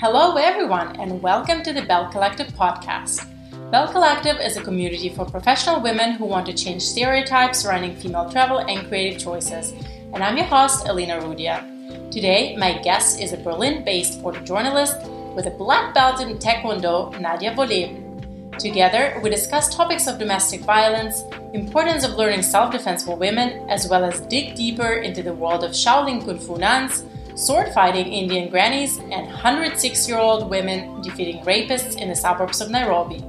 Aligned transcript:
Hello, 0.00 0.36
everyone, 0.36 0.94
and 1.00 1.20
welcome 1.20 1.60
to 1.64 1.72
the 1.72 1.82
Bell 1.82 2.08
Collective 2.08 2.46
podcast. 2.52 3.26
Bell 3.72 3.90
Collective 3.90 4.38
is 4.38 4.56
a 4.56 4.62
community 4.62 5.08
for 5.08 5.24
professional 5.24 5.80
women 5.80 6.12
who 6.12 6.24
want 6.24 6.46
to 6.46 6.54
change 6.54 6.82
stereotypes 6.82 7.58
surrounding 7.58 7.96
female 7.96 8.30
travel 8.30 8.58
and 8.58 8.86
creative 8.86 9.20
choices. 9.20 9.72
And 10.14 10.22
I'm 10.22 10.36
your 10.36 10.46
host, 10.46 10.86
Elena 10.86 11.18
Rudia. 11.20 11.64
Today, 12.12 12.56
my 12.56 12.78
guest 12.78 13.20
is 13.20 13.32
a 13.32 13.38
Berlin 13.38 13.84
based 13.84 14.22
photojournalist 14.22 15.34
with 15.34 15.46
a 15.46 15.58
black 15.58 15.94
belt 15.94 16.20
in 16.20 16.38
Taekwondo, 16.38 17.20
Nadia 17.20 17.52
Wohlleben. 17.56 18.56
Together, 18.56 19.18
we 19.20 19.30
discuss 19.30 19.74
topics 19.74 20.06
of 20.06 20.20
domestic 20.20 20.60
violence, 20.60 21.24
importance 21.54 22.04
of 22.04 22.12
learning 22.12 22.42
self 22.42 22.70
defense 22.70 23.04
for 23.04 23.16
women, 23.16 23.68
as 23.68 23.88
well 23.88 24.04
as 24.04 24.20
dig 24.28 24.54
deeper 24.54 24.92
into 24.92 25.24
the 25.24 25.34
world 25.34 25.64
of 25.64 25.72
Shaolin 25.72 26.24
Kung 26.24 26.38
Fu 26.38 26.56
nuns 26.56 27.02
sword 27.38 27.72
fighting 27.72 28.12
Indian 28.12 28.50
grannies, 28.50 28.98
and 28.98 29.26
106 29.26 30.08
year 30.08 30.18
old 30.18 30.50
women 30.50 31.00
defeating 31.02 31.42
rapists 31.44 31.96
in 31.96 32.08
the 32.08 32.16
suburbs 32.16 32.60
of 32.60 32.70
Nairobi. 32.70 33.24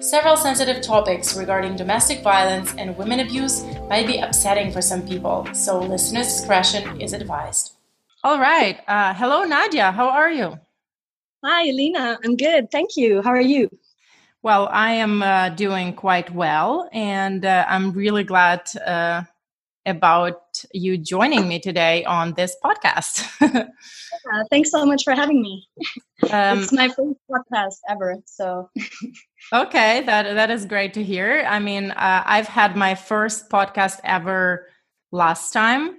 Several 0.00 0.36
sensitive 0.36 0.82
topics 0.82 1.36
regarding 1.36 1.76
domestic 1.76 2.22
violence 2.22 2.74
and 2.76 2.96
women 2.96 3.20
abuse 3.20 3.64
might 3.88 4.06
be 4.06 4.18
upsetting 4.18 4.72
for 4.72 4.82
some 4.82 5.06
people, 5.06 5.46
so 5.54 5.78
listener 5.78 6.22
discretion 6.22 7.00
is 7.00 7.12
advised. 7.12 7.74
All 8.24 8.40
right. 8.40 8.80
Uh, 8.88 9.14
hello, 9.14 9.44
Nadia. 9.44 9.92
How 9.92 10.08
are 10.08 10.30
you? 10.30 10.58
Hi, 11.44 11.68
Elena. 11.68 12.18
I'm 12.24 12.36
good. 12.36 12.70
Thank 12.70 12.96
you. 12.96 13.22
How 13.22 13.30
are 13.30 13.40
you? 13.40 13.70
Well, 14.42 14.68
I 14.72 14.92
am 14.92 15.22
uh, 15.22 15.50
doing 15.50 15.92
quite 15.92 16.32
well, 16.34 16.88
and 16.92 17.44
uh, 17.44 17.64
I'm 17.68 17.92
really 17.92 18.24
glad 18.24 18.68
uh, 18.86 19.22
about 19.88 20.64
you 20.72 20.98
joining 20.98 21.48
me 21.48 21.58
today 21.58 22.04
on 22.04 22.34
this 22.34 22.56
podcast. 22.64 23.26
yeah, 23.40 24.42
thanks 24.50 24.70
so 24.70 24.84
much 24.84 25.04
for 25.04 25.14
having 25.14 25.42
me. 25.42 25.66
Um, 26.30 26.60
it's 26.60 26.72
my 26.72 26.88
first 26.88 27.18
podcast 27.30 27.76
ever, 27.88 28.16
so. 28.26 28.70
okay, 29.52 30.02
that 30.02 30.34
that 30.34 30.50
is 30.50 30.66
great 30.66 30.94
to 30.94 31.02
hear. 31.02 31.44
I 31.48 31.58
mean, 31.58 31.90
uh, 31.92 32.22
I've 32.26 32.48
had 32.48 32.76
my 32.76 32.94
first 32.94 33.48
podcast 33.50 34.00
ever 34.04 34.66
last 35.12 35.52
time. 35.52 35.96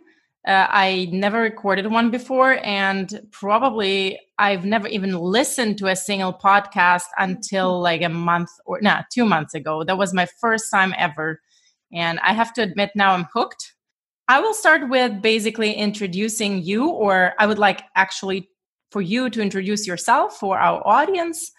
Uh, 0.48 0.68
I 0.70 1.10
never 1.12 1.42
recorded 1.42 1.88
one 1.88 2.12
before, 2.12 2.60
and 2.64 3.22
probably 3.32 4.20
I've 4.38 4.64
never 4.66 4.88
even 4.88 5.18
listened 5.18 5.78
to 5.80 5.88
a 5.88 5.96
single 5.96 6.34
podcast 6.34 7.04
until 7.18 7.82
like 7.82 8.02
a 8.02 8.10
month 8.10 8.50
or 8.66 8.80
no, 8.82 9.02
two 9.12 9.26
months 9.26 9.54
ago. 9.54 9.84
That 9.84 9.98
was 9.98 10.14
my 10.14 10.28
first 10.40 10.72
time 10.72 10.94
ever. 10.98 11.42
And 11.92 12.20
I 12.22 12.34
have 12.34 12.54
to 12.54 12.62
admit 12.62 12.92
now 12.96 13.14
I'm 13.14 13.28
hooked. 13.34 13.74
I 14.30 14.40
will 14.40 14.54
start 14.54 14.88
with 14.90 15.24
basically 15.24 15.74
introducing 15.74 16.62
you, 16.62 16.88
or 16.88 17.34
I 17.40 17.48
would 17.48 17.58
like 17.58 17.82
actually 17.96 18.48
for 18.92 19.02
you 19.02 19.28
to 19.32 19.42
introduce 19.42 19.88
yourself 19.88 20.38
for 20.38 20.60
our 20.60 20.86
audience. 20.88 21.52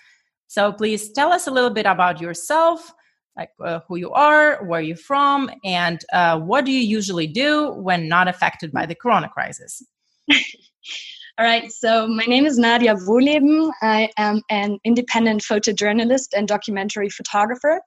So 0.47 0.73
please 0.73 1.11
tell 1.11 1.33
us 1.33 1.49
a 1.49 1.51
little 1.51 1.71
bit 1.71 1.85
about 1.85 2.21
yourself, 2.21 2.93
like 3.37 3.51
uh, 3.61 3.81
who 3.89 3.97
you 3.97 4.13
are, 4.13 4.65
where 4.65 4.81
you're 4.81 4.97
from, 4.97 5.51
and 5.65 6.05
uh, 6.13 6.39
what 6.39 6.65
do 6.65 6.71
you 6.71 6.79
usually 6.79 7.27
do 7.27 7.73
when 7.73 8.07
not 8.07 8.29
affected 8.29 8.71
by 8.71 8.87
the 8.87 8.95
corona 8.95 9.29
crisis? 9.29 9.83
All 10.31 11.47
right, 11.47 11.73
so 11.73 12.07
my 12.07 12.25
name 12.27 12.47
is 12.47 12.57
Nadia 12.57 12.95
Wohlleben. 12.95 13.73
I 13.83 14.11
am 14.17 14.43
an 14.49 14.79
independent 14.85 15.43
photojournalist 15.43 16.29
and 16.37 16.47
documentary 16.47 17.09
photographer. 17.09 17.81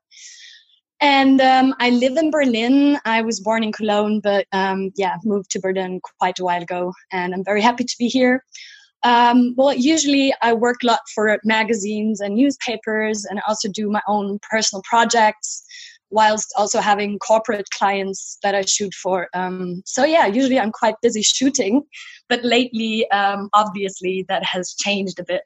And 1.04 1.42
um, 1.42 1.76
I 1.82 1.90
live 1.90 2.16
in 2.16 2.32
Berlin. 2.32 2.98
I 3.04 3.24
was 3.24 3.42
born 3.42 3.62
in 3.62 3.74
Cologne, 3.74 4.22
but 4.22 4.48
um, 4.54 4.90
yeah, 4.96 5.18
moved 5.26 5.52
to 5.52 5.60
Berlin 5.60 6.00
quite 6.18 6.40
a 6.40 6.46
while 6.46 6.64
ago. 6.64 6.94
And 7.12 7.34
I'm 7.34 7.44
very 7.44 7.62
happy 7.62 7.84
to 7.84 7.96
be 8.00 8.08
here. 8.08 8.42
Um, 9.04 9.54
well, 9.58 9.74
usually 9.74 10.34
I 10.42 10.54
work 10.54 10.78
a 10.82 10.88
lot 10.88 11.02
for 11.14 11.38
magazines 11.44 12.22
and 12.22 12.36
newspapers, 12.36 13.26
and 13.26 13.40
I 13.40 13.42
also 13.50 13.68
do 13.68 13.92
my 13.92 14.00
own 14.08 14.40
personal 14.50 14.82
projects 14.90 15.66
whilst 16.10 16.54
also 16.58 16.80
having 16.80 17.20
corporate 17.20 17.66
clients 17.78 18.38
that 18.42 18.56
I 18.56 18.62
shoot 18.62 18.94
for. 18.94 19.28
Um, 19.34 19.84
so 19.86 20.06
yeah, 20.06 20.28
usually 20.28 20.58
I'm 20.58 20.72
quite 20.72 20.96
busy 21.02 21.22
shooting, 21.22 21.84
but 22.30 22.46
lately, 22.46 23.12
um, 23.12 23.50
obviously, 23.54 24.24
that 24.30 24.46
has 24.46 24.74
changed 24.80 25.20
a 25.20 25.26
bit. 25.26 25.42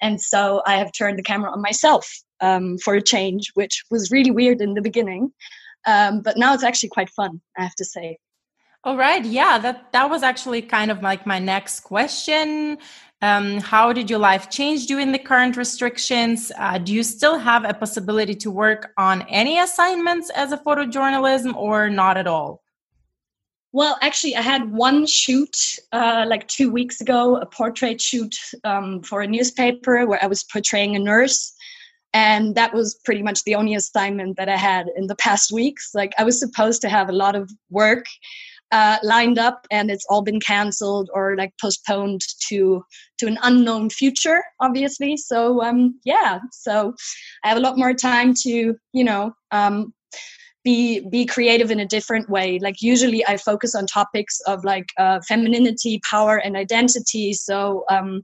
And 0.00 0.20
so 0.20 0.62
I 0.66 0.76
have 0.76 0.92
turned 0.92 1.18
the 1.18 1.22
camera 1.22 1.50
on 1.50 1.62
myself 1.62 2.06
um, 2.40 2.78
for 2.78 2.94
a 2.94 3.02
change, 3.02 3.50
which 3.54 3.82
was 3.90 4.10
really 4.10 4.30
weird 4.30 4.60
in 4.60 4.74
the 4.74 4.82
beginning. 4.82 5.32
Um, 5.86 6.20
but 6.20 6.36
now 6.36 6.52
it's 6.52 6.64
actually 6.64 6.90
quite 6.90 7.10
fun, 7.10 7.40
I 7.56 7.62
have 7.62 7.74
to 7.76 7.84
say. 7.84 8.18
All 8.84 8.96
right, 8.96 9.24
yeah, 9.24 9.58
that 9.58 9.90
that 9.92 10.08
was 10.08 10.22
actually 10.22 10.62
kind 10.62 10.90
of 10.92 11.02
like 11.02 11.26
my 11.26 11.40
next 11.40 11.80
question. 11.80 12.78
Um, 13.20 13.58
how 13.58 13.92
did 13.92 14.10
your 14.10 14.18
life 14.18 14.48
change 14.50 14.86
during 14.86 15.10
the 15.10 15.18
current 15.18 15.56
restrictions? 15.56 16.52
Uh, 16.56 16.78
do 16.78 16.92
you 16.92 17.02
still 17.02 17.38
have 17.38 17.64
a 17.64 17.74
possibility 17.74 18.34
to 18.36 18.50
work 18.50 18.92
on 18.96 19.22
any 19.22 19.58
assignments 19.58 20.30
as 20.30 20.52
a 20.52 20.58
photojournalism, 20.58 21.56
or 21.56 21.90
not 21.90 22.16
at 22.16 22.26
all? 22.26 22.62
Well, 23.72 23.98
actually, 24.00 24.36
I 24.36 24.42
had 24.42 24.72
one 24.72 25.06
shoot 25.06 25.56
uh, 25.92 26.24
like 26.26 26.48
two 26.48 26.70
weeks 26.70 27.00
ago, 27.00 27.36
a 27.36 27.46
portrait 27.46 28.00
shoot 28.00 28.34
um, 28.64 29.02
for 29.02 29.20
a 29.20 29.26
newspaper 29.26 30.06
where 30.06 30.22
I 30.22 30.26
was 30.26 30.44
portraying 30.44 30.96
a 30.96 30.98
nurse. 30.98 31.52
And 32.14 32.54
that 32.54 32.72
was 32.72 32.94
pretty 33.04 33.22
much 33.22 33.44
the 33.44 33.54
only 33.54 33.74
assignment 33.74 34.38
that 34.38 34.48
i 34.48 34.56
had 34.56 34.86
in 34.96 35.06
the 35.06 35.16
past 35.16 35.52
weeks. 35.52 35.90
Like 35.94 36.14
i 36.16 36.24
was 36.24 36.40
supposed 36.40 36.80
to 36.82 36.88
have 36.88 37.10
a 37.10 37.12
lot 37.24 37.34
of 37.34 37.50
work 37.68 38.06
uh, 38.72 38.96
lined 39.02 39.38
up 39.38 39.66
and 39.70 39.90
it's 39.90 40.06
all 40.08 40.22
been 40.22 40.40
canceled 40.40 41.08
or 41.12 41.36
like 41.36 41.52
postponed 41.60 42.22
to 42.48 42.82
to 43.18 43.26
an 43.26 43.38
unknown 43.42 43.90
future 43.90 44.42
obviously. 44.60 45.16
So 45.16 45.62
um 45.62 46.00
yeah 46.04 46.40
so 46.52 46.94
i 47.44 47.48
have 47.48 47.58
a 47.58 47.60
lot 47.60 47.78
more 47.78 47.94
time 47.94 48.34
to 48.42 48.76
you 48.92 49.04
know 49.04 49.34
um 49.50 49.92
be 50.66 51.00
be 51.14 51.24
creative 51.24 51.70
in 51.70 51.80
a 51.80 51.86
different 51.94 52.28
way 52.28 52.58
like 52.66 52.82
usually 52.82 53.24
i 53.32 53.36
focus 53.36 53.74
on 53.74 53.86
topics 53.86 54.40
of 54.52 54.64
like 54.64 54.88
uh, 55.04 55.20
femininity 55.28 56.00
power 56.10 56.36
and 56.38 56.56
identity 56.56 57.32
so 57.32 57.84
um 57.96 58.20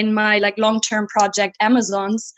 in 0.00 0.14
my 0.14 0.38
like 0.38 0.56
long 0.66 0.80
term 0.80 1.06
project 1.16 1.56
amazons 1.60 2.32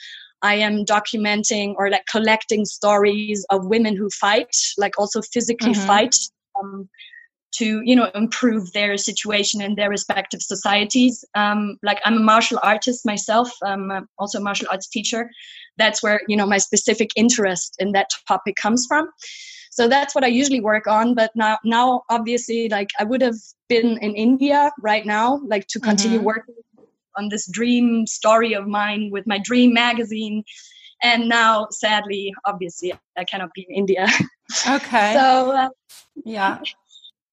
I 0.45 0.57
am 0.57 0.85
documenting 0.85 1.75
or 1.77 1.89
like 1.89 2.07
collecting 2.11 2.65
stories 2.65 3.47
of 3.51 3.67
women 3.67 3.97
who 3.97 4.09
fight, 4.11 4.55
like 4.77 4.99
also 4.99 5.23
physically 5.23 5.71
mm-hmm. 5.71 5.87
fight 5.87 6.17
um, 6.61 6.89
to 7.59 7.83
you 7.85 7.95
know 7.95 8.11
improve 8.15 8.73
their 8.73 8.97
situation 8.97 9.63
in 9.63 9.77
their 9.77 9.91
respective 9.91 10.43
societies. 10.43 11.25
Um, 11.35 11.77
like 11.83 12.01
I'm 12.05 12.17
a 12.17 12.27
martial 12.33 12.59
artist 12.63 13.07
myself, 13.07 13.51
I'm 13.63 14.09
also 14.19 14.39
a 14.39 14.43
martial 14.43 14.69
arts 14.71 14.89
teacher. 14.89 15.31
That's 15.79 16.03
where 16.03 16.21
you 16.29 16.37
know 16.37 16.47
my 16.47 16.59
specific 16.59 17.11
interest 17.17 17.77
in 17.79 17.93
that 17.93 18.11
topic 18.29 18.57
comes 18.57 18.87
from. 18.87 19.09
So 19.71 19.89
that's 19.89 20.15
what 20.15 20.23
I 20.23 20.27
usually 20.27 20.61
work 20.61 20.87
on. 20.87 21.15
But 21.15 21.31
now, 21.35 21.57
now 21.65 22.03
obviously, 22.11 22.69
like 22.69 22.89
I 23.01 23.05
would 23.05 23.23
have 23.23 23.37
been 23.71 23.97
in 23.99 24.15
India 24.15 24.71
right 24.83 25.07
now, 25.07 25.41
like 25.47 25.67
to 25.69 25.81
continue 25.81 26.19
mm-hmm. 26.19 26.27
working 26.27 26.55
on 27.17 27.29
this 27.31 27.49
dream 27.51 28.07
story 28.07 28.53
of 28.53 28.67
mine 28.67 29.09
with 29.11 29.27
my 29.27 29.39
dream 29.39 29.73
magazine 29.73 30.45
and 31.03 31.29
now 31.29 31.67
sadly 31.71 32.33
obviously 32.45 32.93
i 33.17 33.25
cannot 33.25 33.53
be 33.55 33.67
in 33.69 33.77
india 33.77 34.07
okay 34.69 35.13
so 35.15 35.51
uh, 35.51 35.69
yeah 36.25 36.59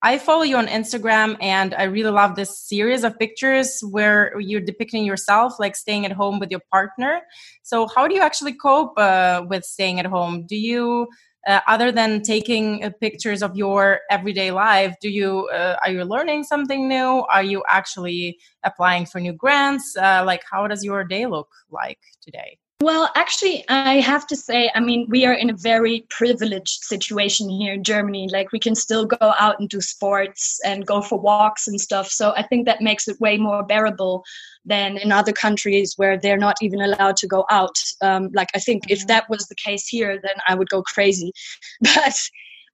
I 0.01 0.17
follow 0.17 0.43
you 0.43 0.55
on 0.55 0.67
Instagram 0.67 1.35
and 1.41 1.73
I 1.73 1.83
really 1.83 2.11
love 2.11 2.35
this 2.35 2.57
series 2.57 3.03
of 3.03 3.19
pictures 3.19 3.81
where 3.81 4.39
you're 4.39 4.61
depicting 4.61 5.03
yourself 5.03 5.59
like 5.59 5.75
staying 5.75 6.05
at 6.05 6.13
home 6.13 6.39
with 6.39 6.51
your 6.51 6.61
partner. 6.71 7.21
So, 7.63 7.85
how 7.93 8.07
do 8.07 8.15
you 8.15 8.21
actually 8.21 8.53
cope 8.53 8.97
uh, 8.97 9.43
with 9.49 9.65
staying 9.65 9.99
at 9.99 10.05
home? 10.05 10.45
Do 10.45 10.55
you 10.55 11.09
uh, 11.47 11.59
other 11.67 11.91
than 11.91 12.21
taking 12.21 12.83
uh, 12.83 12.91
pictures 13.01 13.41
of 13.41 13.55
your 13.55 14.01
everyday 14.11 14.51
life 14.51 14.93
do 15.01 15.09
you 15.09 15.47
uh, 15.53 15.77
are 15.83 15.89
you 15.89 16.03
learning 16.03 16.43
something 16.43 16.89
new 16.89 17.25
are 17.31 17.43
you 17.43 17.63
actually 17.69 18.37
applying 18.63 19.05
for 19.05 19.21
new 19.21 19.31
grants 19.31 19.95
uh, 19.95 20.21
like 20.25 20.41
how 20.51 20.67
does 20.67 20.83
your 20.83 21.05
day 21.05 21.25
look 21.25 21.47
like 21.71 21.99
today 22.21 22.57
well, 22.81 23.09
actually, 23.15 23.65
I 23.67 23.95
have 23.95 24.25
to 24.27 24.37
say, 24.37 24.71
I 24.73 24.79
mean, 24.79 25.05
we 25.09 25.25
are 25.25 25.33
in 25.33 25.49
a 25.49 25.53
very 25.53 26.05
privileged 26.09 26.83
situation 26.83 27.49
here 27.49 27.73
in 27.73 27.83
Germany. 27.83 28.29
Like, 28.31 28.53
we 28.53 28.59
can 28.59 28.73
still 28.73 29.05
go 29.05 29.33
out 29.37 29.59
and 29.59 29.67
do 29.67 29.81
sports 29.81 30.59
and 30.63 30.85
go 30.85 31.01
for 31.01 31.19
walks 31.19 31.67
and 31.67 31.79
stuff. 31.79 32.07
So, 32.07 32.33
I 32.37 32.43
think 32.43 32.65
that 32.65 32.81
makes 32.81 33.07
it 33.09 33.19
way 33.19 33.37
more 33.37 33.63
bearable 33.63 34.23
than 34.65 34.97
in 34.97 35.11
other 35.11 35.33
countries 35.33 35.93
where 35.97 36.17
they're 36.17 36.37
not 36.37 36.55
even 36.61 36.79
allowed 36.79 37.17
to 37.17 37.27
go 37.27 37.45
out. 37.49 37.77
Um, 38.01 38.29
like, 38.33 38.49
I 38.55 38.59
think 38.59 38.89
if 38.89 38.99
mm-hmm. 38.99 39.07
that 39.07 39.29
was 39.29 39.47
the 39.47 39.55
case 39.55 39.87
here, 39.87 40.19
then 40.21 40.35
I 40.47 40.55
would 40.55 40.69
go 40.69 40.81
crazy. 40.83 41.33
But 41.81 42.15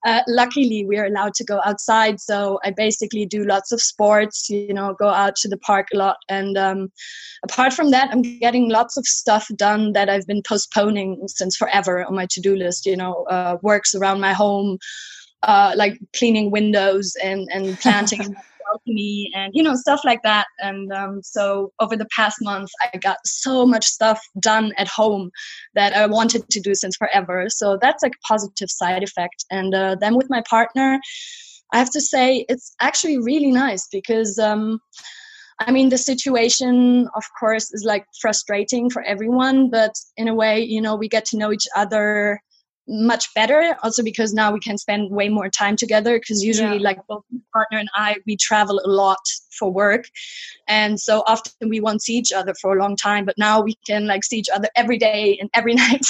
uh, 0.06 0.22
luckily 0.28 0.86
we're 0.86 1.06
allowed 1.06 1.34
to 1.34 1.44
go 1.44 1.60
outside 1.66 2.20
so 2.20 2.60
i 2.64 2.72
basically 2.72 3.26
do 3.26 3.44
lots 3.44 3.72
of 3.72 3.82
sports 3.82 4.50
you 4.50 4.74
know 4.74 4.96
go 4.98 5.10
out 5.10 5.36
to 5.36 5.48
the 5.50 5.58
park 5.58 5.88
a 5.94 5.98
lot. 5.98 6.18
And 6.30 6.58
um, 6.58 6.92
apart 7.44 7.74
from 7.74 7.92
that 7.92 8.12
i'm 8.12 8.22
getting 8.22 8.70
lots 8.70 8.98
of 8.98 9.06
stuff 9.06 9.48
done 9.56 9.94
that 9.94 10.10
i've 10.10 10.28
been 10.28 10.44
postponing 10.48 11.28
since 11.28 11.58
forever 11.58 12.06
on 12.06 12.16
my 12.16 12.28
to-do 12.28 12.56
list 12.56 12.86
you 12.86 12.96
know 12.96 13.26
uh, 13.30 13.58
works 13.62 13.96
around 13.96 14.22
my 14.22 14.34
home 14.34 14.78
uh, 15.44 15.74
like 15.76 16.00
cleaning 16.16 16.52
windows 16.52 17.16
and 17.24 17.48
and 17.52 17.80
planting 17.80 18.36
balcony 18.66 19.32
and 19.36 19.52
you 19.56 19.64
know 19.64 19.76
stuff 19.76 20.02
like 20.04 20.22
that. 20.24 20.48
And 20.60 20.92
um, 20.92 21.22
so 21.24 21.72
over 21.80 21.96
the 21.96 22.08
past 22.16 22.38
month 22.42 22.70
i 22.82 22.98
got 22.98 23.18
so 23.26 23.66
much 23.66 23.86
stuff 23.86 24.22
done 24.40 24.74
at 24.78 24.88
home 24.88 25.32
that 25.76 25.94
i 25.94 26.06
wanted 26.06 26.50
to 26.50 26.60
do 26.60 26.76
since 26.76 26.96
forever. 26.96 27.46
So 27.50 27.78
that's 27.82 28.04
like 28.04 28.14
a 28.14 28.28
positive 28.28 28.70
side 28.70 29.04
effect. 29.04 29.46
And 29.52 29.74
uh, 29.74 29.96
then 30.00 30.16
with 30.16 30.30
my 30.30 30.42
partner 30.50 31.00
i 31.74 31.80
have 31.80 31.90
to 31.92 32.02
say 32.02 32.46
it's 32.48 32.76
actually 32.80 33.18
really 33.18 33.52
nice 33.52 33.88
because 33.92 34.38
um, 34.38 34.80
I 35.60 35.72
mean, 35.72 35.90
the 35.90 35.98
situation, 35.98 37.08
of 37.16 37.24
course, 37.40 37.74
is 37.74 37.86
like 37.86 38.06
frustrating 38.20 38.90
for 38.90 39.02
everyone, 39.04 39.70
but 39.70 39.94
in 40.18 40.28
a 40.28 40.36
way, 40.36 40.60
you 40.60 40.82
know, 40.82 40.96
we 40.96 41.08
get 41.08 41.24
to 41.28 41.38
know 41.38 41.52
each 41.54 41.68
other 41.76 42.42
much 42.88 43.34
better 43.34 43.76
also 43.84 44.04
because 44.04 44.34
now 44.34 44.52
we 44.52 44.60
can 44.60 44.78
spend 44.78 45.10
way 45.10 45.28
more 45.28 45.50
time 45.50 45.76
together 45.76 46.20
because 46.20 46.44
usually 46.44 46.78
yeah. 46.78 46.84
like 46.84 47.00
both 47.08 47.24
my 47.32 47.40
partner 47.54 47.80
and 47.80 47.90
i 47.96 48.16
we 48.28 48.38
travel 48.38 48.80
a 48.86 48.88
lot 48.88 49.18
for 49.58 49.72
work. 49.72 50.06
And 50.68 51.00
so 51.00 51.24
often 51.28 51.70
we 51.70 51.80
won't 51.80 52.02
see 52.02 52.16
each 52.16 52.32
other 52.32 52.54
for 52.62 52.76
a 52.76 52.80
long 52.80 52.96
time 52.96 53.26
but 53.26 53.38
now 53.38 53.62
we 53.62 53.76
can 53.88 54.08
like 54.08 54.24
see 54.24 54.38
each 54.38 54.50
other 54.50 54.70
every 54.76 54.98
day 54.98 55.38
and 55.40 55.50
every 55.54 55.74
night. 55.84 56.06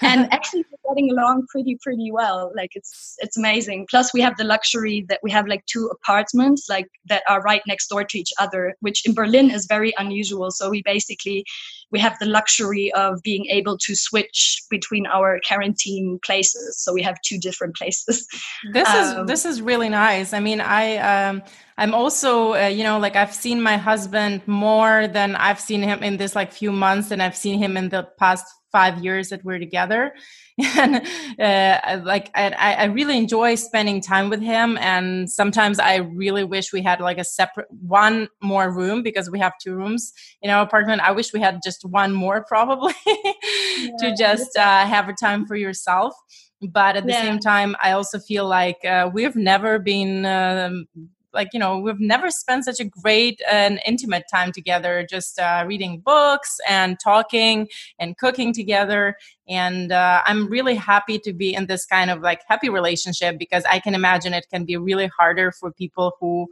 And 0.00 0.28
actually 0.32 0.64
we're 0.70 0.94
getting 0.94 1.10
along 1.10 1.46
pretty 1.48 1.78
pretty 1.82 2.10
well. 2.10 2.52
Like 2.54 2.70
it's 2.74 3.16
it's 3.18 3.36
amazing. 3.36 3.86
Plus 3.90 4.12
we 4.12 4.20
have 4.20 4.36
the 4.36 4.44
luxury 4.44 5.04
that 5.08 5.20
we 5.22 5.30
have 5.30 5.46
like 5.46 5.64
two 5.66 5.90
apartments 5.92 6.66
like 6.68 6.88
that 7.06 7.22
are 7.28 7.42
right 7.42 7.62
next 7.66 7.88
door 7.88 8.04
to 8.04 8.18
each 8.18 8.32
other 8.38 8.74
which 8.80 9.06
in 9.06 9.14
berlin 9.14 9.50
is 9.50 9.66
very 9.66 9.92
unusual. 9.98 10.50
So 10.50 10.70
we 10.70 10.82
basically 10.82 11.44
we 11.90 12.00
have 12.00 12.18
the 12.18 12.26
luxury 12.26 12.92
of 12.92 13.22
being 13.22 13.46
able 13.46 13.78
to 13.78 13.94
switch 13.94 14.62
between 14.70 15.06
our 15.06 15.40
quarantine 15.46 16.18
places. 16.24 16.78
So 16.82 16.92
we 16.92 17.02
have 17.02 17.20
two 17.22 17.38
different 17.38 17.76
places. 17.76 18.26
This 18.72 18.88
um, 18.88 19.20
is 19.20 19.26
this 19.26 19.44
is 19.44 19.62
really 19.62 19.88
nice. 19.88 20.32
I 20.32 20.40
mean 20.40 20.60
i 20.60 20.96
um 20.96 21.42
i'm 21.78 21.94
also 21.94 22.54
uh, 22.54 22.66
you 22.66 22.82
know 22.82 22.98
like 22.98 23.16
i've 23.16 23.34
seen 23.34 23.60
my 23.60 23.76
husband 23.76 24.42
more 24.46 25.06
than 25.08 25.36
i've 25.36 25.60
seen 25.60 25.82
him 25.82 26.02
in 26.02 26.16
this 26.16 26.34
like 26.34 26.52
few 26.52 26.72
months 26.72 27.10
and 27.10 27.22
i've 27.22 27.36
seen 27.36 27.58
him 27.58 27.76
in 27.76 27.88
the 27.88 28.06
past 28.18 28.46
five 28.74 29.04
years 29.04 29.28
that 29.28 29.44
we're 29.44 29.60
together 29.60 30.12
and 30.76 30.96
uh, 31.38 32.00
like 32.04 32.28
I, 32.34 32.50
I 32.52 32.84
really 32.86 33.16
enjoy 33.16 33.54
spending 33.54 34.00
time 34.00 34.30
with 34.30 34.40
him 34.40 34.76
and 34.78 35.30
sometimes 35.30 35.78
i 35.78 35.96
really 35.96 36.42
wish 36.42 36.72
we 36.72 36.82
had 36.82 37.00
like 37.00 37.18
a 37.18 37.24
separate 37.24 37.68
one 37.70 38.26
more 38.42 38.68
room 38.72 39.04
because 39.04 39.30
we 39.30 39.38
have 39.38 39.52
two 39.62 39.76
rooms 39.76 40.12
in 40.42 40.50
our 40.50 40.64
apartment 40.64 41.02
i 41.02 41.12
wish 41.12 41.32
we 41.32 41.40
had 41.40 41.60
just 41.62 41.84
one 41.84 42.12
more 42.12 42.44
probably 42.48 42.94
yeah. 43.06 43.90
to 44.00 44.14
just 44.16 44.56
uh, 44.58 44.84
have 44.84 45.08
a 45.08 45.14
time 45.14 45.46
for 45.46 45.54
yourself 45.54 46.12
but 46.60 46.96
at 46.96 47.04
the 47.06 47.12
yeah. 47.12 47.22
same 47.22 47.38
time 47.38 47.76
i 47.80 47.92
also 47.92 48.18
feel 48.18 48.46
like 48.48 48.84
uh, 48.84 49.08
we've 49.12 49.36
never 49.36 49.78
been 49.78 50.26
um, 50.26 50.86
like 51.34 51.48
you 51.52 51.58
know 51.58 51.78
we've 51.78 52.00
never 52.00 52.30
spent 52.30 52.64
such 52.64 52.80
a 52.80 52.84
great 52.84 53.40
and 53.50 53.80
intimate 53.86 54.24
time 54.32 54.52
together 54.52 55.06
just 55.08 55.38
uh, 55.38 55.64
reading 55.66 56.00
books 56.00 56.58
and 56.68 56.98
talking 57.02 57.68
and 57.98 58.16
cooking 58.18 58.52
together. 58.52 59.16
And 59.48 59.92
uh, 59.92 60.22
i'm 60.24 60.48
really 60.48 60.74
happy 60.74 61.18
to 61.18 61.32
be 61.32 61.54
in 61.54 61.66
this 61.66 61.84
kind 61.84 62.10
of 62.10 62.20
like 62.22 62.40
happy 62.48 62.68
relationship 62.68 63.38
because 63.38 63.64
i 63.70 63.78
can 63.78 63.94
imagine 63.94 64.32
it 64.32 64.46
can 64.50 64.64
be 64.64 64.76
really 64.76 65.10
harder 65.18 65.52
for 65.52 65.70
people 65.72 66.14
who 66.20 66.48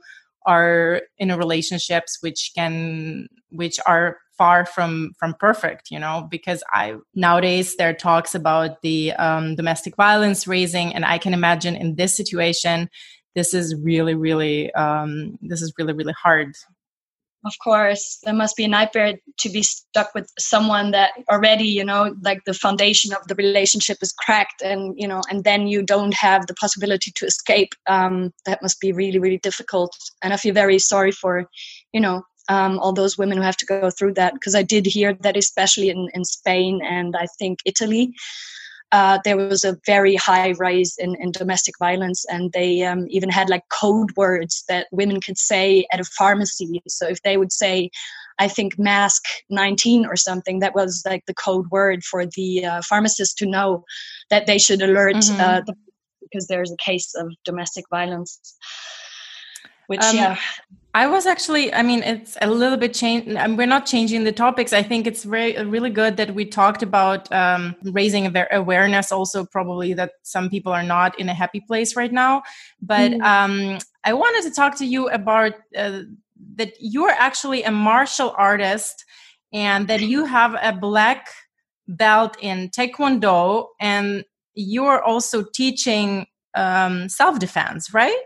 are 0.46 1.02
in 1.18 1.36
relationships 1.36 2.18
which 2.20 2.52
can 2.54 3.28
which 3.50 3.78
are 3.86 4.18
far 4.36 4.64
from 4.64 5.12
from 5.18 5.34
perfect 5.38 5.90
you 5.90 5.98
know 5.98 6.26
because 6.30 6.64
i 6.72 6.96
nowadays 7.14 7.76
there 7.76 7.90
are 7.90 7.94
talks 7.94 8.34
about 8.34 8.82
the 8.82 9.12
um, 9.12 9.54
domestic 9.54 9.94
violence 9.96 10.46
raising. 10.46 10.94
And 10.94 11.04
i 11.04 11.18
can 11.18 11.34
imagine 11.34 11.76
in 11.76 11.94
this 11.96 12.16
situation 12.16 12.90
this 13.34 13.54
is 13.54 13.74
really 13.82 14.14
really 14.14 14.72
um, 14.74 15.38
this 15.42 15.62
is 15.62 15.72
really 15.78 15.92
really 15.92 16.14
hard. 16.20 16.54
Of 17.44 17.54
course 17.62 18.20
there 18.22 18.34
must 18.34 18.56
be 18.56 18.64
a 18.64 18.68
nightmare 18.68 19.14
to 19.40 19.48
be 19.48 19.64
stuck 19.64 20.14
with 20.14 20.30
someone 20.38 20.92
that 20.92 21.10
already 21.28 21.64
you 21.64 21.84
know 21.84 22.14
like 22.22 22.40
the 22.46 22.54
foundation 22.54 23.12
of 23.12 23.26
the 23.26 23.34
relationship 23.34 23.98
is 24.00 24.12
cracked 24.12 24.62
and 24.62 24.94
you 24.96 25.08
know 25.08 25.22
and 25.28 25.42
then 25.42 25.66
you 25.66 25.82
don't 25.82 26.14
have 26.14 26.46
the 26.46 26.54
possibility 26.54 27.10
to 27.16 27.26
escape. 27.26 27.74
Um, 27.88 28.32
that 28.46 28.62
must 28.62 28.80
be 28.80 28.92
really 28.92 29.18
really 29.18 29.38
difficult. 29.38 29.96
And 30.22 30.32
i 30.32 30.36
feel 30.36 30.54
very 30.54 30.78
sorry 30.78 31.12
for 31.12 31.48
you 31.92 32.00
know 32.00 32.22
um, 32.48 32.78
all 32.80 32.92
those 32.92 33.16
women 33.16 33.38
who 33.38 33.44
have 33.44 33.56
to 33.58 33.66
go 33.66 33.90
through 33.90 34.14
that 34.14 34.34
because 34.34 34.54
i 34.54 34.62
did 34.62 34.86
hear 34.86 35.14
that 35.20 35.36
especially 35.36 35.88
in, 35.90 36.08
in 36.14 36.24
spain 36.24 36.80
and 36.82 37.14
i 37.16 37.26
think 37.38 37.60
italy 37.64 38.12
uh, 38.92 39.18
there 39.24 39.38
was 39.38 39.64
a 39.64 39.78
very 39.86 40.14
high 40.16 40.52
rise 40.52 40.96
in, 40.98 41.16
in 41.18 41.32
domestic 41.32 41.78
violence, 41.78 42.24
and 42.26 42.52
they 42.52 42.82
um, 42.82 43.06
even 43.08 43.30
had 43.30 43.48
like 43.48 43.62
code 43.70 44.10
words 44.16 44.64
that 44.68 44.86
women 44.92 45.20
could 45.20 45.38
say 45.38 45.86
at 45.92 46.00
a 46.00 46.04
pharmacy. 46.04 46.82
So 46.86 47.08
if 47.08 47.22
they 47.22 47.38
would 47.38 47.52
say, 47.52 47.90
I 48.38 48.48
think 48.48 48.78
mask 48.78 49.22
19 49.48 50.04
or 50.04 50.16
something, 50.16 50.58
that 50.60 50.74
was 50.74 51.02
like 51.06 51.24
the 51.26 51.34
code 51.34 51.66
word 51.70 52.04
for 52.04 52.26
the 52.26 52.66
uh, 52.66 52.82
pharmacist 52.82 53.38
to 53.38 53.46
know 53.46 53.84
that 54.28 54.46
they 54.46 54.58
should 54.58 54.82
alert 54.82 55.16
mm-hmm. 55.16 55.40
uh, 55.40 55.60
the, 55.66 55.74
because 56.20 56.46
there's 56.46 56.70
a 56.70 56.76
case 56.76 57.14
of 57.14 57.32
domestic 57.44 57.84
violence. 57.90 58.56
Which, 59.92 60.00
um, 60.00 60.16
yeah. 60.16 60.38
I 60.94 61.06
was 61.06 61.26
actually, 61.26 61.72
I 61.72 61.82
mean, 61.82 62.02
it's 62.02 62.38
a 62.40 62.48
little 62.50 62.78
bit 62.78 62.94
change. 62.94 63.26
We're 63.26 63.66
not 63.66 63.84
changing 63.84 64.24
the 64.24 64.32
topics. 64.32 64.72
I 64.72 64.82
think 64.82 65.06
it's 65.06 65.24
very, 65.24 65.62
really 65.64 65.90
good 65.90 66.16
that 66.16 66.34
we 66.34 66.46
talked 66.46 66.82
about 66.82 67.30
um, 67.32 67.76
raising 67.82 68.32
their 68.32 68.48
awareness. 68.50 69.12
Also, 69.12 69.44
probably 69.44 69.92
that 69.94 70.12
some 70.22 70.48
people 70.48 70.72
are 70.72 70.82
not 70.82 71.18
in 71.18 71.28
a 71.28 71.34
happy 71.34 71.60
place 71.60 71.94
right 71.94 72.12
now. 72.12 72.42
But 72.80 73.12
mm. 73.12 73.22
um, 73.22 73.78
I 74.04 74.14
wanted 74.14 74.48
to 74.48 74.54
talk 74.54 74.76
to 74.78 74.86
you 74.86 75.10
about 75.10 75.52
uh, 75.76 76.04
that 76.56 76.72
you're 76.80 77.10
actually 77.10 77.62
a 77.64 77.70
martial 77.70 78.34
artist 78.36 79.04
and 79.52 79.88
that 79.88 80.00
you 80.00 80.24
have 80.24 80.56
a 80.62 80.72
black 80.72 81.28
belt 81.86 82.36
in 82.40 82.70
Taekwondo 82.70 83.68
and 83.78 84.24
you're 84.54 85.02
also 85.02 85.44
teaching 85.54 86.26
um, 86.54 87.08
self 87.08 87.38
defense, 87.38 87.94
right? 87.94 88.24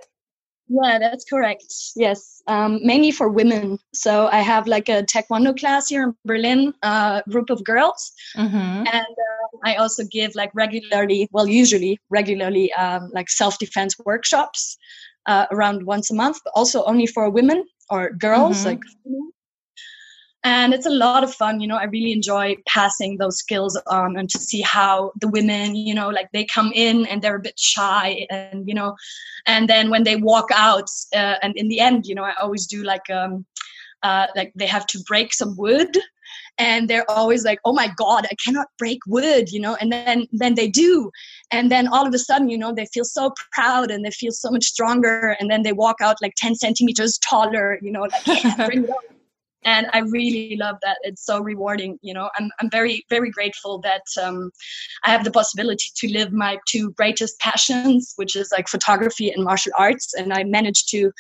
Yeah, 0.69 0.99
that's 0.99 1.25
correct. 1.25 1.73
Yes, 1.95 2.43
um, 2.49 2.81
mainly 2.83 3.13
for 3.13 3.29
women. 3.29 3.79
So 3.95 4.29
I 4.29 4.41
have 4.41 4.67
like 4.67 4.89
a 4.89 5.05
taekwondo 5.05 5.57
class 5.57 5.89
here 5.89 6.03
in 6.03 6.17
Berlin, 6.25 6.75
a 6.83 6.87
uh, 6.87 7.23
group 7.31 7.51
of 7.51 7.63
girls, 7.63 8.13
mm-hmm. 8.37 8.57
and 8.57 8.89
uh, 8.89 9.59
I 9.65 9.77
also 9.77 10.03
give 10.11 10.35
like 10.35 10.51
regularly, 10.55 11.29
well, 11.31 11.47
usually 11.47 12.01
regularly, 12.11 12.73
um, 12.73 13.11
like 13.15 13.31
self 13.31 13.59
defense 13.59 13.95
workshops 14.05 14.77
uh, 15.27 15.47
around 15.53 15.87
once 15.87 16.11
a 16.11 16.15
month, 16.15 16.41
but 16.43 16.53
also 16.57 16.85
only 16.85 17.07
for 17.07 17.31
women 17.31 17.65
or 17.89 18.11
girls, 18.11 18.59
mm-hmm. 18.59 18.69
like 18.69 18.81
and 20.47 20.73
it's 20.73 20.87
a 20.87 20.99
lot 21.05 21.25
of 21.25 21.35
fun 21.35 21.61
you 21.61 21.67
know 21.67 21.77
i 21.77 21.85
really 21.85 22.13
enjoy 22.13 22.55
passing 22.69 23.17
those 23.19 23.39
skills 23.39 23.77
on 23.89 24.17
and 24.17 24.31
to 24.31 24.39
see 24.39 24.63
how 24.63 25.11
the 25.21 25.29
women 25.29 25.75
you 25.75 25.95
know 25.95 26.09
like 26.09 26.29
they 26.33 26.45
come 26.45 26.71
in 26.75 27.05
and 27.07 27.21
they're 27.21 27.41
a 27.43 27.47
bit 27.49 27.59
shy 27.59 28.27
and 28.31 28.69
you 28.69 28.75
know 28.75 28.95
and 29.47 29.69
then 29.69 29.91
when 29.91 30.05
they 30.05 30.17
walk 30.17 30.49
out 30.55 30.89
uh, 31.15 31.37
and 31.43 31.57
in 31.57 31.69
the 31.69 31.81
end 31.81 32.07
you 32.07 32.15
know 32.15 32.23
i 32.25 32.35
always 32.41 32.67
do 32.67 32.83
like 32.85 33.11
um 33.11 33.45
uh, 34.03 34.27
like 34.37 34.53
they 34.55 34.67
have 34.67 34.87
to 34.87 35.01
break 35.09 35.33
some 35.33 35.57
wood 35.57 35.97
and 36.59 36.89
they're 36.89 37.11
always 37.11 37.45
like 37.45 37.59
oh 37.65 37.73
my 37.73 37.89
god 37.97 38.27
i 38.31 38.35
cannot 38.45 38.69
break 38.79 39.01
wood 39.07 39.51
you 39.51 39.59
know 39.59 39.75
and 39.81 39.91
then 39.91 40.27
then 40.33 40.55
they 40.55 40.69
do. 40.69 41.11
And 41.53 41.71
then 41.71 41.87
all 41.89 42.07
of 42.07 42.15
a 42.15 42.19
sudden 42.19 42.49
you 42.49 42.59
know 42.59 42.73
they 42.73 42.87
feel 42.95 43.05
so 43.05 43.33
proud 43.53 43.91
and 43.91 44.05
they 44.05 44.11
feel 44.11 44.33
so 44.33 44.51
much 44.51 44.65
stronger 44.65 45.37
and 45.41 45.51
then 45.51 45.63
they 45.63 45.73
walk 45.73 45.97
out 46.01 46.17
like 46.21 46.35
10 46.37 46.57
centimeters 46.57 47.19
taller 47.19 47.79
you 47.83 47.91
know 47.91 48.03
like 48.03 48.27
yeah, 48.27 48.67
bring 48.69 48.85
it 48.85 48.91
on 48.91 49.16
and 49.67 49.89
i 49.93 49.99
really 49.99 50.57
love 50.57 50.77
that. 50.83 50.97
It's 51.03 51.25
so 51.27 51.41
rewarding 51.41 51.99
you 52.01 52.15
know. 52.15 52.31
I'm, 52.39 52.51
I'm 52.61 52.71
very 52.71 53.05
very 53.11 53.31
grateful 53.31 53.79
that 53.81 54.07
um, 54.23 54.51
i 55.05 55.11
have 55.11 55.25
the 55.25 55.31
possibility 55.31 55.89
to 55.97 56.09
live 56.09 56.33
my 56.33 56.59
two 56.67 56.93
greatest 56.93 57.39
passions 57.41 58.15
which 58.17 58.35
is 58.35 58.51
like 58.57 58.69
photography 58.69 59.31
and 59.31 59.45
martial 59.45 59.73
arts. 59.77 60.15
And 60.15 60.33
i 60.33 60.45
managed 60.45 60.89
to 60.91 61.13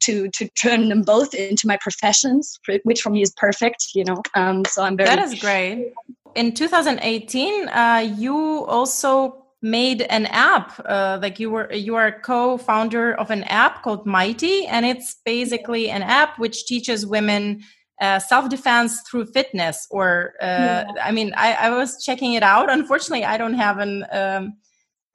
to 0.00 0.28
to 0.30 0.48
turn 0.62 0.88
them 0.88 1.02
both 1.02 1.34
into 1.34 1.66
my 1.66 1.78
professions 1.80 2.58
which 2.84 3.00
for 3.00 3.10
me 3.10 3.22
is 3.22 3.32
perfect 3.36 3.88
you 3.94 4.04
know. 4.04 4.22
Um, 4.34 4.64
so 4.64 4.82
i'm 4.84 4.96
very 4.96 5.08
that 5.08 5.18
is 5.18 5.34
great. 5.40 5.92
In 6.34 6.52
2018 6.52 7.68
uh, 7.68 8.14
you 8.16 8.36
also 8.66 9.46
made 9.62 10.02
an 10.02 10.26
app 10.26 10.80
uh, 10.84 11.18
like 11.20 11.40
you 11.40 11.50
were 11.50 11.72
you 11.72 11.94
are 11.96 12.20
co-founder 12.20 13.14
of 13.14 13.30
an 13.30 13.42
app 13.44 13.82
called 13.82 14.06
mighty. 14.06 14.66
And 14.66 14.84
it's 14.86 15.16
basically 15.24 15.90
an 15.90 16.02
app 16.02 16.38
which 16.38 16.66
teaches 16.66 17.06
women 17.06 17.62
uh, 18.00 18.18
self-defense 18.18 19.00
through 19.02 19.24
fitness 19.26 19.86
or 19.90 20.34
uh, 20.42 20.44
yeah. 20.44 20.84
i 21.02 21.10
mean 21.10 21.32
I, 21.36 21.52
I, 21.54 21.70
was 21.70 22.04
checking 22.04 22.34
it 22.34 22.42
out 22.42 22.70
unfortunately 22.70 23.24
i 23.24 23.38
don't 23.38 23.54
have 23.54 23.78
an 23.78 24.04
um, 24.12 24.56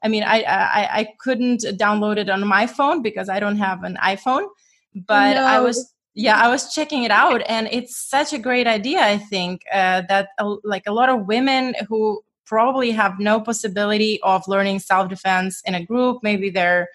i 0.04 0.08
mean 0.08 0.24
I, 0.24 0.42
I, 0.42 0.90
I 1.00 1.08
couldn't 1.20 1.62
download 1.78 2.18
it 2.18 2.30
on 2.30 2.46
my 2.48 2.66
phone 2.66 3.02
because 3.02 3.30
i 3.30 3.40
don't 3.40 3.58
have 3.58 3.84
an 3.84 3.98
iphone 4.06 4.48
but 4.96 5.36
no. 5.36 5.44
i 5.44 5.60
was 5.60 5.94
yeah 6.16 6.42
i 6.42 6.50
was 6.50 6.74
checking 6.74 7.04
it 7.04 7.12
out 7.12 7.42
and 7.48 7.70
it's 7.72 7.96
such 7.96 8.34
a 8.34 8.40
great 8.40 8.66
idea 8.66 9.02
i 9.02 9.18
think 9.18 9.62
uh, 9.72 10.02
that 10.10 10.30
like 10.64 10.84
a 10.88 10.92
lot 10.92 11.10
of 11.10 11.28
women 11.28 11.76
who 11.88 12.22
probably 12.46 12.92
have 12.92 13.20
no 13.20 13.40
possibility 13.40 14.20
of 14.24 14.42
learning 14.48 14.80
self-defense 14.80 15.62
in 15.66 15.76
a 15.76 15.86
group 15.86 16.18
maybe 16.24 16.50
they're 16.50 16.90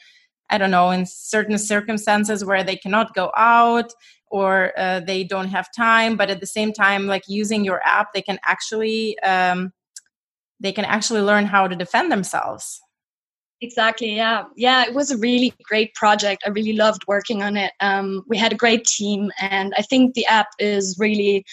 I 0.48 0.58
don't 0.58 0.70
know, 0.70 0.90
in 0.90 1.06
certain 1.06 1.58
circumstances 1.58 2.44
where 2.44 2.62
they 2.62 2.76
cannot 2.76 3.14
go 3.14 3.32
out 3.36 3.92
or 4.28 4.72
uh, 4.78 5.00
they 5.00 5.24
don't 5.24 5.48
have 5.48 5.68
time, 5.76 6.16
but 6.16 6.30
at 6.30 6.40
the 6.40 6.46
same 6.46 6.72
time, 6.72 7.06
like 7.06 7.22
using 7.28 7.64
your 7.64 7.80
app, 7.84 8.12
they 8.12 8.22
can 8.22 8.38
actually 8.44 9.18
um, 9.20 9.72
they 10.60 10.72
can 10.72 10.84
actually 10.84 11.20
learn 11.20 11.44
how 11.44 11.68
to 11.68 11.76
defend 11.76 12.10
themselves. 12.10 12.80
Exactly. 13.62 14.14
Yeah. 14.14 14.44
Yeah. 14.54 14.84
It 14.84 14.94
was 14.94 15.10
a 15.10 15.16
really 15.16 15.54
great 15.64 15.94
project. 15.94 16.42
I 16.44 16.50
really 16.50 16.74
loved 16.74 17.02
working 17.08 17.42
on 17.42 17.56
it. 17.56 17.72
Um, 17.80 18.22
we 18.28 18.36
had 18.36 18.52
a 18.52 18.56
great 18.56 18.84
team, 18.84 19.30
and 19.40 19.72
I 19.78 19.82
think 19.82 20.14
the 20.14 20.26
app 20.26 20.48
is 20.58 20.96
really 20.98 21.44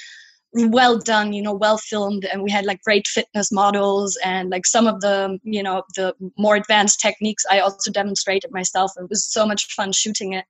well 0.56 0.98
done 0.98 1.34
you 1.34 1.42
know 1.42 1.54
well 1.54 1.78
filmed 1.78 2.26
and 2.26 2.44
we 2.44 2.52
had 2.52 2.66
like 2.66 2.82
great 2.84 3.08
fitness 3.08 3.52
models 3.52 4.18
and 4.24 4.50
like 4.50 4.66
some 4.66 4.88
of 4.88 5.02
the 5.02 5.40
you 5.44 5.64
know 5.64 5.84
the 5.96 6.14
more 6.38 6.56
advanced 6.56 7.00
techniques 7.00 7.44
i 7.50 7.60
also 7.60 7.92
demonstrated 7.92 8.52
myself. 8.52 8.92
It 8.98 9.10
was 9.10 9.26
so 9.26 9.46
much 9.46 9.66
fun 9.74 9.92
shooting 9.92 10.34
it. 10.34 10.46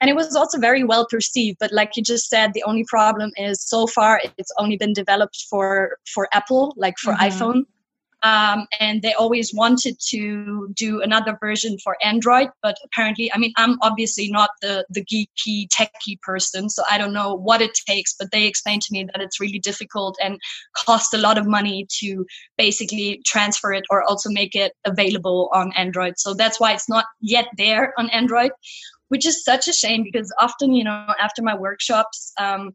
And 0.00 0.10
it 0.10 0.16
was 0.16 0.36
also 0.36 0.58
very 0.58 0.84
well 0.84 1.06
perceived 1.08 1.58
but 1.58 1.72
like 1.72 1.96
you 1.96 2.02
just 2.02 2.28
said 2.28 2.52
the 2.52 2.64
only 2.64 2.84
problem 2.88 3.30
is 3.36 3.62
so 3.62 3.86
far 3.86 4.20
it's 4.36 4.52
only 4.58 4.76
been 4.76 4.92
developed 4.92 5.46
for 5.48 5.96
for 6.12 6.28
apple 6.34 6.74
like 6.76 6.98
for 6.98 7.14
mm-hmm. 7.14 7.28
iphone 7.28 7.62
um, 8.22 8.66
and 8.80 9.02
they 9.02 9.12
always 9.12 9.52
wanted 9.52 9.96
to 10.08 10.68
do 10.74 11.02
another 11.02 11.36
version 11.38 11.76
for 11.82 11.96
Android, 12.02 12.48
but 12.62 12.76
apparently, 12.84 13.30
I 13.32 13.38
mean, 13.38 13.52
I'm 13.56 13.78
obviously 13.82 14.30
not 14.30 14.50
the 14.62 14.84
the 14.90 15.04
geeky 15.04 15.68
techie 15.68 16.20
person, 16.22 16.70
so 16.70 16.82
I 16.90 16.98
don't 16.98 17.12
know 17.12 17.34
what 17.34 17.60
it 17.60 17.72
takes. 17.86 18.14
But 18.18 18.30
they 18.32 18.46
explained 18.46 18.82
to 18.82 18.92
me 18.92 19.04
that 19.04 19.22
it's 19.22 19.40
really 19.40 19.58
difficult 19.58 20.16
and 20.22 20.40
cost 20.76 21.12
a 21.12 21.18
lot 21.18 21.38
of 21.38 21.46
money 21.46 21.86
to 22.00 22.24
basically 22.56 23.20
transfer 23.26 23.72
it 23.72 23.84
or 23.90 24.02
also 24.02 24.30
make 24.30 24.54
it 24.54 24.72
available 24.84 25.50
on 25.52 25.72
Android. 25.76 26.14
So 26.16 26.34
that's 26.34 26.58
why 26.58 26.72
it's 26.72 26.88
not 26.88 27.04
yet 27.20 27.46
there 27.58 27.92
on 27.98 28.08
Android, 28.10 28.50
which 29.08 29.26
is 29.26 29.44
such 29.44 29.68
a 29.68 29.72
shame 29.72 30.02
because 30.02 30.32
often, 30.40 30.72
you 30.72 30.84
know, 30.84 31.12
after 31.20 31.42
my 31.42 31.56
workshops. 31.56 32.32
Um, 32.38 32.72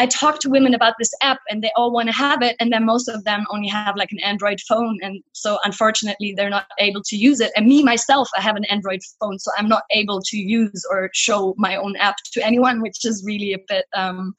I 0.00 0.06
talk 0.06 0.38
to 0.40 0.48
women 0.48 0.72
about 0.72 0.94
this 0.98 1.12
app 1.20 1.40
and 1.50 1.62
they 1.62 1.70
all 1.76 1.92
want 1.92 2.08
to 2.08 2.14
have 2.14 2.40
it. 2.40 2.56
And 2.58 2.72
then 2.72 2.86
most 2.86 3.06
of 3.06 3.22
them 3.24 3.44
only 3.50 3.68
have 3.68 3.96
like 3.96 4.10
an 4.12 4.20
Android 4.20 4.58
phone. 4.66 4.98
And 5.02 5.22
so 5.32 5.58
unfortunately, 5.62 6.32
they're 6.34 6.48
not 6.48 6.64
able 6.78 7.02
to 7.02 7.16
use 7.16 7.38
it. 7.38 7.52
And 7.54 7.66
me, 7.66 7.84
myself, 7.84 8.30
I 8.34 8.40
have 8.40 8.56
an 8.56 8.64
Android 8.64 9.00
phone. 9.20 9.38
So 9.38 9.50
I'm 9.58 9.68
not 9.68 9.82
able 9.90 10.22
to 10.22 10.38
use 10.38 10.86
or 10.90 11.10
show 11.12 11.54
my 11.58 11.76
own 11.76 11.96
app 11.96 12.16
to 12.32 12.42
anyone, 12.42 12.80
which 12.80 13.04
is 13.04 13.22
really 13.26 13.52
a 13.52 13.58
bit 13.68 13.84
um, 13.94 14.34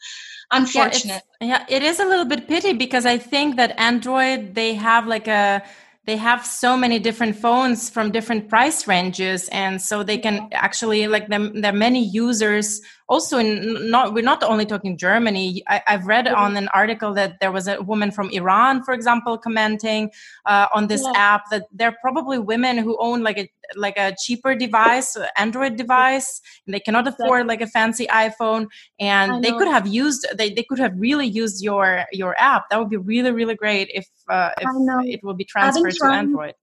unfortunate. 0.52 1.22
Yeah, 1.40 1.48
yeah, 1.48 1.66
it 1.70 1.84
is 1.84 2.00
a 2.00 2.06
little 2.06 2.26
bit 2.26 2.48
pity 2.48 2.74
because 2.74 3.06
I 3.06 3.20
think 3.20 3.58
that 3.58 3.80
Android, 3.80 4.56
they 4.56 4.74
have 4.74 5.06
like 5.06 5.28
a, 5.28 5.62
they 6.06 6.18
have 6.18 6.44
so 6.44 6.76
many 6.76 6.98
different 6.98 7.36
phones 7.36 7.88
from 7.88 8.10
different 8.10 8.50
price 8.50 8.88
ranges 8.88 9.48
and 9.50 9.80
so 9.80 10.02
they 10.02 10.18
can 10.18 10.50
actually 10.52 11.06
like 11.06 11.28
them 11.28 11.62
there 11.62 11.72
are 11.72 11.78
many 11.78 12.04
users 12.04 12.82
also 13.12 13.38
in 13.38 13.92
not 13.92 14.14
we're 14.14 14.30
not 14.34 14.42
only 14.44 14.66
talking 14.66 14.98
germany. 14.98 15.62
I, 15.68 15.82
have 15.86 16.08
read 16.08 16.26
mm-hmm. 16.26 16.44
on 16.44 16.58
an 16.58 16.70
article 16.74 17.14
that 17.14 17.40
there 17.42 17.52
was 17.52 17.68
a 17.68 17.82
woman 17.82 18.10
from 18.12 18.30
iran 18.30 18.84
for 18.84 18.94
example 18.94 19.38
commenting 19.38 20.10
uh, 20.46 20.68
on 20.74 20.88
this 20.88 21.04
yeah. 21.04 21.34
app 21.34 21.44
that 21.52 21.64
there 21.72 21.90
are 21.90 21.98
probably 22.02 22.40
women 22.40 22.78
who 22.78 22.98
own 23.00 23.22
like 23.22 23.38
a 23.38 23.48
like 23.76 23.98
a 23.98 24.16
cheaper 24.24 24.56
device 24.56 25.18
android 25.38 25.76
device 25.76 26.42
and 26.66 26.74
they 26.74 26.80
cannot 26.80 27.08
afford 27.08 27.48
like 27.48 27.62
a 27.62 27.68
fancy 27.68 28.08
iphone 28.08 28.68
and 29.00 29.44
they 29.44 29.52
could 29.52 29.68
have 29.68 29.88
used 29.88 30.26
they, 30.38 30.50
they 30.50 30.64
could 30.64 30.80
have 30.80 30.94
really 30.98 31.26
used 31.26 31.64
your 31.64 32.06
your 32.12 32.36
app. 32.40 32.70
That 32.70 32.80
would 32.80 32.90
be 32.90 32.98
really 32.98 33.32
really 33.32 33.56
great 33.56 33.90
if 33.94 34.08
uh, 34.30 34.52
if 34.60 34.70
it 35.14 35.24
will 35.24 35.34
be 35.34 35.46
transferred 35.46 35.94
to 35.94 36.06
android 36.06 36.54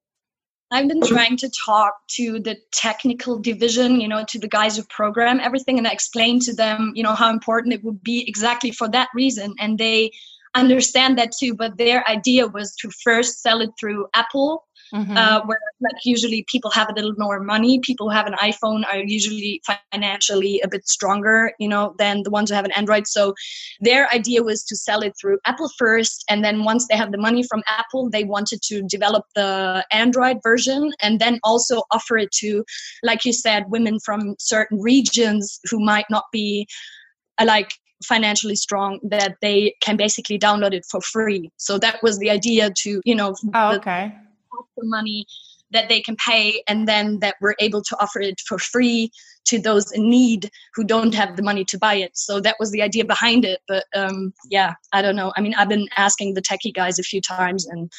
I've 0.71 0.89
been 0.89 1.01
trying 1.01 1.39
to 1.39 1.51
talk 1.51 1.95
to 2.09 2.41
the 2.41 2.57
technical 2.73 3.39
division, 3.39 4.01
you 4.01 4.09
know, 4.09 4.25
to 4.29 4.39
the 4.39 4.49
guys 4.49 4.77
who 4.77 4.83
program 4.85 5.41
everything, 5.41 5.79
and 5.79 5.89
I 5.89 5.93
explain 5.93 6.41
to 6.41 6.55
them, 6.55 6.93
you 6.95 7.03
know, 7.03 7.15
how 7.15 7.31
important 7.31 7.73
it 7.73 7.83
would 7.85 8.03
be 8.03 8.29
exactly 8.29 8.71
for 8.71 8.89
that 8.89 9.09
reason. 9.15 9.55
And 9.59 9.79
they 9.79 10.11
understand 10.55 11.19
that 11.19 11.33
too. 11.33 11.55
But 11.55 11.79
their 11.79 12.09
idea 12.09 12.47
was 12.47 12.75
to 12.77 12.91
first 12.91 13.41
sell 13.41 13.63
it 13.63 13.71
through 13.81 14.09
Apple 14.15 14.68
Mm-hmm. 14.93 15.17
Uh, 15.17 15.41
where 15.45 15.59
like 15.81 16.05
usually 16.05 16.45
people 16.49 16.71
have 16.71 16.89
a 16.89 16.93
little 16.93 17.15
more 17.19 17.41
money. 17.41 17.79
People 17.81 18.09
who 18.09 18.15
have 18.15 18.27
an 18.27 18.35
iPhone 18.35 18.85
are 18.93 18.99
usually 18.99 19.63
financially 19.93 20.61
a 20.61 20.69
bit 20.69 20.89
stronger, 20.89 21.53
you 21.59 21.69
know, 21.69 21.95
than 21.99 22.23
the 22.23 22.31
ones 22.31 22.51
who 22.51 22.57
have 22.57 22.65
an 22.65 22.73
Android. 22.73 23.07
So 23.07 23.35
their 23.81 24.13
idea 24.13 24.43
was 24.43 24.65
to 24.65 24.77
sell 24.77 25.03
it 25.03 25.15
through 25.21 25.39
Apple 25.45 25.71
first, 25.79 26.25
and 26.29 26.45
then 26.45 26.65
once 26.65 26.87
they 26.89 26.97
have 26.97 27.13
the 27.13 27.19
money 27.19 27.43
from 27.43 27.63
Apple, 27.69 28.09
they 28.11 28.25
wanted 28.25 28.63
to 28.63 28.83
develop 28.83 29.25
the 29.35 29.85
Android 29.93 30.39
version 30.43 30.93
and 31.01 31.21
then 31.21 31.39
also 31.45 31.83
offer 31.91 32.17
it 32.17 32.33
to, 32.33 32.65
like 33.03 33.25
you 33.25 33.33
said, 33.33 33.65
women 33.69 33.99
from 34.01 34.37
certain 34.39 34.81
regions 34.81 35.61
who 35.71 35.85
might 35.85 36.07
not 36.11 36.25
be 36.33 36.67
uh, 37.39 37.45
like 37.45 37.73
financially 38.05 38.55
strong 38.55 39.01
that 39.03 39.37
they 39.43 39.75
can 39.81 39.97
basically 39.97 40.39
download 40.39 40.73
it 40.73 40.85
for 40.89 41.01
free 41.01 41.51
so 41.57 41.79
that 41.79 42.01
was 42.01 42.17
the 42.19 42.31
idea 42.31 42.71
to 42.71 43.01
you 43.05 43.15
know 43.15 43.35
oh, 43.55 43.75
okay 43.75 44.15
the 44.77 44.87
money 44.87 45.27
that 45.71 45.89
they 45.89 46.01
can 46.01 46.17
pay 46.17 46.63
and 46.67 46.89
then 46.89 47.19
that 47.21 47.37
we're 47.41 47.55
able 47.61 47.83
to 47.83 47.97
offer 48.01 48.21
it 48.21 48.41
for 48.41 48.59
free 48.59 49.11
to 49.45 49.59
those 49.59 49.93
in 49.93 50.09
need 50.09 50.51
who 50.75 50.85
don't 50.85 51.15
have 51.15 51.37
the 51.37 51.43
money 51.43 51.65
to 51.65 51.79
buy 51.79 51.95
it 51.95 52.17
so 52.17 52.41
that 52.41 52.57
was 52.59 52.71
the 52.71 52.83
idea 52.83 53.05
behind 53.05 53.45
it 53.45 53.61
but 53.69 53.85
um, 53.95 54.33
yeah 54.51 54.75
i 54.93 55.03
don't 55.03 55.17
know 55.17 55.33
i 55.37 55.41
mean 55.41 55.55
i've 55.55 55.69
been 55.69 55.89
asking 55.97 56.35
the 56.35 56.43
techie 56.43 56.75
guys 56.75 56.99
a 56.99 57.03
few 57.03 57.21
times 57.21 57.67
and 57.67 57.91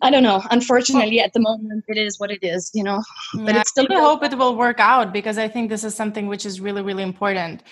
I 0.00 0.10
don't 0.10 0.22
know. 0.22 0.42
Unfortunately, 0.52 1.20
at 1.20 1.32
the 1.32 1.40
moment, 1.40 1.84
it 1.88 1.98
is 1.98 2.20
what 2.20 2.30
it 2.30 2.38
is, 2.42 2.70
you 2.72 2.84
know. 2.84 3.02
But 3.34 3.54
yeah, 3.54 3.60
it's 3.62 3.70
still. 3.70 3.86
I 3.90 3.96
hope 3.96 4.22
it 4.22 4.38
will 4.38 4.54
work 4.54 4.78
out 4.78 5.12
because 5.12 5.38
I 5.38 5.48
think 5.48 5.70
this 5.70 5.82
is 5.82 5.92
something 5.92 6.28
which 6.28 6.46
is 6.46 6.60
really, 6.60 6.82
really 6.82 7.02
important. 7.02 7.64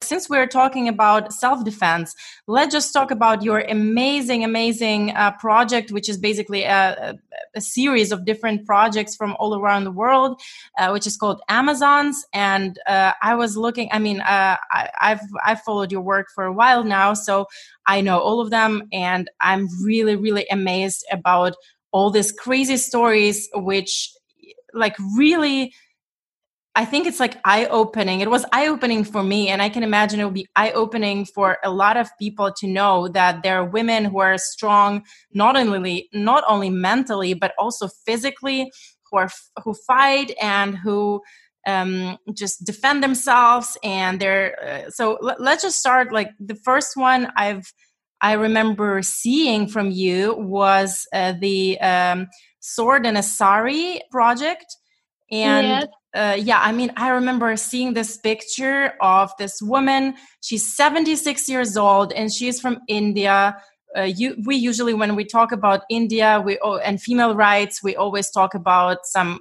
Since 0.00 0.30
we're 0.30 0.46
talking 0.46 0.88
about 0.88 1.32
self 1.32 1.64
defense, 1.64 2.14
let's 2.46 2.72
just 2.72 2.92
talk 2.92 3.10
about 3.10 3.42
your 3.42 3.60
amazing, 3.60 4.44
amazing 4.44 5.10
uh, 5.10 5.32
project, 5.32 5.90
which 5.90 6.08
is 6.08 6.16
basically 6.16 6.62
a, 6.62 7.18
a, 7.54 7.60
series 7.60 8.12
of 8.12 8.24
different 8.24 8.64
projects 8.64 9.16
from 9.16 9.34
all 9.40 9.58
around 9.58 9.82
the 9.82 9.90
world, 9.90 10.40
uh, 10.78 10.90
which 10.90 11.06
is 11.06 11.16
called 11.16 11.40
Amazons. 11.48 12.24
And 12.32 12.78
uh, 12.86 13.12
I 13.22 13.34
was 13.34 13.56
looking, 13.56 13.88
I 13.90 13.98
mean, 13.98 14.20
uh, 14.20 14.56
I, 14.70 14.88
I've, 15.00 15.20
I've 15.44 15.60
followed 15.62 15.90
your 15.90 16.02
work 16.02 16.28
for 16.32 16.44
a 16.44 16.52
while 16.52 16.84
now, 16.84 17.14
so 17.14 17.46
I 17.86 18.00
know 18.00 18.20
all 18.20 18.40
of 18.40 18.50
them, 18.50 18.84
and 18.92 19.28
I'm 19.40 19.66
really, 19.82 20.14
really 20.14 20.46
amazed 20.50 21.04
about 21.10 21.56
all 21.90 22.10
these 22.10 22.30
crazy 22.30 22.76
stories, 22.76 23.48
which 23.52 24.12
like 24.74 24.94
really 25.16 25.72
I 26.78 26.84
think 26.84 27.08
it's 27.08 27.18
like 27.18 27.40
eye 27.44 27.66
opening. 27.66 28.20
It 28.20 28.30
was 28.30 28.44
eye 28.52 28.68
opening 28.68 29.02
for 29.02 29.24
me, 29.24 29.48
and 29.48 29.60
I 29.60 29.68
can 29.68 29.82
imagine 29.82 30.20
it 30.20 30.24
will 30.24 30.30
be 30.30 30.46
eye 30.54 30.70
opening 30.70 31.24
for 31.24 31.58
a 31.64 31.70
lot 31.70 31.96
of 31.96 32.08
people 32.20 32.52
to 32.52 32.68
know 32.68 33.08
that 33.08 33.42
there 33.42 33.58
are 33.58 33.64
women 33.64 34.04
who 34.04 34.20
are 34.20 34.38
strong, 34.38 35.02
not 35.32 35.56
only 35.56 36.08
not 36.12 36.44
only 36.46 36.70
mentally 36.70 37.34
but 37.34 37.52
also 37.58 37.88
physically, 38.06 38.70
who 39.10 39.18
are 39.18 39.28
who 39.64 39.74
fight 39.74 40.30
and 40.40 40.78
who 40.78 41.20
um, 41.66 42.16
just 42.32 42.64
defend 42.64 43.02
themselves. 43.02 43.76
And 43.82 44.20
they're 44.20 44.86
uh, 44.86 44.90
so. 44.90 45.18
Let, 45.20 45.40
let's 45.40 45.64
just 45.64 45.80
start. 45.80 46.12
Like 46.12 46.30
the 46.38 46.54
first 46.54 46.96
one 46.96 47.32
I've 47.34 47.72
I 48.20 48.34
remember 48.34 49.02
seeing 49.02 49.66
from 49.66 49.90
you 49.90 50.36
was 50.38 51.08
uh, 51.12 51.32
the 51.40 51.80
um, 51.80 52.28
Sword 52.60 53.04
and 53.04 53.18
a 53.18 53.22
Sari 53.24 54.00
project 54.12 54.76
and 55.30 55.66
yes. 55.66 55.86
Uh, 56.14 56.36
yeah 56.38 56.60
i 56.62 56.72
mean 56.72 56.92
i 56.96 57.10
remember 57.10 57.56
seeing 57.56 57.94
this 57.94 58.16
picture 58.16 58.92
of 59.00 59.30
this 59.38 59.60
woman. 59.62 60.14
She's 60.40 60.74
76 60.74 61.48
years 61.48 61.76
old 61.76 62.12
and 62.12 62.32
she's 62.32 62.60
from 62.60 62.78
india. 62.88 63.56
Uh, 63.96 64.02
you, 64.02 64.36
we 64.44 64.54
usually 64.54 64.92
when 64.92 65.16
we 65.16 65.24
talk 65.24 65.50
about 65.50 65.80
india 65.90 66.42
we 66.44 66.58
oh, 66.62 66.76
and 66.76 67.00
female 67.00 67.34
rights 67.34 67.82
we 67.82 67.96
always 67.96 68.30
talk 68.30 68.54
about 68.54 68.98
some 69.04 69.40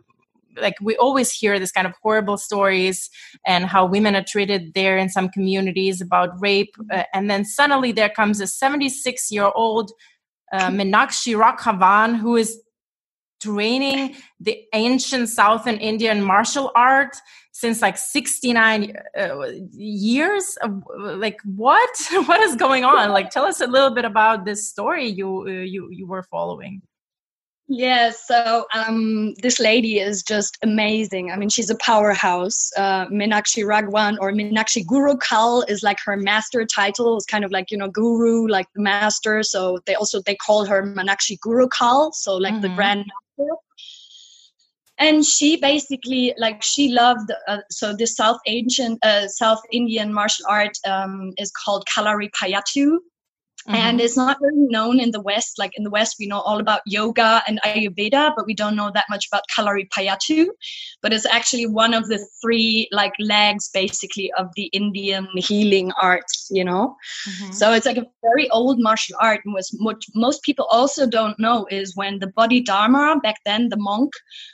like 0.62 0.76
we 0.82 0.96
always 0.98 1.32
hear 1.32 1.60
this 1.60 1.72
kind 1.72 1.88
of 1.88 1.94
horrible 2.02 2.38
stories 2.38 3.10
and 3.46 3.66
how 3.66 3.86
women 3.86 4.16
are 4.16 4.24
treated 4.24 4.74
there 4.74 4.98
in 4.98 5.10
some 5.10 5.30
communities 5.30 6.02
about 6.02 6.30
rape. 6.40 6.76
Uh, 6.92 7.04
and 7.14 7.30
then 7.30 7.46
suddenly 7.46 7.92
there 7.92 8.10
comes 8.10 8.42
a 8.42 8.48
76 8.48 9.32
year 9.32 9.52
old 9.56 9.92
uh, 10.52 10.70
Meenakshi 10.70 11.36
Raghavan, 11.36 12.18
who 12.18 12.36
is 12.36 12.60
training 13.42 14.16
the 14.40 14.64
ancient 14.74 15.30
southern 15.30 15.78
indian 15.78 16.24
martial 16.24 16.72
art 16.76 17.16
since 17.52 17.82
like 17.82 17.98
69 17.98 18.94
uh, 19.20 19.48
years 19.72 20.58
like 21.00 21.40
what 21.44 21.90
what 22.26 22.40
is 22.42 22.56
going 22.56 22.84
on 22.84 23.10
like 23.10 23.30
tell 23.30 23.46
us 23.46 23.62
a 23.62 23.68
little 23.68 23.92
bit 23.92 24.06
about 24.06 24.46
this 24.46 24.68
story 24.68 25.08
you 25.08 25.42
uh, 25.48 25.52
you 25.52 25.90
you 25.92 26.06
were 26.06 26.24
following 26.24 26.82
yeah, 27.70 28.12
so 28.12 28.66
um, 28.74 29.34
this 29.42 29.60
lady 29.60 30.00
is 30.00 30.24
just 30.24 30.58
amazing. 30.64 31.32
I 31.32 31.36
mean, 31.36 31.50
she's 31.50 31.70
a 31.70 31.76
powerhouse. 31.76 32.72
Uh, 32.78 33.08
Meenakshi 33.08 33.66
Raghavan 33.66 34.18
or 34.22 34.32
Meenakshi 34.32 34.86
Gurukkal 34.86 35.70
is 35.70 35.84
like 35.84 35.98
her 36.06 36.16
master 36.16 36.66
title. 36.66 37.18
It's 37.18 37.26
kind 37.26 37.44
of 37.44 37.52
like 37.52 37.70
you 37.70 37.78
know 37.78 37.90
guru, 37.90 38.48
like 38.48 38.68
the 38.74 38.82
master. 38.82 39.44
So 39.44 39.80
they 39.86 39.96
also 39.96 40.22
they 40.22 40.36
call 40.36 40.66
her 40.66 40.82
Meenakshi 40.82 41.38
Gurukkal, 41.40 42.14
so 42.14 42.38
like 42.38 42.54
mm-hmm. 42.54 42.62
the 42.62 42.70
grand 42.70 43.06
and 45.00 45.26
she 45.26 45.58
basically 45.58 46.34
like 46.38 46.64
she 46.64 46.92
loved 46.92 47.32
uh, 47.48 47.60
so 47.70 47.96
this 47.96 48.16
south 48.16 48.38
ancient 48.48 49.04
uh, 49.06 49.28
south 49.28 49.60
indian 49.72 50.14
martial 50.14 50.46
art 50.50 50.78
um, 50.88 51.32
is 51.38 51.52
called 51.52 51.84
kalaripayattu 51.94 52.98
Mm-hmm. 53.68 53.76
And 53.76 54.00
it's 54.00 54.16
not 54.16 54.38
very 54.40 54.56
known 54.56 55.00
in 55.00 55.12
the 55.12 55.20
West. 55.20 55.60
Like 55.60 55.72
in 55.76 55.84
the 55.84 55.90
West, 55.90 56.16
we 56.20 56.26
know 56.26 56.40
all 56.40 56.60
about 56.60 56.82
yoga 56.86 57.44
and 57.48 57.60
Ayurveda, 57.66 58.32
but 58.36 58.46
we 58.46 58.54
don't 58.54 58.78
know 58.78 58.92
that 58.94 59.06
much 59.10 59.28
about 59.28 59.44
Kalaripayattu. 59.54 60.46
But 61.02 61.12
it's 61.12 61.26
actually 61.26 61.68
one 61.68 61.94
of 61.94 62.08
the 62.08 62.26
three 62.42 62.88
like 62.92 63.14
legs, 63.20 63.70
basically, 63.74 64.32
of 64.38 64.48
the 64.56 64.66
Indian 64.68 65.28
healing 65.36 65.92
arts. 66.02 66.48
You 66.50 66.64
know, 66.64 66.96
mm-hmm. 67.28 67.52
so 67.52 67.74
it's 67.74 67.86
like 67.86 67.98
a 67.98 68.08
very 68.24 68.50
old 68.52 68.80
martial 68.80 69.18
art. 69.20 69.42
And 69.44 69.54
what 69.80 69.98
most 70.16 70.44
people 70.44 70.66
also 70.72 71.06
don't 71.06 71.38
know 71.38 71.68
is 71.70 71.96
when 71.96 72.20
the 72.20 72.28
Bodhidharma 72.28 73.20
back 73.22 73.38
then, 73.46 73.68
the 73.68 73.78
monk, 73.78 74.12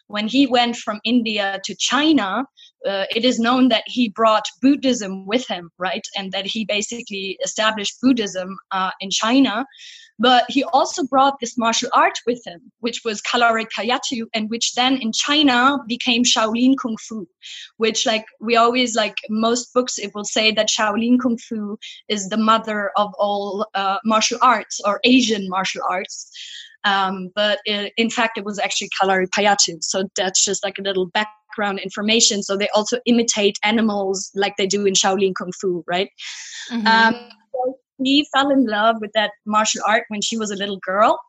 when 0.07 0.27
he 0.27 0.47
went 0.47 0.75
from 0.77 0.99
India 1.03 1.61
to 1.65 1.75
China, 1.75 2.45
uh, 2.87 3.05
it 3.15 3.25
is 3.25 3.39
known 3.39 3.69
that 3.69 3.83
he 3.85 4.09
brought 4.09 4.45
Buddhism 4.61 5.25
with 5.25 5.47
him, 5.47 5.69
right? 5.77 6.05
And 6.17 6.31
that 6.31 6.45
he 6.45 6.65
basically 6.65 7.37
established 7.43 7.99
Buddhism 8.01 8.57
uh, 8.71 8.91
in 8.99 9.09
China. 9.09 9.65
But 10.19 10.45
he 10.47 10.63
also 10.63 11.03
brought 11.05 11.39
this 11.39 11.57
martial 11.57 11.89
art 11.93 12.17
with 12.27 12.41
him, 12.45 12.71
which 12.79 13.01
was 13.03 13.21
Kalare 13.21 13.65
Kayatu, 13.75 14.25
and 14.33 14.49
which 14.49 14.73
then 14.75 14.97
in 14.97 15.11
China 15.11 15.79
became 15.87 16.23
Shaolin 16.23 16.75
Kung 16.79 16.97
Fu, 16.97 17.27
which 17.77 18.05
like 18.05 18.25
we 18.39 18.55
always 18.55 18.95
like 18.95 19.15
most 19.29 19.73
books, 19.73 19.97
it 19.97 20.11
will 20.13 20.23
say 20.23 20.51
that 20.51 20.69
Shaolin 20.69 21.19
Kung 21.19 21.37
Fu 21.37 21.77
is 22.09 22.29
the 22.29 22.37
mother 22.37 22.91
of 22.95 23.11
all 23.17 23.65
uh, 23.73 23.97
martial 24.05 24.37
arts 24.41 24.79
or 24.85 24.99
Asian 25.03 25.49
martial 25.49 25.81
arts. 25.89 26.29
Um, 26.83 27.29
but 27.35 27.59
it, 27.65 27.93
in 27.97 28.09
fact, 28.09 28.37
it 28.37 28.45
was 28.45 28.59
actually 28.59 28.89
Kalaripayattu. 29.01 29.77
So 29.81 30.09
that's 30.15 30.43
just 30.43 30.63
like 30.63 30.77
a 30.79 30.81
little 30.81 31.07
background 31.07 31.79
information. 31.79 32.43
So 32.43 32.57
they 32.57 32.69
also 32.69 32.99
imitate 33.05 33.57
animals 33.63 34.31
like 34.35 34.55
they 34.57 34.67
do 34.67 34.85
in 34.85 34.93
Shaolin 34.93 35.33
Kung 35.37 35.51
Fu, 35.59 35.83
right? 35.87 36.09
Mm-hmm. 36.71 36.87
Um, 36.87 37.29
so 37.51 37.77
she 38.03 38.25
fell 38.33 38.49
in 38.49 38.65
love 38.65 38.97
with 38.99 39.11
that 39.13 39.31
martial 39.45 39.81
art 39.87 40.03
when 40.09 40.21
she 40.21 40.37
was 40.37 40.51
a 40.51 40.55
little 40.55 40.79
girl 40.79 41.19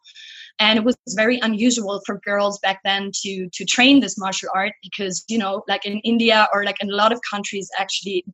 and 0.58 0.78
it 0.78 0.84
was 0.84 0.96
very 1.16 1.38
unusual 1.40 2.00
for 2.06 2.20
girls 2.20 2.58
back 2.60 2.80
then 2.84 3.10
to 3.22 3.48
to 3.52 3.64
train 3.64 4.00
this 4.00 4.18
martial 4.18 4.48
art 4.54 4.72
because 4.82 5.24
you 5.28 5.38
know 5.38 5.62
like 5.68 5.84
in 5.84 5.98
india 6.00 6.48
or 6.52 6.64
like 6.64 6.76
in 6.80 6.90
a 6.90 6.94
lot 6.94 7.12
of 7.12 7.20
countries 7.28 7.68
actually 7.78 8.24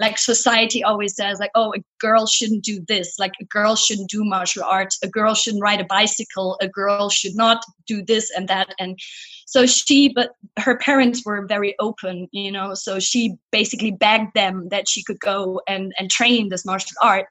like 0.00 0.18
society 0.18 0.82
always 0.82 1.14
says 1.14 1.38
like 1.38 1.50
oh 1.54 1.72
a 1.74 1.82
girl 2.00 2.26
shouldn't 2.26 2.64
do 2.64 2.84
this. 2.88 3.18
Like 3.18 3.32
a 3.40 3.44
girl 3.44 3.76
shouldn't 3.76 4.10
do 4.10 4.24
martial 4.24 4.64
arts. 4.64 4.98
A 5.02 5.08
girl 5.08 5.34
shouldn't 5.34 5.62
ride 5.62 5.80
a 5.80 5.84
bicycle. 5.84 6.56
A 6.60 6.68
girl 6.68 7.08
should 7.08 7.34
not 7.34 7.64
do 7.86 8.02
this 8.04 8.30
and 8.36 8.48
that. 8.48 8.74
And 8.78 8.98
so 9.46 9.64
she 9.64 10.12
but 10.12 10.32
her 10.58 10.76
parents 10.78 11.24
were 11.24 11.46
very 11.46 11.76
open 11.78 12.26
you 12.32 12.50
know 12.50 12.74
so 12.74 12.98
she 12.98 13.36
basically 13.52 13.92
begged 13.92 14.34
them 14.34 14.68
that 14.70 14.88
she 14.88 15.04
could 15.04 15.20
go 15.20 15.60
and 15.68 15.94
and 16.00 16.10
train 16.10 16.48
this 16.48 16.66
martial 16.66 16.96
art 17.00 17.26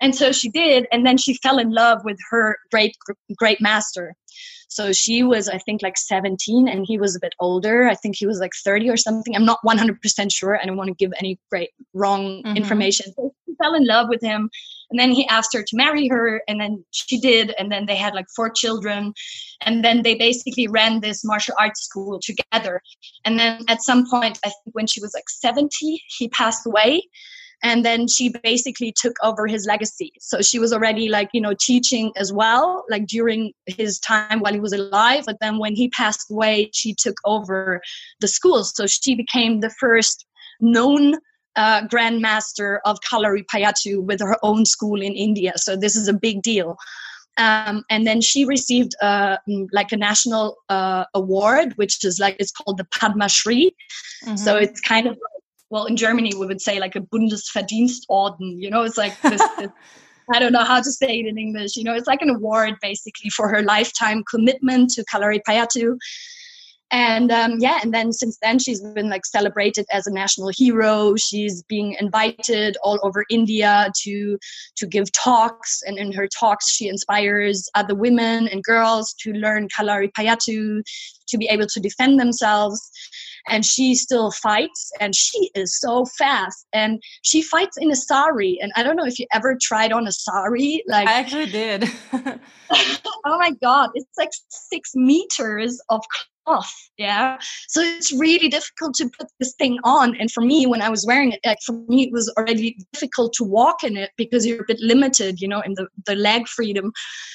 and 0.00 0.14
so 0.14 0.32
she 0.32 0.48
did 0.50 0.86
and 0.92 1.06
then 1.06 1.16
she 1.16 1.34
fell 1.34 1.58
in 1.58 1.70
love 1.70 2.04
with 2.04 2.18
her 2.30 2.56
great 2.70 2.96
great 3.36 3.60
master. 3.60 4.14
So 4.68 4.92
she 4.92 5.22
was 5.22 5.48
i 5.48 5.58
think 5.58 5.82
like 5.82 5.96
17 5.96 6.68
and 6.68 6.84
he 6.86 6.98
was 6.98 7.14
a 7.14 7.20
bit 7.20 7.34
older. 7.38 7.86
I 7.86 7.94
think 7.94 8.16
he 8.16 8.26
was 8.26 8.38
like 8.38 8.52
30 8.64 8.90
or 8.90 8.96
something. 8.96 9.34
I'm 9.34 9.44
not 9.44 9.60
100% 9.64 10.32
sure. 10.32 10.58
I 10.60 10.64
don't 10.64 10.76
want 10.76 10.88
to 10.88 10.94
give 10.94 11.12
any 11.18 11.38
great 11.50 11.70
wrong 11.92 12.42
mm-hmm. 12.42 12.56
information. 12.56 13.12
So 13.14 13.32
she 13.46 13.54
fell 13.62 13.74
in 13.74 13.86
love 13.86 14.08
with 14.08 14.20
him 14.20 14.50
and 14.90 14.98
then 14.98 15.12
he 15.12 15.26
asked 15.28 15.54
her 15.54 15.62
to 15.62 15.76
marry 15.76 16.08
her 16.08 16.42
and 16.48 16.60
then 16.60 16.84
she 16.90 17.18
did 17.18 17.54
and 17.58 17.70
then 17.70 17.86
they 17.86 17.96
had 17.96 18.14
like 18.14 18.26
four 18.34 18.50
children. 18.50 19.14
And 19.62 19.84
then 19.84 20.02
they 20.02 20.16
basically 20.16 20.66
ran 20.66 21.00
this 21.00 21.24
martial 21.24 21.54
arts 21.58 21.82
school 21.84 22.20
together. 22.20 22.82
And 23.24 23.38
then 23.38 23.60
at 23.68 23.82
some 23.82 24.08
point 24.10 24.38
i 24.44 24.48
think 24.48 24.74
when 24.74 24.86
she 24.86 25.00
was 25.00 25.14
like 25.14 25.28
70 25.28 26.02
he 26.18 26.28
passed 26.28 26.66
away 26.66 27.02
and 27.64 27.84
then 27.84 28.06
she 28.06 28.28
basically 28.42 28.92
took 28.96 29.16
over 29.22 29.48
his 29.48 29.66
legacy 29.66 30.12
so 30.20 30.40
she 30.40 30.60
was 30.60 30.72
already 30.72 31.08
like 31.08 31.28
you 31.32 31.40
know 31.40 31.54
teaching 31.58 32.12
as 32.16 32.32
well 32.32 32.84
like 32.88 33.06
during 33.06 33.52
his 33.66 33.98
time 33.98 34.38
while 34.40 34.52
he 34.52 34.60
was 34.60 34.72
alive 34.72 35.24
but 35.26 35.38
then 35.40 35.58
when 35.58 35.74
he 35.74 35.88
passed 35.88 36.30
away 36.30 36.70
she 36.72 36.94
took 36.94 37.16
over 37.24 37.80
the 38.20 38.28
schools 38.28 38.72
so 38.76 38.86
she 38.86 39.16
became 39.16 39.60
the 39.60 39.70
first 39.70 40.26
known 40.60 41.14
uh, 41.56 41.86
grandmaster 41.86 42.78
of 42.84 42.98
Kalaripayattu 43.00 44.02
with 44.02 44.20
her 44.20 44.36
own 44.42 44.64
school 44.64 45.00
in 45.00 45.12
India. 45.12 45.52
So 45.56 45.76
this 45.76 45.94
is 45.94 46.08
a 46.08 46.12
big 46.12 46.42
deal. 46.42 46.76
Um, 47.36 47.84
and 47.90 48.06
then 48.06 48.20
she 48.20 48.44
received 48.44 48.94
uh, 49.02 49.38
like 49.72 49.92
a 49.92 49.96
national 49.96 50.56
uh, 50.68 51.04
award, 51.14 51.72
which 51.76 52.04
is 52.04 52.18
like 52.20 52.36
it's 52.38 52.52
called 52.52 52.78
the 52.78 52.86
Padma 52.86 53.28
Shri. 53.28 53.74
Mm-hmm. 54.24 54.36
So 54.36 54.56
it's 54.56 54.80
kind 54.80 55.06
of 55.06 55.18
well, 55.74 55.86
in 55.86 55.96
Germany 55.96 56.32
we 56.38 56.46
would 56.46 56.60
say 56.60 56.78
like 56.78 56.94
a 56.94 57.00
Bundesverdienstorden. 57.00 58.62
You 58.62 58.70
know, 58.70 58.82
it's 58.82 58.96
like 58.96 59.20
this, 59.22 59.42
this 59.58 59.70
I 60.32 60.38
don't 60.38 60.52
know 60.52 60.62
how 60.62 60.80
to 60.80 60.92
say 60.92 61.18
it 61.18 61.26
in 61.26 61.36
English. 61.36 61.74
You 61.74 61.82
know, 61.82 61.94
it's 61.94 62.06
like 62.06 62.22
an 62.22 62.30
award 62.30 62.76
basically 62.80 63.28
for 63.30 63.48
her 63.48 63.60
lifetime 63.60 64.22
commitment 64.30 64.90
to 64.90 65.04
Kalaripayattu. 65.12 65.96
And 66.92 67.32
um, 67.32 67.56
yeah, 67.58 67.80
and 67.82 67.92
then 67.92 68.12
since 68.12 68.38
then 68.40 68.60
she's 68.60 68.80
been 68.80 69.10
like 69.10 69.26
celebrated 69.26 69.84
as 69.90 70.06
a 70.06 70.12
national 70.12 70.50
hero. 70.56 71.16
She's 71.16 71.64
being 71.64 71.96
invited 71.98 72.76
all 72.84 73.00
over 73.02 73.24
India 73.28 73.90
to 74.02 74.38
to 74.76 74.86
give 74.86 75.10
talks, 75.10 75.82
and 75.86 75.98
in 75.98 76.12
her 76.12 76.28
talks 76.28 76.70
she 76.70 76.86
inspires 76.86 77.68
other 77.74 77.96
women 77.96 78.46
and 78.46 78.62
girls 78.62 79.12
to 79.22 79.32
learn 79.32 79.68
Kalaripayattu, 79.76 80.82
to 81.30 81.36
be 81.36 81.48
able 81.50 81.66
to 81.66 81.80
defend 81.80 82.20
themselves 82.20 82.92
and 83.48 83.64
she 83.64 83.94
still 83.94 84.30
fights 84.30 84.90
and 85.00 85.14
she 85.14 85.50
is 85.54 85.78
so 85.78 86.04
fast 86.18 86.66
and 86.72 87.02
she 87.22 87.42
fights 87.42 87.76
in 87.78 87.90
a 87.90 87.96
sari 87.96 88.58
and 88.60 88.72
i 88.76 88.82
don't 88.82 88.96
know 88.96 89.06
if 89.06 89.18
you 89.18 89.26
ever 89.32 89.56
tried 89.60 89.92
on 89.92 90.06
a 90.06 90.12
sari 90.12 90.82
like 90.86 91.08
i 91.08 91.14
actually 91.14 91.46
did. 91.46 91.88
Oh 93.26 93.38
my 93.38 93.52
god 93.62 93.90
it's 93.94 94.18
like 94.18 94.30
six 94.48 94.94
meters 94.94 95.80
of 95.88 96.02
off 96.46 96.84
yeah? 96.96 97.38
So 97.68 97.80
it's 97.80 98.12
really 98.12 98.48
difficult 98.48 98.94
to 98.96 99.08
put 99.18 99.28
this 99.40 99.54
thing 99.54 99.78
on. 99.84 100.16
And 100.16 100.30
for 100.30 100.40
me 100.40 100.66
when 100.66 100.82
i 100.82 100.88
was 100.88 101.04
wearing 101.06 101.32
it 101.32 101.40
like 101.44 101.58
for 101.64 101.72
me 101.88 102.04
it 102.04 102.12
was 102.12 102.32
already 102.36 102.76
difficult 102.92 103.32
to 103.34 103.44
walk 103.44 103.82
in 103.82 103.96
it 103.96 104.10
because 104.16 104.46
you're 104.46 104.62
a 104.62 104.66
bit 104.66 104.80
limited 104.80 105.40
you 105.40 105.48
know 105.48 105.60
in 105.60 105.74
the, 105.74 105.86
the 106.06 106.14
leg 106.14 106.46
freedom. 106.48 106.92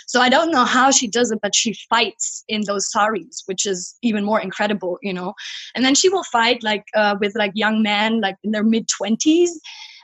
So 0.08 0.22
i 0.22 0.30
don't 0.30 0.52
know 0.52 0.66
how 0.66 0.92
she 0.92 1.08
does 1.08 1.32
it 1.32 1.40
but 1.42 1.56
she 1.56 1.74
fights 1.90 2.44
in 2.48 2.62
those 2.66 2.92
saris 2.92 3.44
which 3.46 3.66
is 3.66 3.96
even 4.02 4.24
more 4.24 4.40
incredible 4.40 4.98
you 5.02 5.14
know? 5.14 5.34
And 5.76 5.84
then 5.86 5.96
she 5.96 6.10
will 6.10 6.24
fight 6.24 6.64
like 6.64 6.86
uh, 6.96 7.16
with 7.20 7.36
like 7.36 7.52
young 7.56 7.82
men 7.82 8.22
like 8.22 8.38
in 8.44 8.52
their 8.52 8.64
mid 8.64 8.88
20s 8.88 9.50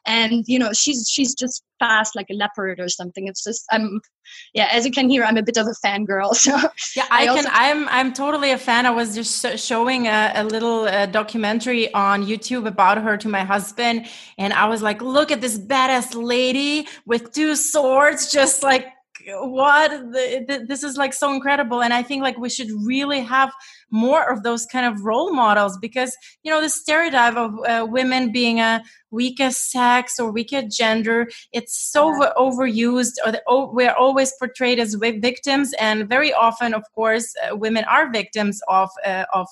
and 0.05 0.43
you 0.47 0.59
know 0.59 0.71
she's 0.73 1.09
she's 1.09 1.33
just 1.33 1.63
fast 1.79 2.15
like 2.15 2.27
a 2.29 2.33
leopard 2.33 2.79
or 2.79 2.89
something. 2.89 3.27
It's 3.27 3.43
just 3.43 3.65
i'm 3.71 3.99
yeah 4.53 4.67
as 4.71 4.85
you 4.85 4.91
can 4.91 5.09
hear 5.09 5.23
i'm 5.23 5.37
a 5.37 5.43
bit 5.43 5.57
of 5.57 5.67
a 5.67 5.87
fangirl 5.87 6.33
so 6.45 6.55
yeah 6.95 7.05
i, 7.11 7.27
I 7.27 7.35
can 7.35 7.45
i'm 7.49 7.87
i'm 7.89 8.13
totally 8.13 8.51
a 8.51 8.57
fan. 8.57 8.85
I 8.85 8.91
was 8.91 9.15
just 9.15 9.59
showing 9.59 10.07
a, 10.07 10.31
a 10.35 10.43
little 10.43 10.85
uh, 10.85 11.05
documentary 11.05 11.93
on 11.93 12.25
youtube 12.25 12.67
about 12.67 13.01
her 13.01 13.17
to 13.17 13.29
my 13.29 13.43
husband 13.43 14.07
and 14.37 14.53
i 14.53 14.65
was 14.65 14.81
like 14.81 15.01
look 15.01 15.31
at 15.31 15.41
this 15.41 15.57
badass 15.57 16.15
lady 16.15 16.87
with 17.05 17.31
two 17.31 17.55
swords 17.55 18.31
just 18.31 18.63
like 18.63 18.87
what 19.27 19.89
the, 20.11 20.45
the, 20.47 20.65
this 20.67 20.83
is 20.83 20.97
like 20.97 21.13
so 21.13 21.33
incredible 21.33 21.81
and 21.81 21.93
i 21.93 22.01
think 22.01 22.21
like 22.21 22.37
we 22.37 22.49
should 22.49 22.69
really 22.83 23.21
have 23.21 23.51
more 23.89 24.31
of 24.31 24.43
those 24.43 24.65
kind 24.65 24.85
of 24.85 25.03
role 25.03 25.33
models 25.33 25.77
because 25.77 26.15
you 26.43 26.51
know 26.51 26.61
the 26.61 26.69
stereotype 26.69 27.35
of 27.35 27.53
uh, 27.67 27.85
women 27.89 28.31
being 28.31 28.59
a 28.59 28.83
weaker 29.11 29.49
sex 29.49 30.19
or 30.19 30.31
weaker 30.31 30.61
gender 30.61 31.27
it's 31.53 31.75
so 31.75 32.11
yeah. 32.21 32.31
overused 32.37 33.13
or 33.25 33.31
the, 33.31 33.41
oh, 33.47 33.71
we're 33.71 33.93
always 33.93 34.33
portrayed 34.37 34.79
as 34.79 34.93
victims 34.95 35.73
and 35.79 36.07
very 36.09 36.33
often 36.33 36.73
of 36.73 36.83
course 36.93 37.33
uh, 37.43 37.55
women 37.55 37.83
are 37.85 38.11
victims 38.11 38.61
of 38.67 38.89
uh, 39.05 39.25
of 39.33 39.47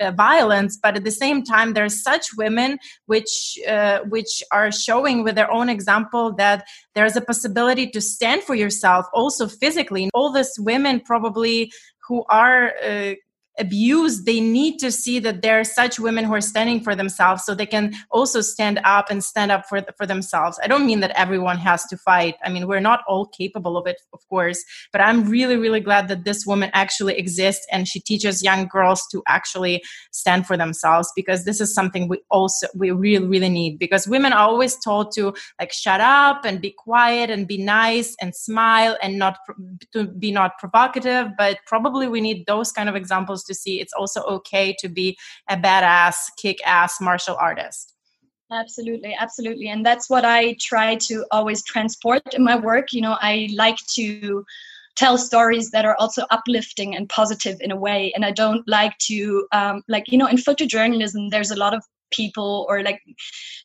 uh, 0.00 0.10
violence 0.12 0.78
but 0.82 0.96
at 0.96 1.04
the 1.04 1.10
same 1.10 1.42
time 1.42 1.74
there's 1.74 2.02
such 2.02 2.34
women 2.36 2.78
which 3.06 3.58
uh, 3.68 4.00
which 4.08 4.42
are 4.50 4.72
showing 4.72 5.22
with 5.22 5.34
their 5.34 5.50
own 5.50 5.68
example 5.68 6.32
that 6.32 6.66
there's 6.94 7.16
a 7.16 7.20
possibility 7.20 7.86
to 7.88 8.00
stand 8.00 8.42
for 8.42 8.54
yourself 8.54 9.06
also 9.12 9.46
physically. 9.46 10.10
All 10.14 10.32
these 10.32 10.54
women 10.58 11.00
probably 11.00 11.72
who 12.08 12.24
are 12.28 12.72
uh, 12.82 13.14
abused 13.58 14.26
they 14.26 14.40
need 14.40 14.78
to 14.78 14.90
see 14.90 15.18
that 15.18 15.42
there 15.42 15.60
are 15.60 15.64
such 15.64 15.98
women 15.98 16.24
who 16.24 16.34
are 16.34 16.40
standing 16.40 16.80
for 16.80 16.94
themselves 16.94 17.44
so 17.44 17.54
they 17.54 17.66
can 17.66 17.94
also 18.10 18.40
stand 18.40 18.80
up 18.84 19.10
and 19.10 19.22
stand 19.22 19.50
up 19.50 19.66
for, 19.68 19.82
for 19.96 20.06
themselves. 20.06 20.58
I 20.62 20.66
don't 20.66 20.86
mean 20.86 21.00
that 21.00 21.10
everyone 21.10 21.58
has 21.58 21.84
to 21.86 21.96
fight. 21.96 22.36
I 22.44 22.50
mean 22.50 22.66
we're 22.66 22.80
not 22.80 23.00
all 23.06 23.26
capable 23.26 23.76
of 23.76 23.86
it 23.86 24.00
of 24.12 24.20
course 24.28 24.64
but 24.92 25.00
i'm 25.00 25.28
really 25.28 25.56
really 25.56 25.80
glad 25.80 26.08
that 26.08 26.24
this 26.24 26.46
woman 26.46 26.70
actually 26.72 27.16
exists 27.18 27.66
and 27.70 27.88
she 27.88 28.00
teaches 28.00 28.42
young 28.42 28.66
girls 28.66 29.06
to 29.10 29.22
actually 29.26 29.82
stand 30.10 30.46
for 30.46 30.56
themselves 30.56 31.10
because 31.14 31.44
this 31.44 31.60
is 31.60 31.74
something 31.74 32.08
we 32.08 32.18
also 32.30 32.66
we 32.74 32.90
really 32.90 33.26
really 33.26 33.48
need 33.48 33.78
because 33.78 34.06
women 34.06 34.32
are 34.32 34.48
always 34.48 34.76
told 34.76 35.12
to 35.12 35.34
like 35.60 35.72
shut 35.72 36.00
up 36.00 36.44
and 36.44 36.60
be 36.60 36.70
quiet 36.70 37.30
and 37.30 37.46
be 37.46 37.58
nice 37.58 38.14
and 38.20 38.34
smile 38.34 38.96
and 39.02 39.18
not 39.18 39.38
to 39.92 40.04
be 40.04 40.30
not 40.32 40.58
provocative 40.58 41.28
but 41.36 41.58
probably 41.66 42.08
we 42.08 42.20
need 42.20 42.44
those 42.46 42.72
kind 42.72 42.88
of 42.88 42.96
examples 42.96 43.41
supposed 43.42 43.46
to 43.46 43.54
see 43.62 43.80
it's 43.80 43.92
also 43.92 44.22
okay 44.22 44.74
to 44.78 44.88
be 44.88 45.16
a 45.48 45.56
badass 45.56 46.14
kick-ass 46.36 47.00
martial 47.00 47.36
artist. 47.36 47.94
Absolutely 48.50 49.16
absolutely 49.18 49.68
and 49.68 49.84
that's 49.84 50.10
what 50.10 50.26
i 50.26 50.54
try 50.60 50.94
to 50.96 51.24
always 51.30 51.64
transport 51.64 52.22
in 52.34 52.44
my 52.44 52.54
work 52.54 52.92
you 52.92 53.00
know 53.00 53.16
i 53.22 53.48
like 53.56 53.78
to 53.94 54.44
tell 54.94 55.16
stories 55.16 55.70
that 55.70 55.86
are 55.86 55.96
also 55.98 56.26
uplifting 56.30 56.94
and 56.94 57.08
positive 57.08 57.56
in 57.60 57.70
a 57.70 57.76
way 57.76 58.12
and 58.14 58.26
i 58.26 58.30
don't 58.30 58.62
like 58.68 58.92
to 58.98 59.46
um, 59.52 59.82
like 59.88 60.04
you 60.08 60.18
know 60.18 60.26
in 60.26 60.36
photojournalism 60.36 61.30
there's 61.30 61.50
a 61.50 61.56
lot 61.56 61.72
of 61.72 61.82
people 62.10 62.66
or 62.68 62.82
like 62.82 63.00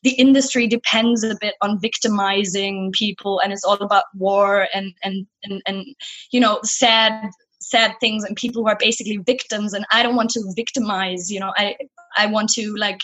the 0.04 0.12
industry 0.12 0.66
depends 0.66 1.22
a 1.22 1.36
bit 1.38 1.54
on 1.60 1.78
victimizing 1.78 2.90
people 2.94 3.40
and 3.40 3.52
it's 3.52 3.64
all 3.64 3.82
about 3.82 4.04
war 4.14 4.68
and 4.72 4.94
and 5.02 5.26
and, 5.44 5.60
and 5.66 5.84
you 6.30 6.40
know 6.40 6.60
sad 6.62 7.30
sad 7.70 7.94
things 8.00 8.24
and 8.24 8.36
people 8.36 8.62
who 8.62 8.68
are 8.68 8.78
basically 8.78 9.18
victims 9.18 9.72
and 9.74 9.84
i 9.92 10.02
don't 10.02 10.16
want 10.16 10.30
to 10.30 10.42
victimize 10.56 11.30
you 11.30 11.40
know 11.40 11.52
i 11.56 11.76
i 12.16 12.26
want 12.26 12.48
to 12.48 12.74
like 12.76 13.00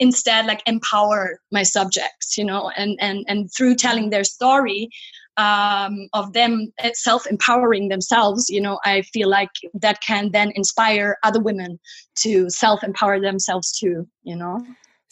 instead 0.00 0.46
like 0.46 0.62
empower 0.66 1.40
my 1.52 1.62
subjects 1.62 2.36
you 2.36 2.44
know 2.44 2.70
and 2.76 2.98
and 3.00 3.24
and 3.28 3.50
through 3.56 3.74
telling 3.74 4.10
their 4.10 4.24
story 4.24 4.88
um, 5.36 6.08
of 6.12 6.32
them 6.32 6.72
self 6.92 7.26
empowering 7.26 7.88
themselves, 7.88 8.48
you 8.48 8.60
know, 8.60 8.78
I 8.84 9.02
feel 9.02 9.28
like 9.28 9.50
that 9.74 10.00
can 10.00 10.30
then 10.30 10.52
inspire 10.54 11.16
other 11.22 11.40
women 11.40 11.78
to 12.16 12.48
self 12.50 12.84
empower 12.84 13.20
themselves 13.20 13.72
too, 13.72 14.06
you 14.22 14.36
know. 14.36 14.64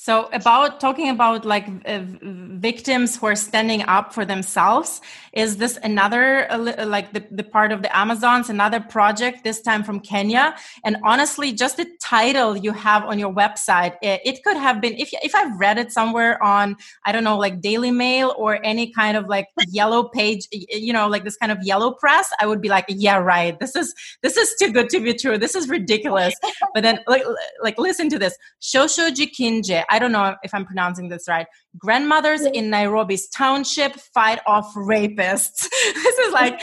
So 0.02 0.28
about 0.32 0.80
talking 0.80 1.10
about 1.10 1.44
like 1.44 1.68
uh, 1.86 2.00
victims 2.02 3.16
who 3.16 3.26
are 3.26 3.36
standing 3.36 3.82
up 3.84 4.12
for 4.12 4.24
themselves, 4.24 5.00
is 5.32 5.58
this 5.58 5.78
another 5.84 6.50
uh, 6.50 6.84
like 6.86 7.12
the, 7.12 7.24
the 7.30 7.44
part 7.44 7.70
of 7.70 7.82
the 7.82 7.96
Amazons, 7.96 8.50
another 8.50 8.80
project 8.80 9.44
this 9.44 9.62
time 9.62 9.84
from 9.84 10.00
Kenya? 10.00 10.56
And 10.84 10.96
honestly, 11.04 11.52
just 11.52 11.76
the 11.76 11.86
title 12.00 12.56
you 12.56 12.72
have 12.72 13.04
on 13.04 13.20
your 13.20 13.32
website, 13.32 13.94
it, 14.02 14.20
it 14.24 14.42
could 14.42 14.56
have 14.56 14.80
been 14.80 14.94
if 14.94 15.10
if 15.22 15.36
I've 15.36 15.56
read 15.60 15.78
it 15.78 15.92
somewhere 15.92 16.42
on 16.42 16.74
I 17.06 17.12
don't 17.12 17.22
know 17.22 17.38
like 17.38 17.60
Daily 17.60 17.92
Mail 17.92 18.34
or 18.36 18.58
any 18.64 18.92
kind 18.92 19.16
of 19.16 19.28
like 19.28 19.46
yellow 19.68 20.08
page, 20.08 20.48
you 20.50 20.92
know, 20.92 21.06
like 21.06 21.22
this 21.22 21.36
kind 21.36 21.52
of 21.52 21.58
yellow 21.62 21.92
press, 21.92 22.28
I 22.40 22.48
would 22.48 22.60
be 22.60 22.68
like, 22.68 22.86
yeah, 22.88 23.18
right. 23.18 23.56
This 23.60 23.76
is 23.76 23.94
this 24.20 24.36
is 24.36 24.52
too 24.60 24.72
good 24.72 24.88
to 24.88 24.98
be 24.98 25.14
true. 25.14 25.38
This 25.38 25.54
is 25.54 25.68
ridiculous. 25.68 26.34
But 26.74 26.82
then 26.82 27.00
like 27.06 27.22
like 27.62 27.78
listen 27.78 28.08
to 28.08 28.18
this, 28.18 28.36
Shosho 28.60 29.10
Jikinge 29.10 29.84
I 29.92 29.98
don't 29.98 30.10
know 30.10 30.34
if 30.42 30.54
I'm 30.54 30.64
pronouncing 30.64 31.10
this 31.10 31.28
right. 31.28 31.46
Grandmothers 31.76 32.40
in 32.40 32.70
Nairobi's 32.70 33.28
township 33.28 33.94
fight 34.14 34.40
off 34.46 34.72
rapists. 34.74 35.68
this 35.94 36.18
is 36.18 36.32
like, 36.32 36.58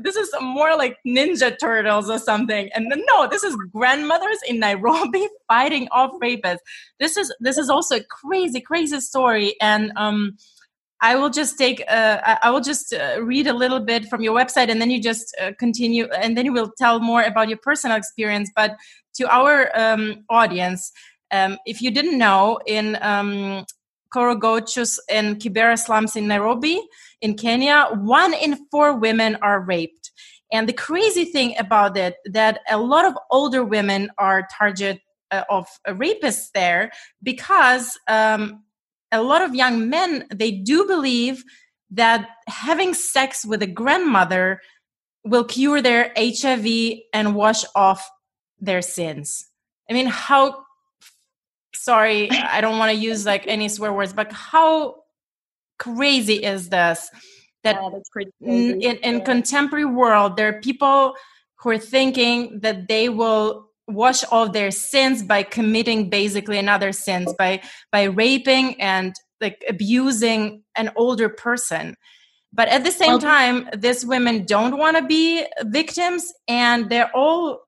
this 0.00 0.14
is 0.14 0.32
more 0.40 0.76
like 0.76 0.98
Ninja 1.04 1.56
Turtles 1.60 2.08
or 2.08 2.20
something. 2.20 2.70
And 2.72 2.94
no, 3.08 3.26
this 3.28 3.42
is 3.42 3.56
grandmothers 3.74 4.38
in 4.46 4.60
Nairobi 4.60 5.26
fighting 5.48 5.88
off 5.90 6.12
rapists. 6.22 6.58
This 7.00 7.16
is 7.16 7.34
this 7.40 7.58
is 7.58 7.68
also 7.68 7.96
a 7.96 8.04
crazy, 8.04 8.60
crazy 8.60 9.00
story. 9.00 9.56
And 9.60 9.90
um, 9.96 10.36
I 11.00 11.16
will 11.16 11.30
just 11.30 11.58
take, 11.58 11.82
uh, 11.88 12.38
I 12.40 12.50
will 12.50 12.60
just 12.60 12.94
uh, 12.94 13.20
read 13.20 13.48
a 13.48 13.52
little 13.52 13.80
bit 13.80 14.06
from 14.06 14.22
your 14.22 14.34
website 14.34 14.68
and 14.70 14.80
then 14.80 14.90
you 14.90 15.02
just 15.02 15.36
uh, 15.42 15.50
continue 15.58 16.06
and 16.06 16.38
then 16.38 16.44
you 16.46 16.52
will 16.52 16.72
tell 16.78 17.00
more 17.00 17.22
about 17.22 17.48
your 17.48 17.58
personal 17.58 17.96
experience. 17.96 18.48
But 18.54 18.76
to 19.16 19.28
our 19.28 19.70
um, 19.78 20.24
audience, 20.30 20.92
um, 21.30 21.58
if 21.66 21.82
you 21.82 21.90
didn't 21.90 22.18
know, 22.18 22.58
in 22.66 22.98
um, 23.00 23.64
Korogocho's 24.12 25.00
and 25.10 25.36
Kibera 25.36 25.78
slums 25.78 26.16
in 26.16 26.28
Nairobi, 26.28 26.80
in 27.20 27.34
Kenya, 27.34 27.88
one 27.92 28.34
in 28.34 28.66
four 28.70 28.96
women 28.96 29.36
are 29.42 29.60
raped. 29.60 30.12
And 30.52 30.68
the 30.68 30.72
crazy 30.72 31.24
thing 31.24 31.56
about 31.58 31.96
it 31.96 32.16
that 32.26 32.60
a 32.70 32.78
lot 32.78 33.04
of 33.04 33.18
older 33.30 33.64
women 33.64 34.10
are 34.18 34.46
target 34.56 35.00
uh, 35.30 35.42
of 35.50 35.66
rapists 35.88 36.50
there 36.52 36.92
because 37.22 37.98
um, 38.06 38.62
a 39.10 39.22
lot 39.22 39.42
of 39.42 39.54
young 39.54 39.88
men 39.88 40.26
they 40.32 40.52
do 40.52 40.86
believe 40.86 41.42
that 41.90 42.28
having 42.46 42.94
sex 42.94 43.44
with 43.44 43.62
a 43.62 43.66
grandmother 43.66 44.60
will 45.24 45.44
cure 45.44 45.80
their 45.80 46.12
HIV 46.16 47.00
and 47.12 47.34
wash 47.34 47.64
off 47.74 48.08
their 48.60 48.82
sins. 48.82 49.46
I 49.88 49.92
mean, 49.92 50.06
how 50.06 50.64
sorry, 51.74 52.30
I 52.30 52.60
don't 52.60 52.78
want 52.78 52.92
to 52.92 52.96
use 52.96 53.26
like 53.26 53.46
any 53.46 53.68
swear 53.68 53.92
words, 53.92 54.12
but 54.12 54.32
how 54.32 54.96
crazy 55.78 56.42
is 56.42 56.68
this? 56.68 57.10
That 57.62 57.78
yeah, 58.40 58.52
in, 58.52 58.82
in 58.82 59.18
yeah. 59.18 59.24
contemporary 59.24 59.86
world, 59.86 60.36
there 60.36 60.48
are 60.48 60.60
people 60.60 61.14
who 61.56 61.70
are 61.70 61.78
thinking 61.78 62.60
that 62.60 62.88
they 62.88 63.08
will 63.08 63.70
wash 63.88 64.24
all 64.30 64.48
their 64.48 64.70
sins 64.70 65.22
by 65.22 65.42
committing 65.42 66.08
basically 66.08 66.58
another 66.58 66.92
sins 66.92 67.34
by 67.38 67.60
by 67.92 68.04
raping 68.04 68.80
and 68.80 69.14
like 69.40 69.62
abusing 69.68 70.62
an 70.74 70.90
older 70.96 71.28
person 71.28 71.94
but 72.52 72.68
at 72.68 72.84
the 72.84 72.90
same 72.90 73.18
time 73.18 73.68
these 73.76 74.06
women 74.06 74.46
don't 74.46 74.78
want 74.78 74.96
to 74.96 75.04
be 75.04 75.44
victims 75.64 76.32
and 76.48 76.88
they're 76.88 77.10
all 77.14 77.63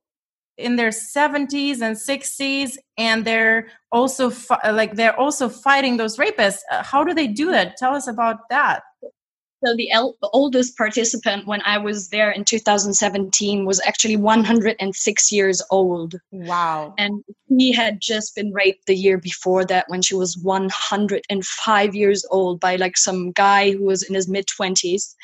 in 0.59 0.77
their 0.77 0.91
70s 0.91 1.81
and 1.81 1.97
60s 1.97 2.79
and 2.97 3.25
they're 3.25 3.69
also 3.93 4.33
like 4.65 4.95
they're 4.95 5.19
also 5.19 5.49
fighting 5.49 5.97
those 5.97 6.17
rapists. 6.17 6.61
Uh, 6.71 6.83
how 6.83 7.05
do 7.05 7.15
they 7.15 7.27
do 7.27 7.51
that? 7.51 7.77
Tell 7.77 7.95
us 7.95 8.09
about 8.09 8.49
that. 8.51 8.83
So 9.65 9.75
the, 9.75 9.91
el- 9.91 10.17
the 10.21 10.29
oldest 10.35 10.77
participant 10.77 11.47
when 11.47 11.63
i 11.65 11.79
was 11.79 12.11
there 12.11 12.31
in 12.31 12.45
2017 12.45 13.65
was 13.65 13.81
actually 13.87 14.17
106 14.17 15.33
years 15.33 15.63
old. 15.71 16.15
Wow. 16.31 16.95
And 16.99 17.25
he 17.49 17.73
had 17.73 17.99
just 18.01 18.35
been 18.35 18.53
raped 18.53 18.87
the 18.87 18.95
year 18.95 19.19
before 19.19 19.65
that 19.65 19.87
when 19.89 20.03
she 20.03 20.15
was 20.15 20.37
105 20.43 21.95
years 21.95 22.25
old 22.31 22.61
by 22.61 22.77
like 22.77 22.97
some 22.97 23.33
guy 23.33 23.73
who 23.73 23.85
was 23.85 24.03
in 24.03 24.15
his 24.15 24.29
mid 24.29 24.47
20s 24.47 25.15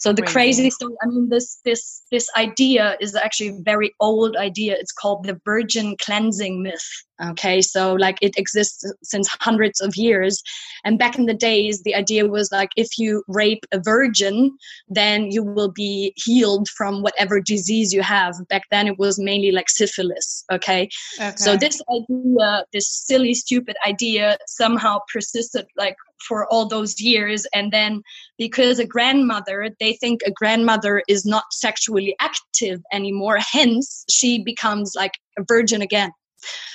so 0.00 0.14
the 0.14 0.22
crazy 0.22 0.70
story, 0.70 0.94
I 1.02 1.06
mean, 1.08 1.28
this 1.28 1.60
this 1.62 2.02
this 2.10 2.26
idea 2.34 2.96
is 3.00 3.14
actually 3.14 3.50
a 3.50 3.60
very 3.60 3.94
old 4.00 4.34
idea. 4.34 4.74
It's 4.74 4.92
called 4.92 5.24
the 5.24 5.38
virgin 5.44 5.94
cleansing 6.00 6.62
myth. 6.62 6.88
Okay, 7.22 7.60
so 7.60 7.92
like 7.92 8.16
it 8.22 8.32
exists 8.38 8.82
since 9.02 9.28
hundreds 9.40 9.78
of 9.82 9.94
years, 9.96 10.42
and 10.84 10.98
back 10.98 11.18
in 11.18 11.26
the 11.26 11.34
days, 11.34 11.82
the 11.82 11.94
idea 11.94 12.26
was 12.26 12.50
like 12.50 12.70
if 12.76 12.98
you 12.98 13.22
rape 13.28 13.66
a 13.72 13.78
virgin, 13.78 14.56
then 14.88 15.30
you 15.30 15.44
will 15.44 15.70
be 15.70 16.14
healed 16.16 16.70
from 16.70 17.02
whatever 17.02 17.38
disease 17.38 17.92
you 17.92 18.00
have. 18.00 18.34
Back 18.48 18.62
then, 18.70 18.86
it 18.86 18.98
was 18.98 19.18
mainly 19.18 19.52
like 19.52 19.68
syphilis. 19.68 20.46
Okay, 20.50 20.88
okay. 21.20 21.36
so 21.36 21.58
this 21.58 21.82
idea, 21.92 22.64
this 22.72 22.88
silly, 22.88 23.34
stupid 23.34 23.76
idea, 23.86 24.38
somehow 24.46 25.00
persisted 25.12 25.66
like 25.76 25.96
for 26.26 26.46
all 26.52 26.66
those 26.66 27.00
years 27.00 27.46
and 27.54 27.72
then 27.72 28.02
because 28.38 28.78
a 28.78 28.86
grandmother 28.86 29.70
they 29.80 29.94
think 29.94 30.20
a 30.26 30.30
grandmother 30.30 31.02
is 31.08 31.24
not 31.24 31.44
sexually 31.50 32.14
active 32.20 32.80
anymore 32.92 33.38
hence 33.38 34.04
she 34.08 34.42
becomes 34.42 34.94
like 34.94 35.12
a 35.38 35.44
virgin 35.46 35.82
again 35.82 36.10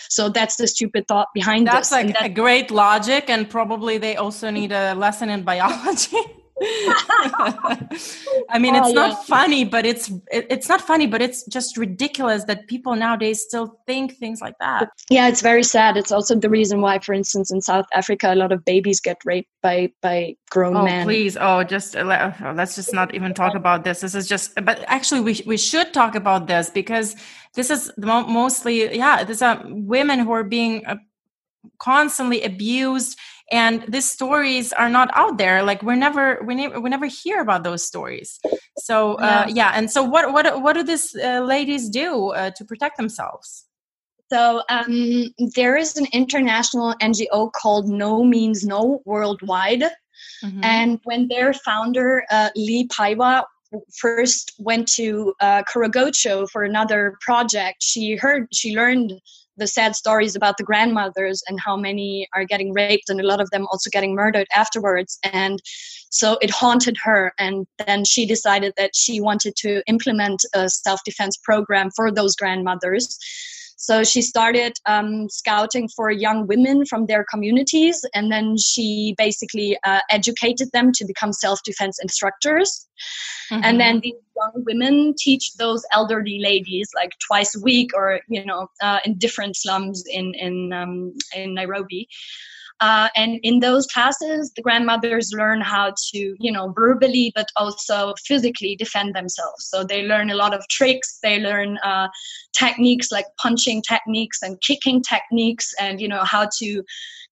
so 0.10 0.29
that's 0.29 0.55
the 0.58 0.67
stupid 0.67 1.08
thought 1.08 1.27
behind 1.34 1.67
that. 1.67 1.73
that's 1.73 1.89
this. 1.89 2.05
like 2.05 2.13
that, 2.13 2.25
a 2.25 2.29
great 2.29 2.71
logic 2.71 3.29
and 3.29 3.49
probably 3.49 3.97
they 3.97 4.15
also 4.15 4.49
need 4.49 4.71
a 4.71 4.93
lesson 4.95 5.29
in 5.29 5.43
biology 5.43 6.17
I 6.61 8.59
mean, 8.59 8.75
it's 8.75 8.87
oh, 8.87 8.93
not 8.93 9.09
yeah. 9.11 9.23
funny, 9.23 9.65
but 9.65 9.85
it's 9.85 10.09
it, 10.31 10.47
it's 10.49 10.69
not 10.69 10.79
funny, 10.79 11.05
but 11.05 11.21
it's 11.21 11.43
just 11.47 11.75
ridiculous 11.75 12.45
that 12.45 12.67
people 12.67 12.95
nowadays 12.95 13.41
still 13.41 13.77
think 13.85 14.13
things 14.17 14.39
like 14.39 14.55
that. 14.61 14.89
Yeah, 15.09 15.27
it's 15.27 15.41
very 15.41 15.63
sad. 15.63 15.97
It's 15.97 16.13
also 16.13 16.33
the 16.35 16.49
reason 16.49 16.79
why, 16.79 16.99
for 16.99 17.13
instance, 17.13 17.51
in 17.51 17.59
South 17.61 17.85
Africa, 17.93 18.33
a 18.33 18.35
lot 18.35 18.53
of 18.53 18.63
babies 18.63 19.01
get 19.01 19.17
raped 19.25 19.49
by 19.61 19.91
by 20.01 20.37
grown 20.49 20.77
oh, 20.77 20.83
men. 20.85 21.05
Please, 21.05 21.35
oh, 21.39 21.65
just 21.65 21.93
uh, 21.95 22.31
oh, 22.41 22.53
let's 22.55 22.75
just 22.75 22.93
not 22.93 23.13
even 23.13 23.33
talk 23.33 23.53
about 23.53 23.83
this. 23.83 23.99
This 23.99 24.15
is 24.15 24.25
just, 24.25 24.55
but 24.63 24.81
actually, 24.87 25.21
we 25.21 25.41
we 25.45 25.57
should 25.57 25.93
talk 25.93 26.15
about 26.15 26.47
this 26.47 26.69
because 26.69 27.17
this 27.55 27.69
is 27.69 27.91
mostly, 27.97 28.95
yeah, 28.95 29.25
these 29.25 29.41
are 29.41 29.61
women 29.65 30.19
who 30.19 30.31
are 30.31 30.43
being 30.43 30.85
uh, 30.85 30.95
constantly 31.79 32.43
abused 32.43 33.17
and 33.51 33.86
these 33.88 34.10
stories 34.10 34.73
are 34.73 34.89
not 34.89 35.10
out 35.13 35.38
there. 35.38 35.63
Like 35.63 35.84
we're 35.84 35.95
never 35.95 36.41
we, 36.45 36.55
ne- 36.55 36.77
we 36.77 36.89
never 36.89 37.05
hear 37.05 37.41
about 37.41 37.63
those 37.63 37.84
stories. 37.84 38.39
So 38.77 39.13
uh, 39.15 39.45
yeah. 39.47 39.71
and 39.75 39.89
so 39.89 40.03
what 40.03 40.34
what 40.34 40.62
what 40.62 40.73
do 40.73 40.84
these 40.84 41.15
uh, 41.15 41.41
ladies 41.41 41.89
do 41.89 42.29
uh, 42.29 42.51
to 42.51 42.65
protect 42.65 42.97
themselves? 42.97 43.65
So 44.31 44.63
um, 44.69 45.34
there 45.55 45.77
is 45.77 45.97
an 45.97 46.08
international 46.12 46.95
ngo 46.95 47.51
called 47.51 47.88
no 47.88 48.23
means 48.23 48.65
no 48.65 49.01
worldwide. 49.05 49.84
Mm-hmm. 50.43 50.63
and 50.63 50.99
when 51.03 51.27
their 51.27 51.53
founder 51.53 52.23
uh, 52.31 52.49
lee 52.55 52.88
Paiva 52.88 53.43
first 53.97 54.53
went 54.58 54.88
to 54.93 55.34
uh, 55.39 55.63
for 55.71 56.63
another 56.63 57.17
project, 57.21 57.84
she 57.84 58.15
heard, 58.15 58.47
she 58.53 58.75
learned 58.75 59.13
the 59.57 59.67
sad 59.67 59.95
stories 59.95 60.35
about 60.35 60.57
the 60.57 60.63
grandmothers 60.63 61.41
and 61.47 61.59
how 61.59 61.75
many 61.77 62.27
are 62.33 62.45
getting 62.45 62.73
raped 62.73 63.09
and 63.09 63.19
a 63.19 63.25
lot 63.25 63.41
of 63.41 63.49
them 63.51 63.67
also 63.71 63.89
getting 63.89 64.15
murdered 64.15 64.47
afterwards. 64.55 65.17
And 65.23 65.61
so 66.09 66.37
it 66.41 66.49
haunted 66.49 66.97
her. 67.03 67.33
And 67.37 67.67
then 67.85 68.05
she 68.05 68.25
decided 68.25 68.73
that 68.77 68.95
she 68.95 69.21
wanted 69.21 69.55
to 69.57 69.81
implement 69.87 70.45
a 70.53 70.69
self-defense 70.69 71.37
program 71.43 71.89
for 71.95 72.11
those 72.11 72.35
grandmothers 72.35 73.17
so 73.75 74.03
she 74.03 74.21
started 74.21 74.73
um, 74.85 75.29
scouting 75.29 75.89
for 75.89 76.09
young 76.09 76.47
women 76.47 76.85
from 76.85 77.07
their 77.07 77.25
communities, 77.29 78.05
and 78.13 78.31
then 78.31 78.57
she 78.57 79.15
basically 79.17 79.77
uh, 79.83 79.99
educated 80.09 80.71
them 80.71 80.91
to 80.93 81.05
become 81.05 81.33
self 81.33 81.59
defense 81.63 81.99
instructors. 82.01 82.88
Mm-hmm. 83.51 83.63
And 83.63 83.79
then 83.79 83.99
these 83.99 84.13
young 84.35 84.63
women 84.65 85.13
teach 85.17 85.53
those 85.55 85.85
elderly 85.91 86.39
ladies 86.41 86.89
like 86.95 87.11
twice 87.27 87.55
a 87.55 87.59
week, 87.59 87.91
or 87.93 88.21
you 88.29 88.45
know, 88.45 88.67
uh, 88.81 88.99
in 89.05 89.17
different 89.17 89.57
slums 89.57 90.03
in 90.09 90.33
in 90.35 90.71
um, 90.71 91.13
in 91.35 91.53
Nairobi. 91.53 92.07
Uh, 92.81 93.09
and 93.15 93.39
in 93.43 93.59
those 93.59 93.88
classes, 93.88 94.51
the 94.55 94.61
grandmothers 94.61 95.31
learn 95.33 95.61
how 95.61 95.93
to, 96.11 96.35
you 96.39 96.51
know, 96.51 96.73
verbally 96.75 97.31
but 97.35 97.47
also 97.55 98.13
physically 98.25 98.75
defend 98.75 99.15
themselves. 99.15 99.67
So 99.67 99.83
they 99.83 100.03
learn 100.03 100.29
a 100.29 100.35
lot 100.35 100.53
of 100.53 100.67
tricks. 100.69 101.19
They 101.23 101.39
learn 101.39 101.77
uh, 101.77 102.09
techniques 102.57 103.11
like 103.11 103.25
punching 103.41 103.83
techniques 103.88 104.39
and 104.41 104.59
kicking 104.61 105.01
techniques, 105.01 105.73
and 105.79 106.01
you 106.01 106.07
know 106.07 106.23
how 106.23 106.49
to 106.59 106.83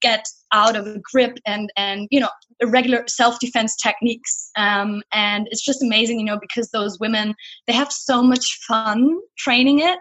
get 0.02 0.28
out 0.52 0.76
of 0.76 0.86
a 0.86 1.02
grip 1.12 1.40
and 1.48 1.72
and 1.76 2.08
you 2.12 2.20
know 2.20 2.30
regular 2.66 3.04
self-defense 3.08 3.76
techniques 3.78 4.52
um, 4.56 5.02
and 5.12 5.48
it's 5.50 5.64
just 5.64 5.82
amazing 5.82 6.20
you 6.20 6.26
know 6.26 6.38
because 6.40 6.70
those 6.70 7.00
women 7.00 7.34
they 7.68 7.74
have 7.74 7.92
so 7.92 8.22
much 8.22 8.60
fun 8.68 9.18
training 9.38 9.80
it 9.80 9.98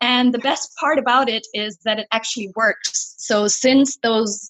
and 0.00 0.34
the 0.34 0.38
best 0.38 0.70
part 0.80 0.98
about 0.98 1.28
it 1.28 1.46
is 1.54 1.78
that 1.84 1.98
it 1.98 2.08
actually 2.12 2.50
works 2.56 3.14
so 3.18 3.46
since 3.46 3.98
those 4.02 4.48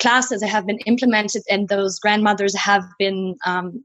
classes 0.00 0.42
have 0.42 0.66
been 0.66 0.78
implemented 0.86 1.42
and 1.48 1.68
those 1.68 1.98
grandmothers 1.98 2.56
have 2.56 2.82
been 2.98 3.36
um, 3.46 3.82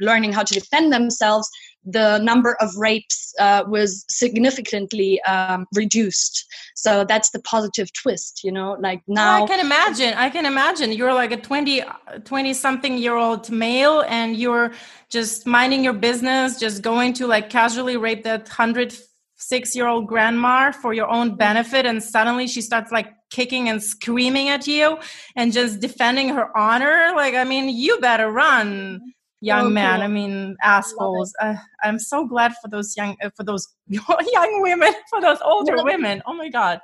learning 0.00 0.32
how 0.32 0.42
to 0.42 0.52
defend 0.52 0.92
themselves, 0.92 1.48
the 1.84 2.18
number 2.18 2.56
of 2.60 2.76
rapes 2.76 3.32
uh, 3.38 3.62
was 3.66 4.04
significantly 4.08 5.22
um, 5.22 5.66
reduced. 5.74 6.44
So 6.74 7.04
that's 7.04 7.30
the 7.30 7.40
positive 7.40 7.92
twist, 7.92 8.42
you 8.42 8.52
know, 8.52 8.76
like 8.80 9.02
now. 9.06 9.44
I 9.44 9.46
can 9.46 9.60
imagine. 9.60 10.14
I 10.14 10.28
can 10.30 10.46
imagine. 10.46 10.92
You're 10.92 11.14
like 11.14 11.32
a 11.32 11.36
20, 11.36 11.82
20 12.24 12.52
something 12.52 12.98
year 12.98 13.14
old 13.14 13.48
male 13.50 14.04
and 14.08 14.36
you're 14.36 14.72
just 15.10 15.46
minding 15.46 15.84
your 15.84 15.92
business, 15.92 16.58
just 16.58 16.82
going 16.82 17.12
to 17.14 17.26
like 17.26 17.50
casually 17.50 17.96
rape 17.96 18.24
that 18.24 18.48
hundred 18.48 18.94
six 19.36 19.76
year 19.76 19.86
old 19.86 20.06
grandma 20.06 20.72
for 20.72 20.92
your 20.92 21.08
own 21.08 21.36
benefit 21.36 21.86
and 21.86 22.02
suddenly 22.02 22.46
she 22.46 22.62
starts 22.62 22.90
like 22.90 23.15
kicking 23.30 23.68
and 23.68 23.82
screaming 23.82 24.48
at 24.48 24.66
you 24.66 24.98
and 25.34 25.52
just 25.52 25.80
defending 25.80 26.28
her 26.30 26.56
honor? 26.56 27.12
Like 27.14 27.34
i 27.34 27.44
mean 27.44 27.68
you 27.68 27.98
better 28.00 28.30
run 28.30 29.00
young 29.40 29.72
man. 29.72 30.00
i 30.00 30.08
mean 30.08 30.56
assholes. 30.62 31.34
uh, 31.40 31.54
i'm 31.82 31.98
so 31.98 32.26
glad 32.26 32.54
for 32.62 32.68
those 32.68 32.96
young 32.96 33.16
uh, 33.22 33.30
for 33.36 33.44
those 33.44 33.68
young 33.88 34.62
women 34.62 34.92
for 35.10 35.20
those 35.20 35.38
older 35.44 35.82
women. 35.84 36.22
Oh 36.26 36.34
my 36.34 36.48
god. 36.48 36.80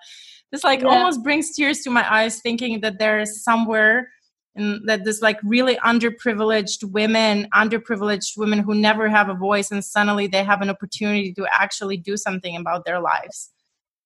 This 0.51 0.65
like 0.65 0.83
yeah. 0.83 0.89
almost 0.89 1.23
brings 1.23 1.55
tears 1.55 1.81
to 1.81 1.91
my 1.91 2.05
eyes 2.13 2.41
thinking 2.41 2.81
that 2.81 2.99
there 2.99 3.21
is 3.21 3.43
somewhere 3.43 4.11
and 4.55 4.87
that 4.87 5.05
there's 5.05 5.23
like 5.23 5.39
really 5.43 5.77
underprivileged 5.77 6.85
women 6.93 7.49
underprivileged 7.55 8.37
women 8.37 8.59
who 8.59 8.75
never 8.75 9.09
have 9.09 9.29
a 9.29 9.35
voice 9.35 9.71
and 9.71 9.85
suddenly 9.85 10.27
they 10.27 10.45
have 10.45 10.61
an 10.61 10.71
opportunity 10.71 11.33
to 11.33 11.47
actually 11.51 11.97
do 11.97 12.17
something 12.17 12.57
about 12.57 12.85
their 12.85 13.01
lives 13.01 13.51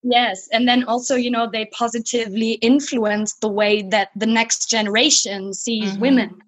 yes 0.08 0.48
and 0.52 0.68
then 0.68 0.84
also 0.84 1.16
you 1.16 1.30
know 1.30 1.48
they 1.50 1.66
positively 1.66 2.52
influence 2.52 3.34
the 3.34 3.48
way 3.48 3.82
that 3.82 4.10
the 4.16 4.26
next 4.26 4.70
generation 4.70 5.52
sees 5.52 5.92
mm-hmm. 5.92 6.00
women 6.00 6.42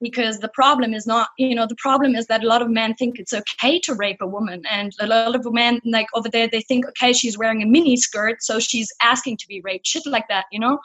because 0.00 0.40
the 0.40 0.48
problem 0.48 0.92
is 0.92 1.06
not 1.06 1.28
you 1.38 1.54
know 1.54 1.66
the 1.66 1.76
problem 1.76 2.14
is 2.14 2.26
that 2.26 2.42
a 2.42 2.46
lot 2.46 2.62
of 2.62 2.70
men 2.70 2.94
think 2.94 3.18
it's 3.18 3.32
okay 3.32 3.78
to 3.78 3.94
rape 3.94 4.20
a 4.20 4.26
woman 4.26 4.62
and 4.70 4.92
a 5.00 5.06
lot 5.06 5.34
of 5.34 5.52
men 5.52 5.80
like 5.84 6.06
over 6.14 6.28
there 6.28 6.48
they 6.48 6.60
think 6.60 6.86
okay 6.86 7.12
she's 7.12 7.38
wearing 7.38 7.62
a 7.62 7.66
mini 7.66 7.96
skirt 7.96 8.42
so 8.42 8.58
she's 8.58 8.92
asking 9.00 9.36
to 9.36 9.46
be 9.48 9.60
raped 9.62 9.86
shit 9.86 10.06
like 10.06 10.28
that 10.28 10.46
you 10.50 10.58
know 10.58 10.78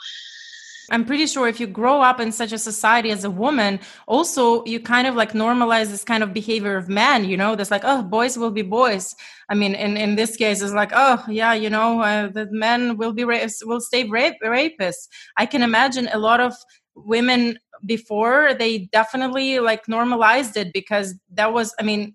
I'm 0.90 1.06
pretty 1.06 1.28
sure 1.28 1.48
if 1.48 1.60
you 1.60 1.68
grow 1.68 2.02
up 2.02 2.20
in 2.20 2.32
such 2.32 2.52
a 2.52 2.58
society 2.58 3.12
as 3.12 3.24
a 3.24 3.30
woman, 3.30 3.80
also 4.08 4.66
you 4.66 4.80
kind 4.80 5.08
of 5.08 5.16
like 5.16 5.34
normalize 5.34 5.88
this 5.88 6.04
kind 6.04 6.24
of 6.24 6.34
behavior 6.34 6.76
of 6.76 6.90
men, 6.90 7.26
you 7.26 7.38
know, 7.38 7.56
that's 7.56 7.72
like, 7.72 7.84
oh, 7.86 8.04
boys 8.04 8.38
will 8.38 8.52
be 8.52 8.62
boys. 8.62 9.16
I 9.50 9.56
mean, 9.56 9.76
in, 9.76 9.98
in 9.98 10.16
this 10.16 10.36
case, 10.36 10.62
it's 10.62 10.74
like, 10.74 10.92
oh, 10.94 11.24
yeah, 11.28 11.54
you 11.54 11.70
know, 11.70 12.02
uh, 12.02 12.28
the 12.30 12.48
men 12.52 12.98
will 12.98 13.14
be, 13.14 13.24
will 13.26 13.82
stay 13.82 14.06
rape, 14.06 14.36
rapists. 14.44 15.08
I 15.38 15.46
can 15.46 15.62
imagine 15.62 16.10
a 16.12 16.20
lot 16.20 16.40
of 16.40 16.54
women 16.96 17.60
before 17.86 18.54
they 18.58 18.90
definitely 18.92 19.60
like 19.60 19.88
normalized 19.88 20.56
it 20.58 20.72
because 20.74 21.16
that 21.34 21.54
was, 21.54 21.74
I 21.80 21.84
mean, 21.84 22.14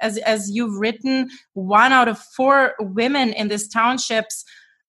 as, 0.00 0.18
as 0.18 0.50
you've 0.50 0.78
written, 0.78 1.28
one 1.54 1.92
out 1.92 2.08
of 2.08 2.18
four 2.18 2.74
women 2.78 3.32
in 3.32 3.48
these 3.48 3.68
townships 3.68 4.44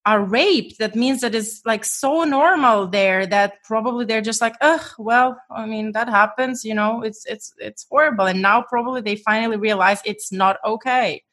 are 0.05 0.23
raped 0.23 0.79
that 0.79 0.95
means 0.95 1.21
that 1.21 1.35
it's 1.35 1.62
like 1.65 1.83
so 1.83 2.23
normal 2.23 2.88
there 2.88 3.25
that 3.25 3.62
probably 3.63 4.05
they're 4.05 4.21
just 4.21 4.41
like 4.41 4.55
ugh 4.62 4.85
well 4.97 5.38
i 5.51 5.65
mean 5.65 5.91
that 5.91 6.07
happens 6.07 6.63
you 6.63 6.73
know 6.73 7.03
it's 7.03 7.25
it's 7.25 7.53
it's 7.57 7.85
horrible. 7.89 8.25
And 8.25 8.41
now 8.41 8.62
probably 8.62 9.01
they 9.01 9.17
finally 9.17 9.57
realize 9.57 9.99
it's 10.05 10.31
not 10.31 10.57
okay. 10.65 11.23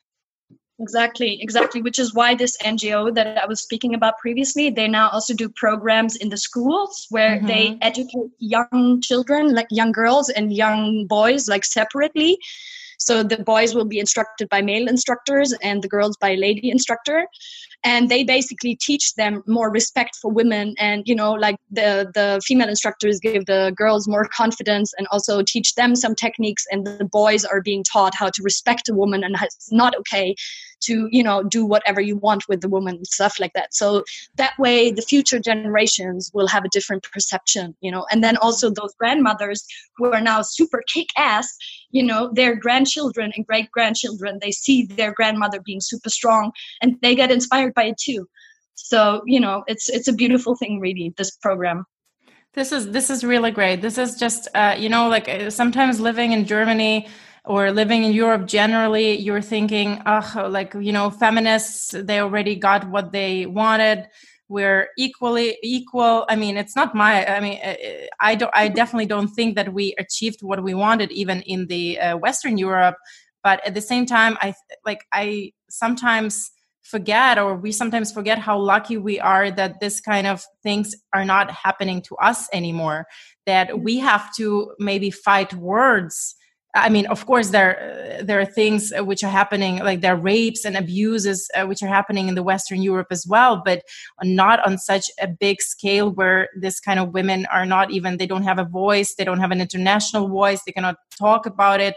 Exactly 0.79 1.41
exactly 1.41 1.81
which 1.81 1.99
is 1.99 2.13
why 2.13 2.35
this 2.35 2.55
ngo 2.59 3.15
that 3.15 3.39
i 3.43 3.47
was 3.47 3.63
speaking 3.63 3.95
about 3.95 4.19
previously 4.19 4.69
they 4.69 4.87
now 4.87 5.09
also 5.09 5.33
do 5.33 5.49
programs 5.49 6.17
in 6.17 6.29
the 6.29 6.37
schools 6.37 7.07
where 7.09 7.37
mm-hmm. 7.39 7.47
they 7.47 7.79
educate 7.81 8.31
young 8.39 9.01
children 9.01 9.55
like 9.55 9.69
young 9.71 9.91
girls 9.91 10.29
and 10.29 10.53
young 10.53 11.07
boys 11.07 11.49
like 11.49 11.65
separately 11.65 12.37
so 12.99 13.23
the 13.23 13.43
boys 13.43 13.75
will 13.75 13.85
be 13.85 13.99
instructed 13.99 14.49
by 14.49 14.63
male 14.63 14.89
instructors 14.89 15.53
and 15.63 15.83
the 15.83 15.89
girls 15.89 16.17
by 16.21 16.35
lady 16.35 16.71
instructor. 16.71 17.27
And 17.85 18.09
they 18.09 18.25
basically 18.25 18.75
teach 18.75 19.15
them 19.15 19.43
more 19.47 19.71
respect 19.71 20.17
for 20.17 20.31
women 20.31 20.75
and 20.79 21.03
you 21.07 21.15
know 21.15 21.33
like 21.33 21.57
the 21.71 22.11
the 22.15 22.41
female 22.45 22.69
instructors 22.69 23.21
give 23.21 23.47
the 23.47 23.73
girls 23.77 24.09
more 24.09 24.29
confidence 24.35 24.93
and 24.99 25.07
also 25.13 25.43
teach 25.43 25.75
them 25.75 25.95
some 25.95 26.15
techniques 26.15 26.65
and 26.71 26.87
the 26.87 27.05
boys 27.05 27.45
are 27.45 27.61
being 27.61 27.85
taught 27.85 28.15
how 28.15 28.29
to 28.29 28.43
respect 28.43 28.89
a 28.89 28.95
woman 28.95 29.23
and 29.23 29.37
it's 29.41 29.71
not 29.71 29.97
okay 29.97 30.35
to 30.81 31.09
you 31.11 31.23
know 31.23 31.43
do 31.43 31.65
whatever 31.65 32.01
you 32.01 32.17
want 32.17 32.49
with 32.49 32.61
the 32.61 32.69
woman 32.69 33.05
stuff 33.05 33.39
like 33.41 33.53
that. 33.55 33.75
So 33.75 34.05
that 34.37 34.59
way 34.59 34.91
the 34.91 35.03
future 35.03 35.39
generations 35.39 36.31
will 36.35 36.47
have 36.49 36.65
a 36.65 36.69
different 36.69 37.03
perception 37.13 37.75
you 37.81 37.91
know. 37.91 38.07
And 38.11 38.23
then 38.23 38.37
also 38.39 38.71
those 38.71 38.95
grandmothers 38.99 39.65
who 39.97 40.13
are 40.13 40.21
now 40.21 40.43
super 40.43 40.83
kick 40.87 41.09
ass 41.17 41.57
you 41.91 42.03
know 42.03 42.31
their 42.33 42.55
grandchildren 42.55 43.33
and 43.37 43.47
great 43.47 43.71
grandchildren 43.71 44.39
they 44.41 44.53
see 44.53 44.87
their 44.87 45.13
grandmother 45.13 45.61
being 45.61 45.81
super 45.81 46.11
strong 46.11 46.53
and 46.81 46.97
they 47.03 47.15
get 47.15 47.31
inspired 47.31 47.75
by 47.75 47.85
it 47.85 47.99
too. 47.99 48.27
So 48.75 49.23
you 49.27 49.41
know 49.41 49.65
it's 49.67 49.89
it's 49.89 50.09
a 50.09 50.13
beautiful 50.13 50.57
thing 50.57 50.81
really 50.81 51.15
this 51.17 51.31
program. 51.31 51.85
This 52.53 52.73
is 52.73 52.91
this 52.91 53.11
is 53.11 53.23
really 53.23 53.51
great. 53.51 53.83
This 53.83 53.99
is 53.99 54.17
just 54.17 54.49
uh, 54.55 54.77
you 54.79 54.89
know 54.89 55.09
like 55.09 55.29
uh, 55.29 55.51
sometimes 55.51 56.01
living 56.01 56.33
in 56.33 56.47
germany 56.47 57.09
or 57.47 57.71
living 57.71 58.03
in 58.03 58.13
Europe 58.13 58.47
generally, 58.47 59.17
you're 59.19 59.41
thinking, 59.41 60.03
oh, 60.05 60.49
like, 60.51 60.75
you 60.75 60.93
know, 60.93 61.11
feminists, 61.11 61.93
they 61.93 62.21
already 62.21 62.57
got 62.57 62.91
what 62.91 63.13
they 63.13 63.47
wanted. 63.47 64.09
We're 64.49 64.89
equally 64.99 65.57
equal. 65.63 66.27
I 66.29 66.35
mean, 66.37 66.57
it's 66.57 66.75
not 66.75 66.95
my, 66.95 67.25
I 67.27 67.41
mean, 67.41 67.61
uh, 67.65 67.75
I 68.21 68.35
don't, 68.35 68.51
I 68.55 68.69
definitely 68.69 69.07
don't 69.07 69.29
think 69.29 69.55
that 69.55 69.73
we 69.73 69.95
achieved 69.99 70.43
what 70.43 70.63
we 70.63 70.75
wanted 70.75 71.13
even 71.13 71.43
in 71.43 71.69
the 71.69 71.99
uh, 72.01 72.17
Western 72.17 72.59
Europe. 72.59 72.97
But 73.45 73.65
at 73.65 73.75
the 73.75 73.81
same 73.81 74.07
time, 74.07 74.37
I 74.41 74.55
like, 74.85 75.05
I 75.13 75.53
sometimes 75.71 76.51
forget 76.83 77.39
or 77.39 77.57
we 77.57 77.73
sometimes 77.73 78.13
forget 78.13 78.39
how 78.39 78.59
lucky 78.59 78.97
we 78.97 79.19
are 79.21 79.51
that 79.51 79.81
this 79.81 80.01
kind 80.01 80.27
of 80.27 80.45
things 80.63 80.95
are 81.13 81.25
not 81.25 81.51
happening 81.51 82.01
to 82.01 82.17
us 82.17 82.49
anymore 82.53 83.07
that 83.45 83.81
we 83.81 83.99
have 83.99 84.33
to 84.37 84.73
maybe 84.79 85.11
fight 85.11 85.53
words 85.55 86.37
I 86.77 86.89
mean, 86.91 87.07
of 87.07 87.27
course, 87.27 87.51
there 87.51 88.19
there 88.23 88.41
are 88.41 88.47
things 88.47 88.93
which 89.01 89.23
are 89.25 89.31
happening, 89.31 89.79
like 89.79 90.01
there 90.01 90.15
are 90.15 90.21
rapes 90.21 90.65
and 90.65 90.77
abuses 90.77 91.49
uh, 91.55 91.65
which 91.67 91.83
are 91.83 91.89
happening 91.89 92.29
in 92.29 92.35
the 92.35 92.43
Western 92.43 92.83
Europe 92.83 93.09
as 93.11 93.27
well, 93.27 93.63
but 93.65 93.83
not 94.23 94.65
on 94.67 94.79
such 94.79 95.11
a 95.21 95.27
big 95.27 95.61
scale 95.61 96.11
where 96.11 96.49
this 96.61 96.81
kind 96.81 97.01
of 97.01 97.13
women 97.13 97.47
are 97.47 97.67
not 97.67 97.91
even 97.91 98.17
they 98.17 98.27
don't 98.27 98.43
have 98.43 98.59
a 98.59 98.65
voice, 98.65 99.15
they 99.15 99.25
don't 99.25 99.41
have 99.41 99.51
an 99.51 99.61
international 99.61 100.29
voice, 100.29 100.61
they 100.65 100.73
cannot 100.73 100.97
talk 101.19 101.47
about 101.47 101.81
it. 101.81 101.97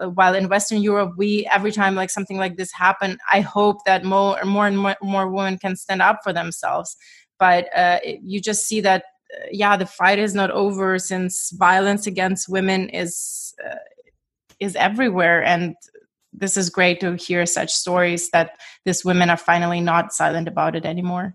Uh, 0.00 0.08
while 0.08 0.34
in 0.34 0.48
Western 0.48 0.80
Europe, 0.80 1.12
we 1.16 1.46
every 1.52 1.72
time 1.72 1.94
like 1.94 2.10
something 2.10 2.38
like 2.38 2.56
this 2.56 2.72
happen, 2.72 3.18
I 3.30 3.40
hope 3.40 3.78
that 3.86 4.04
more 4.04 4.42
more 4.44 4.66
and 4.66 4.78
more, 4.78 4.96
more 5.02 5.28
women 5.28 5.58
can 5.58 5.76
stand 5.76 6.00
up 6.00 6.20
for 6.22 6.32
themselves. 6.32 6.96
But 7.38 7.68
uh, 7.76 7.98
you 8.04 8.40
just 8.40 8.66
see 8.66 8.80
that 8.82 9.04
uh, 9.34 9.46
yeah, 9.50 9.76
the 9.76 9.86
fight 9.86 10.18
is 10.18 10.34
not 10.34 10.50
over 10.50 10.98
since 10.98 11.50
violence 11.52 12.06
against 12.06 12.48
women 12.48 12.88
is 12.88 13.54
uh, 13.64 13.76
is 14.62 14.76
everywhere. 14.76 15.42
And 15.44 15.74
this 16.32 16.56
is 16.56 16.70
great 16.70 17.00
to 17.00 17.16
hear 17.16 17.44
such 17.44 17.70
stories 17.70 18.30
that 18.30 18.52
these 18.84 19.04
women 19.04 19.28
are 19.28 19.36
finally 19.36 19.80
not 19.80 20.12
silent 20.12 20.48
about 20.48 20.76
it 20.76 20.86
anymore. 20.86 21.34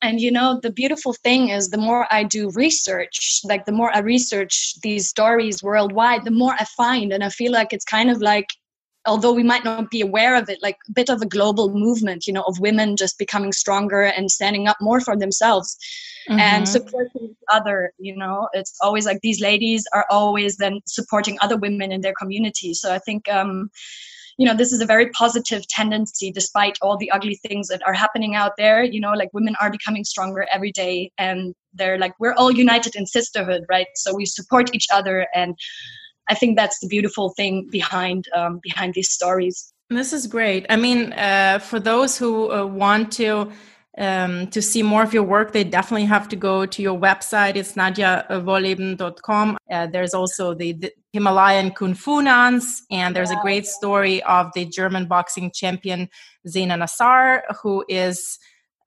And 0.00 0.20
you 0.20 0.30
know 0.30 0.58
the 0.62 0.72
beautiful 0.72 1.12
thing 1.12 1.50
is 1.50 1.68
the 1.68 1.76
more 1.76 2.06
i 2.10 2.24
do 2.24 2.50
research 2.52 3.40
like 3.44 3.66
the 3.66 3.72
more 3.72 3.94
i 3.94 3.98
research 3.98 4.72
these 4.82 5.06
stories 5.06 5.62
worldwide 5.62 6.24
the 6.24 6.30
more 6.30 6.54
i 6.54 6.64
find 6.64 7.12
and 7.12 7.22
i 7.22 7.28
feel 7.28 7.52
like 7.52 7.74
it's 7.74 7.84
kind 7.84 8.10
of 8.10 8.22
like 8.22 8.46
although 9.06 9.32
we 9.32 9.42
might 9.42 9.64
not 9.64 9.90
be 9.90 10.00
aware 10.00 10.36
of 10.36 10.48
it 10.48 10.58
like 10.62 10.76
a 10.88 10.92
bit 10.92 11.08
of 11.08 11.22
a 11.22 11.26
global 11.26 11.72
movement 11.72 12.26
you 12.26 12.32
know 12.32 12.42
of 12.42 12.58
women 12.60 12.96
just 12.96 13.18
becoming 13.18 13.52
stronger 13.52 14.02
and 14.02 14.30
standing 14.30 14.66
up 14.68 14.76
more 14.80 15.00
for 15.00 15.16
themselves 15.16 15.76
mm-hmm. 16.28 16.38
and 16.38 16.68
supporting 16.68 17.30
each 17.30 17.36
other 17.50 17.92
you 17.98 18.16
know? 18.16 18.48
It's 18.52 18.74
always 18.80 19.06
like 19.06 19.20
these 19.22 19.40
ladies 19.40 19.84
are 19.92 20.06
always 20.10 20.56
then 20.56 20.80
supporting 20.86 21.38
other 21.40 21.56
women 21.56 21.92
in 21.92 22.00
their 22.00 22.14
community. 22.20 22.74
So 22.74 22.92
i 22.92 22.98
think 22.98 23.28
um 23.28 23.70
you 24.38 24.46
know 24.46 24.54
this 24.54 24.72
is 24.72 24.80
a 24.82 24.86
very 24.86 25.08
positive 25.10 25.66
tendency 25.68 26.30
despite 26.30 26.78
all 26.82 26.96
the 26.98 27.10
ugly 27.10 27.36
things 27.36 27.68
that 27.68 27.80
are 27.86 27.94
happening 27.94 28.34
out 28.34 28.52
there. 28.58 28.84
You 28.84 29.00
know 29.00 29.12
like 29.12 29.30
women 29.32 29.56
are 29.60 29.70
becoming 29.70 30.04
stronger 30.04 30.46
every 30.52 30.72
day 30.72 31.10
and 31.18 31.54
they're 31.74 31.98
like 31.98 32.14
we're 32.18 32.34
all 32.34 32.50
united 32.50 32.94
in 32.96 33.06
sisterhood 33.06 33.64
right? 33.68 33.88
So 33.94 34.14
we 34.14 34.26
support 34.26 34.74
each 34.74 34.88
other 34.92 35.26
and 35.34 35.56
i 36.28 36.34
think 36.34 36.56
that's 36.56 36.78
the 36.80 36.88
beautiful 36.88 37.30
thing 37.30 37.68
behind 37.70 38.28
um, 38.34 38.60
behind 38.62 38.94
these 38.94 39.10
stories 39.10 39.72
this 39.90 40.12
is 40.12 40.26
great 40.26 40.66
i 40.68 40.76
mean 40.76 41.12
uh, 41.12 41.58
for 41.58 41.80
those 41.80 42.18
who 42.18 42.52
uh, 42.52 42.64
want 42.64 43.12
to 43.12 43.50
um, 43.98 44.48
to 44.48 44.60
see 44.60 44.82
more 44.82 45.02
of 45.02 45.14
your 45.14 45.22
work, 45.22 45.52
they 45.52 45.64
definitely 45.64 46.04
have 46.04 46.28
to 46.28 46.36
go 46.36 46.66
to 46.66 46.82
your 46.82 46.98
website. 46.98 47.56
It's 47.56 47.72
nadiawohlleben.com. 47.72 49.58
Uh, 49.70 49.86
there's 49.86 50.14
also 50.14 50.54
the, 50.54 50.72
the, 50.72 50.92
Himalayan 51.12 51.70
Kung 51.70 51.94
Fu 51.94 52.20
nuns, 52.20 52.82
and 52.90 53.16
there's 53.16 53.30
a 53.30 53.40
great 53.40 53.64
story 53.64 54.22
of 54.24 54.52
the 54.54 54.66
German 54.66 55.06
boxing 55.06 55.50
champion 55.50 56.10
Zeina 56.46 56.76
Nassar, 56.76 57.40
who 57.62 57.86
is 57.88 58.38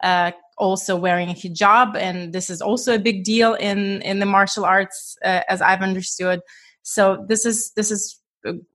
uh, 0.03 0.31
also 0.55 0.95
wearing 0.95 1.29
a 1.29 1.33
hijab, 1.33 1.95
and 1.95 2.31
this 2.31 2.51
is 2.51 2.61
also 2.61 2.93
a 2.93 2.99
big 2.99 3.23
deal 3.23 3.55
in 3.55 4.03
in 4.03 4.19
the 4.19 4.27
martial 4.27 4.63
arts, 4.63 5.17
uh, 5.25 5.41
as 5.49 5.59
I've 5.59 5.81
understood. 5.81 6.41
So 6.89 7.23
this 7.27 7.45
is 7.45 7.71
this 7.75 7.91
is 7.91 8.19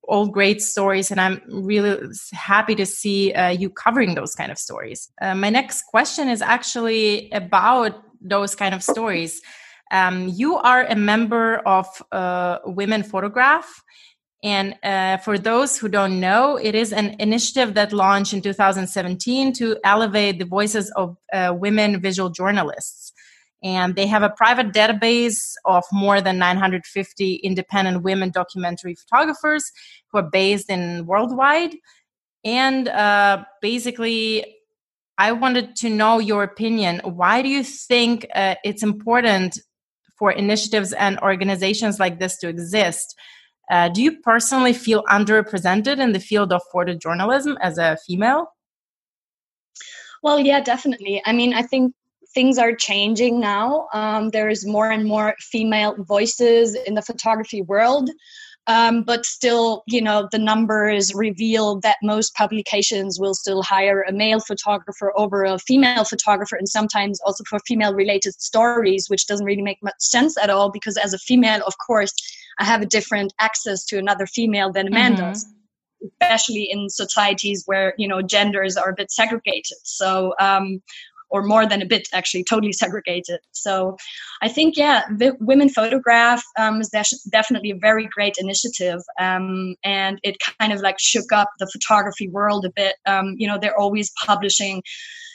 all 0.07 0.29
great 0.29 0.61
stories 0.61 1.11
and 1.11 1.19
i'm 1.19 1.41
really 1.49 1.97
happy 2.33 2.75
to 2.75 2.85
see 2.85 3.33
uh, 3.33 3.49
you 3.49 3.71
covering 3.71 4.15
those 4.15 4.35
kind 4.35 4.53
of 4.53 4.59
stories. 4.59 5.11
Uh, 5.23 5.35
my 5.35 5.49
next 5.49 5.85
question 5.87 6.29
is 6.29 6.43
actually 6.43 7.31
about 7.33 8.03
those 8.21 8.55
kind 8.55 8.75
of 8.75 8.83
stories. 8.83 9.41
Um, 9.91 10.29
you 10.29 10.57
are 10.57 10.85
a 10.85 10.95
member 10.95 11.57
of 11.67 11.87
uh, 12.13 12.59
women 12.67 13.03
photograph 13.03 13.83
and 14.43 14.77
uh, 14.83 15.17
for 15.17 15.39
those 15.39 15.79
who 15.79 15.89
don't 15.89 16.21
know 16.21 16.57
it 16.57 16.75
is 16.75 16.93
an 16.93 17.17
initiative 17.19 17.73
that 17.75 17.93
launched 17.93 18.35
in 18.35 18.43
2017 18.43 19.55
to 19.55 19.77
elevate 19.83 20.39
the 20.39 20.45
voices 20.45 20.93
of 20.93 21.17
uh, 21.33 21.55
women 21.57 22.01
visual 22.01 22.29
journalists 22.29 23.14
and 23.65 23.97
they 23.97 24.07
have 24.07 24.23
a 24.23 24.29
private 24.29 24.73
database 24.73 25.55
of 25.65 25.85
more 25.91 26.21
than 26.21 26.39
950 26.39 27.37
independent 27.37 28.03
women 28.03 28.31
documentary 28.31 28.95
photographers 28.95 29.65
who 30.13 30.19
are 30.19 30.31
based 30.31 30.69
in 30.69 31.07
worldwide. 31.07 31.75
And 32.45 32.89
uh, 32.89 33.45
basically 33.63 34.45
i 35.17 35.31
wanted 35.31 35.77
to 35.77 35.89
know 35.89 36.19
your 36.19 36.43
opinion. 36.43 37.01
Why 37.05 37.41
do 37.41 37.49
you 37.49 37.63
think 37.63 38.27
uh, 38.35 38.57
it's 38.65 38.83
important 38.83 39.59
for 40.19 40.33
initiatives 40.33 40.93
and 40.93 41.19
organizations 41.21 42.01
like 42.01 42.19
this 42.19 42.37
to 42.39 42.49
exist? 42.49 43.15
Uh, 43.71 43.89
do 43.89 44.03
you 44.03 44.21
personally 44.21 44.73
feel 44.73 45.05
underrepresented 45.05 45.99
in 45.99 46.13
the 46.13 46.21
field 46.21 46.53
of 46.53 46.63
photojournalism 46.75 47.57
as 47.63 47.79
a 47.79 47.97
female? 48.07 48.49
Well 50.23 50.41
yeah 50.41 50.61
definitely. 50.61 51.23
I 51.25 51.33
mean 51.33 51.55
i 51.55 51.63
think 51.63 51.95
things 52.35 52.59
are 52.59 52.75
changing 52.75 53.41
now. 53.41 53.89
Um, 53.93 54.31
there's 54.31 54.67
more 54.67 54.91
and 54.91 55.07
more 55.07 55.35
female 55.39 55.95
voices 56.03 56.75
in 56.75 56.95
the 56.95 57.03
photography 57.03 57.63
world. 57.63 58.11
Um, 58.67 59.03
but 59.03 59.27
still, 59.27 59.83
you 59.87 60.01
know, 60.01 60.27
the 60.33 60.39
numbers 60.39 61.15
reveal 61.15 61.81
that 61.81 61.97
most 62.03 62.35
publications 62.35 63.21
will 63.21 63.35
still 63.35 63.63
hire 63.63 64.03
a 64.03 64.13
male 64.13 64.41
photographer 64.41 65.13
over 65.17 65.45
a 65.45 65.59
female 65.59 66.05
photographer, 66.05 66.57
and 66.57 66.67
sometimes 66.67 67.21
also 67.27 67.45
for 67.49 67.59
female 67.67 67.93
related 67.93 68.33
stories, 68.41 69.11
which 69.11 69.27
doesn't 69.27 69.45
really 69.45 69.61
make 69.61 69.83
much 69.83 69.95
sense 69.99 70.39
at 70.39 70.49
all 70.49 70.71
because 70.71 70.97
as 70.97 71.13
a 71.13 71.19
female, 71.19 71.61
of 71.67 71.75
course, 71.87 72.15
I 72.59 72.65
have 72.65 72.81
a 72.81 72.87
different 72.87 73.35
access 73.39 73.85
to 73.87 73.99
another 73.99 74.27
female 74.27 74.73
than 74.73 74.87
a 74.87 74.91
man 74.91 75.15
mm-hmm. 75.15 75.27
does 75.27 75.47
especially 76.21 76.69
in 76.71 76.91
societies 76.91 77.63
where 77.65 77.95
you 77.97 78.07
know 78.07 78.21
genders 78.21 78.77
are 78.77 78.91
a 78.91 78.95
bit 78.95 79.11
segregated 79.11 79.79
so 79.85 80.35
um, 80.39 80.83
or 81.35 81.43
more 81.43 81.67
than 81.67 81.83
a 81.83 81.87
bit 81.87 82.09
actually 82.13 82.45
totally 82.45 82.73
segregated 82.83 83.41
so 83.53 83.97
i 84.41 84.49
think 84.49 84.77
yeah 84.77 85.03
the 85.19 85.35
women 85.41 85.69
photograph 85.69 86.43
um, 86.59 86.81
is 86.81 86.91
definitely 87.31 87.71
a 87.71 87.77
very 87.77 88.09
great 88.17 88.37
initiative 88.39 89.01
um, 89.21 89.75
and 89.85 90.19
it 90.23 90.37
kind 90.61 90.73
of 90.73 90.81
like 90.81 90.97
shook 90.99 91.33
up 91.33 91.51
the 91.59 91.69
photography 91.73 92.29
world 92.29 92.65
a 92.65 92.71
bit. 92.71 92.95
Um, 93.07 93.35
you 93.37 93.47
know 93.49 93.59
they're 93.61 93.79
always 93.79 94.11
publishing 94.25 94.83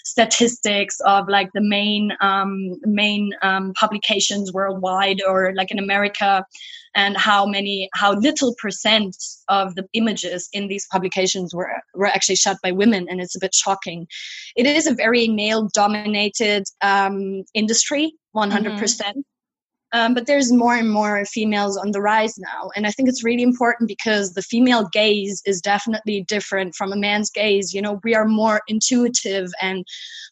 statistics 0.06 1.00
of 1.06 1.28
like 1.28 1.50
the 1.54 1.62
main 1.62 2.12
um, 2.22 2.76
main 2.84 3.32
um, 3.42 3.74
publications 3.74 4.52
worldwide 4.54 5.22
or 5.28 5.54
like 5.56 5.72
in 5.72 5.80
america 5.80 6.44
and 6.96 7.18
how 7.18 7.46
many 7.46 7.90
how 7.94 8.14
little 8.14 8.56
percent 8.62 9.16
of 9.48 9.76
the 9.76 9.86
images 9.94 10.50
in 10.54 10.68
these 10.68 10.88
publications 10.92 11.54
were 11.54 11.72
were 11.94 12.08
actually 12.08 12.36
shot 12.36 12.58
by 12.64 12.72
women 12.72 13.08
and 13.10 13.22
it's 13.22 13.36
a 13.36 13.40
bit 13.40 13.54
shocking 13.54 14.08
it 14.56 14.66
is 14.66 14.88
a 14.88 14.94
very 14.94 15.28
male 15.28 15.70
dominated 15.74 16.64
um, 16.82 17.44
industry 17.54 18.14
100% 18.36 18.52
mm-hmm. 18.52 19.20
Um, 19.92 20.14
but 20.14 20.28
there's 20.28 20.52
more 20.52 20.76
and 20.76 20.92
more 20.92 21.26
females 21.26 21.76
on 21.76 21.92
the 21.92 22.02
rise 22.02 22.38
now. 22.38 22.70
And 22.76 22.86
I 22.86 22.92
think 22.92 23.10
it's 23.10 23.24
really 23.24 23.44
important 23.44 23.88
because 23.88 24.34
the 24.34 24.42
female 24.42 24.88
gaze 24.92 25.42
is 25.46 25.62
definitely 25.62 26.24
different 26.28 26.76
from 26.76 26.94
a 26.94 26.98
man's 26.98 27.32
gaze. 27.32 27.74
You 27.74 27.82
know, 27.82 28.00
we 28.04 28.14
are 28.14 28.26
more 28.26 28.62
intuitive 28.68 29.52
and 29.62 29.86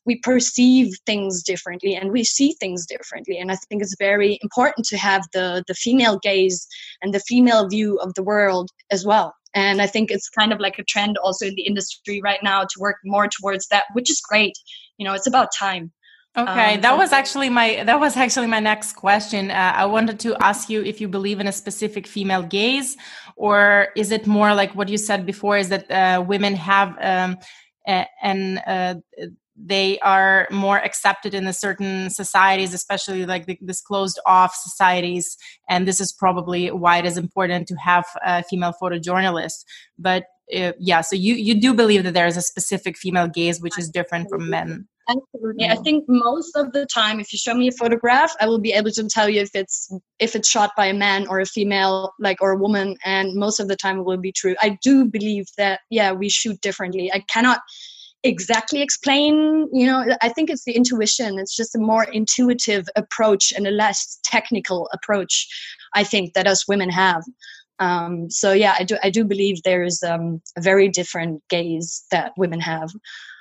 we 0.05 0.17
perceive 0.19 0.95
things 1.05 1.41
differently 1.41 1.95
and 1.95 2.11
we 2.11 2.23
see 2.23 2.53
things 2.53 2.85
differently. 2.85 3.37
And 3.39 3.51
I 3.51 3.55
think 3.55 3.81
it's 3.81 3.95
very 3.97 4.39
important 4.43 4.85
to 4.87 4.97
have 4.97 5.25
the, 5.33 5.63
the 5.67 5.73
female 5.73 6.19
gaze 6.19 6.67
and 7.01 7.13
the 7.13 7.19
female 7.19 7.67
view 7.67 7.97
of 7.97 8.13
the 8.13 8.23
world 8.23 8.69
as 8.91 9.05
well. 9.05 9.33
And 9.55 9.81
I 9.81 9.87
think 9.87 10.11
it's 10.11 10.29
kind 10.29 10.53
of 10.53 10.59
like 10.59 10.77
a 10.77 10.83
trend 10.83 11.17
also 11.17 11.47
in 11.47 11.55
the 11.55 11.65
industry 11.65 12.21
right 12.23 12.41
now 12.43 12.61
to 12.61 12.79
work 12.79 12.97
more 13.03 13.27
towards 13.27 13.67
that, 13.69 13.85
which 13.93 14.11
is 14.11 14.21
great. 14.21 14.53
You 14.97 15.05
know, 15.05 15.13
it's 15.13 15.27
about 15.27 15.49
time. 15.57 15.91
Okay, 16.37 16.75
um, 16.75 16.81
that 16.81 16.95
was 16.95 17.11
actually 17.13 17.49
my 17.49 17.83
that 17.83 17.99
was 17.99 18.15
actually 18.15 18.45
my 18.45 18.59
next 18.59 18.93
question. 18.93 19.49
Uh, 19.49 19.73
I 19.75 19.85
wanted 19.85 20.19
to 20.19 20.35
ask 20.43 20.69
you 20.69 20.83
if 20.83 21.01
you 21.01 21.07
believe 21.07 21.39
in 21.39 21.47
a 21.47 21.51
specific 21.51 22.05
female 22.05 22.43
gaze, 22.43 22.95
or 23.35 23.87
is 23.95 24.11
it 24.11 24.27
more 24.27 24.53
like 24.53 24.75
what 24.75 24.87
you 24.87 24.99
said 24.99 25.25
before? 25.25 25.57
Is 25.57 25.69
that 25.69 25.89
uh, 25.89 26.21
women 26.21 26.53
have 26.53 26.95
um, 27.01 27.37
and 27.87 28.61
uh, 28.67 28.95
they 29.55 29.97
are 29.99 30.47
more 30.51 30.77
accepted 30.77 31.33
in 31.33 31.45
the 31.45 31.53
certain 31.53 32.11
societies, 32.11 32.71
especially 32.73 33.25
like 33.25 33.47
the, 33.47 33.57
this 33.61 33.81
closed 33.81 34.19
off 34.27 34.53
societies, 34.53 35.37
and 35.67 35.87
this 35.87 35.99
is 35.99 36.13
probably 36.13 36.69
why 36.69 36.99
it 36.99 37.05
is 37.05 37.17
important 37.17 37.67
to 37.67 37.75
have 37.75 38.05
a 38.23 38.43
female 38.43 38.73
photojournalist. 38.79 39.65
But 39.97 40.25
uh, 40.55 40.73
yeah, 40.77 41.01
so 41.01 41.15
you 41.15 41.33
you 41.33 41.59
do 41.59 41.73
believe 41.73 42.03
that 42.03 42.13
there 42.13 42.27
is 42.27 42.37
a 42.37 42.41
specific 42.41 42.95
female 42.95 43.27
gaze 43.27 43.59
which 43.59 43.79
is 43.79 43.89
different 43.89 44.29
from 44.29 44.51
men. 44.51 44.87
Absolutely. 45.09 45.67
I 45.67 45.75
think 45.75 46.03
most 46.07 46.55
of 46.57 46.73
the 46.73 46.85
time 46.85 47.19
if 47.19 47.31
you 47.31 47.39
show 47.39 47.53
me 47.53 47.69
a 47.69 47.71
photograph, 47.71 48.35
I 48.41 48.47
will 48.47 48.59
be 48.59 48.73
able 48.73 48.91
to 48.91 49.07
tell 49.07 49.29
you 49.29 49.41
if 49.41 49.51
it's 49.53 49.91
if 50.19 50.35
it's 50.35 50.49
shot 50.49 50.71
by 50.75 50.87
a 50.87 50.93
man 50.93 51.27
or 51.27 51.39
a 51.39 51.45
female, 51.45 52.13
like 52.19 52.41
or 52.41 52.51
a 52.51 52.57
woman, 52.57 52.97
and 53.05 53.33
most 53.33 53.59
of 53.59 53.69
the 53.69 53.75
time 53.75 53.99
it 53.99 54.03
will 54.03 54.17
be 54.17 54.33
true. 54.33 54.55
I 54.61 54.77
do 54.83 55.05
believe 55.05 55.45
that 55.57 55.79
yeah, 55.89 56.11
we 56.11 56.27
shoot 56.29 56.59
differently. 56.61 57.11
I 57.13 57.19
cannot 57.29 57.61
exactly 58.23 58.81
explain, 58.81 59.69
you 59.71 59.85
know, 59.85 60.03
I 60.21 60.29
think 60.29 60.49
it's 60.49 60.65
the 60.65 60.73
intuition. 60.73 61.39
It's 61.39 61.55
just 61.55 61.75
a 61.75 61.79
more 61.79 62.03
intuitive 62.03 62.87
approach 62.95 63.53
and 63.55 63.65
a 63.67 63.71
less 63.71 64.19
technical 64.25 64.89
approach, 64.91 65.47
I 65.93 66.03
think, 66.03 66.33
that 66.33 66.47
us 66.47 66.67
women 66.67 66.89
have. 66.89 67.23
Um, 67.79 68.29
so 68.29 68.53
yeah, 68.53 68.75
I 68.77 68.83
do 68.83 68.97
I 69.03 69.09
do 69.09 69.23
believe 69.23 69.61
there 69.63 69.83
is 69.83 70.03
um, 70.03 70.41
a 70.57 70.61
very 70.61 70.89
different 70.89 71.43
gaze 71.49 72.03
that 72.11 72.33
women 72.37 72.59
have. 72.59 72.91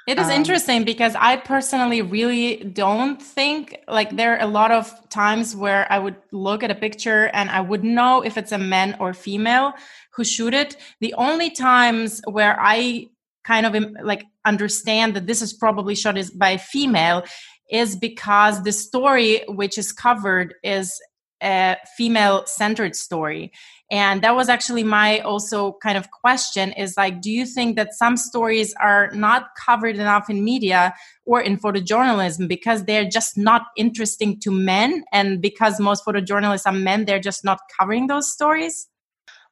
It 0.06 0.20
is 0.20 0.26
um, 0.26 0.32
interesting 0.32 0.84
because 0.84 1.16
I 1.16 1.36
personally 1.36 2.00
really 2.00 2.58
don't 2.58 3.20
think 3.20 3.76
like 3.88 4.14
there 4.14 4.36
are 4.36 4.40
a 4.40 4.46
lot 4.46 4.70
of 4.70 4.92
times 5.08 5.56
where 5.56 5.90
I 5.90 5.98
would 5.98 6.14
look 6.30 6.62
at 6.62 6.70
a 6.70 6.76
picture 6.76 7.26
and 7.32 7.50
I 7.50 7.60
would 7.60 7.82
know 7.82 8.22
if 8.22 8.38
it's 8.38 8.52
a 8.52 8.58
man 8.58 8.96
or 9.00 9.12
female 9.12 9.72
who 10.12 10.22
shoot 10.22 10.54
it. 10.54 10.76
The 11.00 11.12
only 11.14 11.50
times 11.50 12.22
where 12.30 12.56
I 12.60 13.08
kind 13.42 13.66
of 13.66 13.74
like 14.02 14.24
understand 14.44 15.14
that 15.14 15.26
this 15.26 15.42
is 15.42 15.52
probably 15.52 15.96
shot 15.96 16.16
is 16.16 16.30
by 16.30 16.50
a 16.50 16.58
female 16.58 17.24
is 17.68 17.96
because 17.96 18.62
the 18.62 18.72
story 18.72 19.42
which 19.48 19.76
is 19.76 19.92
covered 19.92 20.54
is 20.62 21.00
a 21.42 21.76
female 21.96 22.46
centered 22.46 22.94
story 22.94 23.52
and 23.90 24.22
that 24.22 24.34
was 24.34 24.48
actually 24.48 24.82
my 24.82 25.20
also 25.20 25.76
kind 25.80 25.96
of 25.96 26.10
question 26.10 26.72
is 26.72 26.96
like 26.96 27.20
do 27.20 27.30
you 27.30 27.46
think 27.46 27.76
that 27.76 27.94
some 27.94 28.16
stories 28.16 28.74
are 28.80 29.10
not 29.12 29.50
covered 29.64 29.96
enough 29.96 30.28
in 30.28 30.42
media 30.42 30.92
or 31.24 31.40
in 31.40 31.56
photojournalism 31.56 32.48
because 32.48 32.84
they're 32.84 33.08
just 33.08 33.38
not 33.38 33.66
interesting 33.76 34.40
to 34.40 34.50
men? 34.50 35.04
And 35.12 35.40
because 35.40 35.78
most 35.78 36.04
photojournalists 36.04 36.66
are 36.66 36.72
men 36.72 37.04
they're 37.04 37.20
just 37.20 37.44
not 37.44 37.60
covering 37.78 38.08
those 38.08 38.32
stories? 38.32 38.88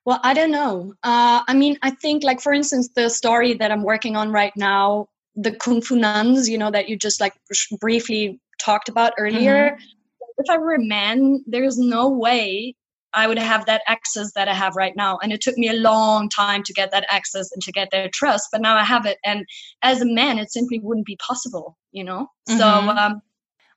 Well 0.04 0.20
i 0.24 0.34
don't 0.34 0.50
know. 0.50 0.94
Uh, 1.04 1.42
i 1.46 1.54
mean 1.54 1.78
i 1.82 1.90
think 1.90 2.24
like 2.24 2.40
for 2.40 2.52
instance 2.52 2.88
the 2.96 3.08
story 3.08 3.54
that 3.54 3.70
i'm 3.70 3.84
working 3.84 4.16
on 4.16 4.32
right 4.32 4.52
now 4.56 5.06
the 5.36 5.52
kung 5.52 5.80
fu 5.80 5.96
nuns 5.96 6.48
you 6.48 6.58
know 6.58 6.70
that 6.70 6.88
you 6.88 6.96
just 6.96 7.20
like 7.20 7.34
briefly 7.80 8.40
talked 8.60 8.88
about 8.88 9.12
earlier. 9.18 9.70
Mm-hmm. 9.70 10.38
if 10.38 10.50
i 10.50 10.58
were 10.58 10.74
a 10.74 10.84
man 10.84 11.44
there's 11.46 11.78
no 11.78 12.08
way 12.08 12.74
I 13.14 13.26
would 13.26 13.38
have 13.38 13.66
that 13.66 13.82
access 13.86 14.32
that 14.32 14.48
I 14.48 14.54
have 14.54 14.76
right 14.76 14.94
now. 14.96 15.18
And 15.22 15.32
it 15.32 15.40
took 15.40 15.56
me 15.56 15.68
a 15.68 15.74
long 15.74 16.28
time 16.28 16.62
to 16.64 16.72
get 16.72 16.90
that 16.90 17.06
access 17.10 17.50
and 17.52 17.62
to 17.62 17.72
get 17.72 17.90
their 17.90 18.08
trust, 18.08 18.48
but 18.52 18.60
now 18.60 18.76
I 18.76 18.84
have 18.84 19.06
it. 19.06 19.18
And 19.24 19.46
as 19.82 20.00
a 20.00 20.06
man, 20.06 20.38
it 20.38 20.52
simply 20.52 20.78
wouldn't 20.80 21.06
be 21.06 21.16
possible, 21.16 21.76
you 21.92 22.04
know? 22.04 22.28
Mm-hmm. 22.48 22.58
So, 22.58 22.66
um, 22.66 23.22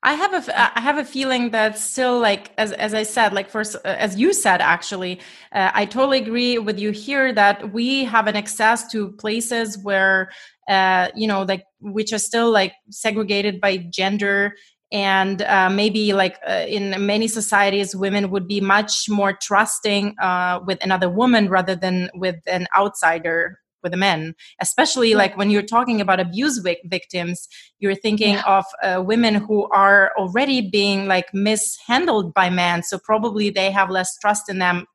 I 0.03 0.13
have 0.13 0.33
a 0.33 0.77
I 0.77 0.79
have 0.79 0.99
a 0.99 1.03
feeling 1.03 1.49
that 1.49 1.77
still 1.77 2.19
like 2.19 2.51
as 2.57 2.71
as 2.71 2.93
I 2.93 3.01
said 3.01 3.33
like 3.33 3.49
first 3.49 3.75
as 3.83 4.15
you 4.15 4.31
said 4.31 4.61
actually 4.61 5.19
uh, 5.51 5.71
I 5.73 5.85
totally 5.85 6.19
agree 6.19 6.59
with 6.59 6.79
you 6.79 6.91
here 6.91 7.33
that 7.33 7.73
we 7.73 8.05
have 8.05 8.27
an 8.27 8.35
access 8.35 8.87
to 8.91 9.11
places 9.13 9.77
where 9.81 10.29
uh, 10.69 11.09
you 11.15 11.27
know 11.27 11.41
like 11.41 11.65
which 11.79 12.13
are 12.13 12.19
still 12.19 12.51
like 12.51 12.73
segregated 12.91 13.59
by 13.59 13.77
gender 13.77 14.55
and 14.91 15.41
uh, 15.41 15.69
maybe 15.69 16.13
like 16.13 16.37
uh, 16.47 16.65
in 16.67 17.05
many 17.05 17.27
societies 17.27 17.95
women 17.95 18.29
would 18.29 18.47
be 18.47 18.61
much 18.61 19.09
more 19.09 19.33
trusting 19.33 20.15
uh, 20.19 20.59
with 20.65 20.81
another 20.83 21.09
woman 21.09 21.49
rather 21.49 21.75
than 21.75 22.09
with 22.15 22.37
an 22.47 22.67
outsider 22.77 23.59
with 23.83 23.93
a 23.93 23.97
man 23.97 24.33
especially 24.61 25.11
yeah. 25.11 25.17
like 25.17 25.37
when 25.37 25.49
you're 25.49 25.61
talking 25.61 25.99
about 25.99 26.19
abuse 26.19 26.59
victims 26.85 27.47
you're 27.79 27.95
thinking 27.95 28.33
yeah. 28.33 28.43
of 28.45 28.65
uh, 28.81 29.01
women 29.01 29.35
who 29.35 29.67
are 29.69 30.11
already 30.17 30.61
being 30.61 31.07
like 31.07 31.33
mishandled 31.33 32.33
by 32.33 32.49
men 32.49 32.81
so 32.81 32.97
probably 32.97 33.49
they 33.49 33.69
have 33.69 33.89
less 33.89 34.17
trust 34.19 34.49
in 34.49 34.59
them 34.59 34.85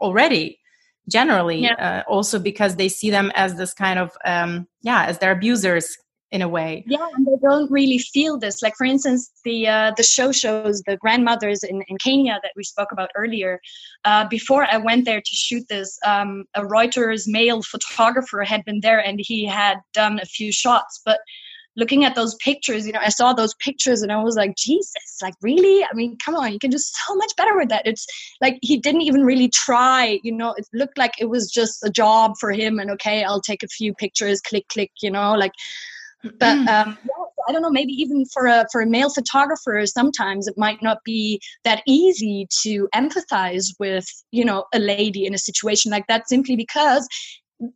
already 0.00 0.58
generally 1.08 1.62
yeah. 1.62 1.74
Uh, 1.74 2.10
also 2.10 2.38
because 2.38 2.76
they 2.76 2.88
see 2.88 3.10
them 3.10 3.32
as 3.34 3.56
this 3.56 3.74
kind 3.74 3.98
of 3.98 4.12
um, 4.24 4.66
yeah 4.82 5.04
as 5.06 5.18
their 5.18 5.32
abusers 5.32 5.96
in 6.32 6.42
a 6.42 6.48
way. 6.48 6.84
Yeah 6.86 7.06
and 7.14 7.26
they 7.26 7.36
don't 7.42 7.70
really 7.70 7.98
feel 7.98 8.38
this. 8.38 8.62
Like 8.62 8.74
for 8.76 8.84
instance 8.84 9.30
the 9.44 9.68
uh, 9.68 9.92
the 9.96 10.02
show 10.02 10.32
shows 10.32 10.82
the 10.86 10.96
grandmothers 10.96 11.62
in, 11.62 11.82
in 11.88 11.96
kenya 11.98 12.38
that 12.42 12.52
we 12.56 12.64
spoke 12.64 12.92
about 12.92 13.10
earlier. 13.16 13.60
Uh, 14.04 14.26
before 14.28 14.64
i 14.64 14.76
went 14.76 15.04
there 15.04 15.20
to 15.20 15.34
shoot 15.34 15.64
this 15.68 15.98
um, 16.06 16.44
a 16.54 16.62
reuters 16.62 17.24
male 17.26 17.62
photographer 17.62 18.42
had 18.42 18.64
been 18.64 18.80
there 18.80 19.00
and 19.04 19.20
he 19.22 19.44
had 19.44 19.78
done 19.92 20.18
a 20.20 20.26
few 20.26 20.52
shots. 20.52 21.00
But 21.04 21.20
looking 21.76 22.04
at 22.04 22.16
those 22.16 22.34
pictures 22.44 22.84
you 22.84 22.92
know 22.92 22.98
i 23.00 23.08
saw 23.08 23.32
those 23.32 23.54
pictures 23.54 24.02
and 24.02 24.10
i 24.10 24.20
was 24.20 24.34
like 24.34 24.56
jesus 24.56 25.18
like 25.22 25.34
really? 25.40 25.84
I 25.84 25.94
mean 25.94 26.16
come 26.24 26.34
on 26.34 26.52
you 26.52 26.58
can 26.58 26.70
do 26.70 26.78
so 26.78 27.14
much 27.14 27.32
better 27.36 27.56
with 27.56 27.68
that. 27.68 27.86
It's 27.86 28.06
like 28.40 28.58
he 28.60 28.76
didn't 28.76 29.02
even 29.02 29.24
really 29.24 29.48
try 29.48 30.18
you 30.22 30.32
know? 30.32 30.52
It 30.58 30.66
looked 30.72 30.98
like 30.98 31.14
it 31.18 31.28
was 31.28 31.50
just 31.50 31.82
a 31.84 31.90
job 31.90 32.34
for 32.40 32.50
him 32.50 32.78
and 32.78 32.90
okay 32.90 33.22
i'll 33.24 33.40
take 33.40 33.62
a 33.62 33.68
few 33.68 33.94
pictures 33.94 34.40
click 34.40 34.66
click 34.68 34.90
you 35.00 35.10
know? 35.10 35.34
Like 35.34 35.52
but 36.22 36.56
mm. 36.56 36.68
um, 36.68 36.98
yeah, 37.04 37.24
I 37.48 37.52
don't 37.52 37.62
know. 37.62 37.70
Maybe 37.70 37.92
even 37.92 38.24
for 38.26 38.46
a 38.46 38.66
for 38.70 38.80
a 38.80 38.86
male 38.86 39.10
photographer, 39.10 39.84
sometimes 39.86 40.46
it 40.46 40.58
might 40.58 40.82
not 40.82 40.98
be 41.04 41.40
that 41.64 41.82
easy 41.86 42.46
to 42.62 42.88
empathize 42.94 43.68
with 43.78 44.06
you 44.30 44.44
know 44.44 44.64
a 44.74 44.78
lady 44.78 45.26
in 45.26 45.34
a 45.34 45.38
situation 45.38 45.90
like 45.90 46.06
that, 46.08 46.28
simply 46.28 46.56
because 46.56 47.08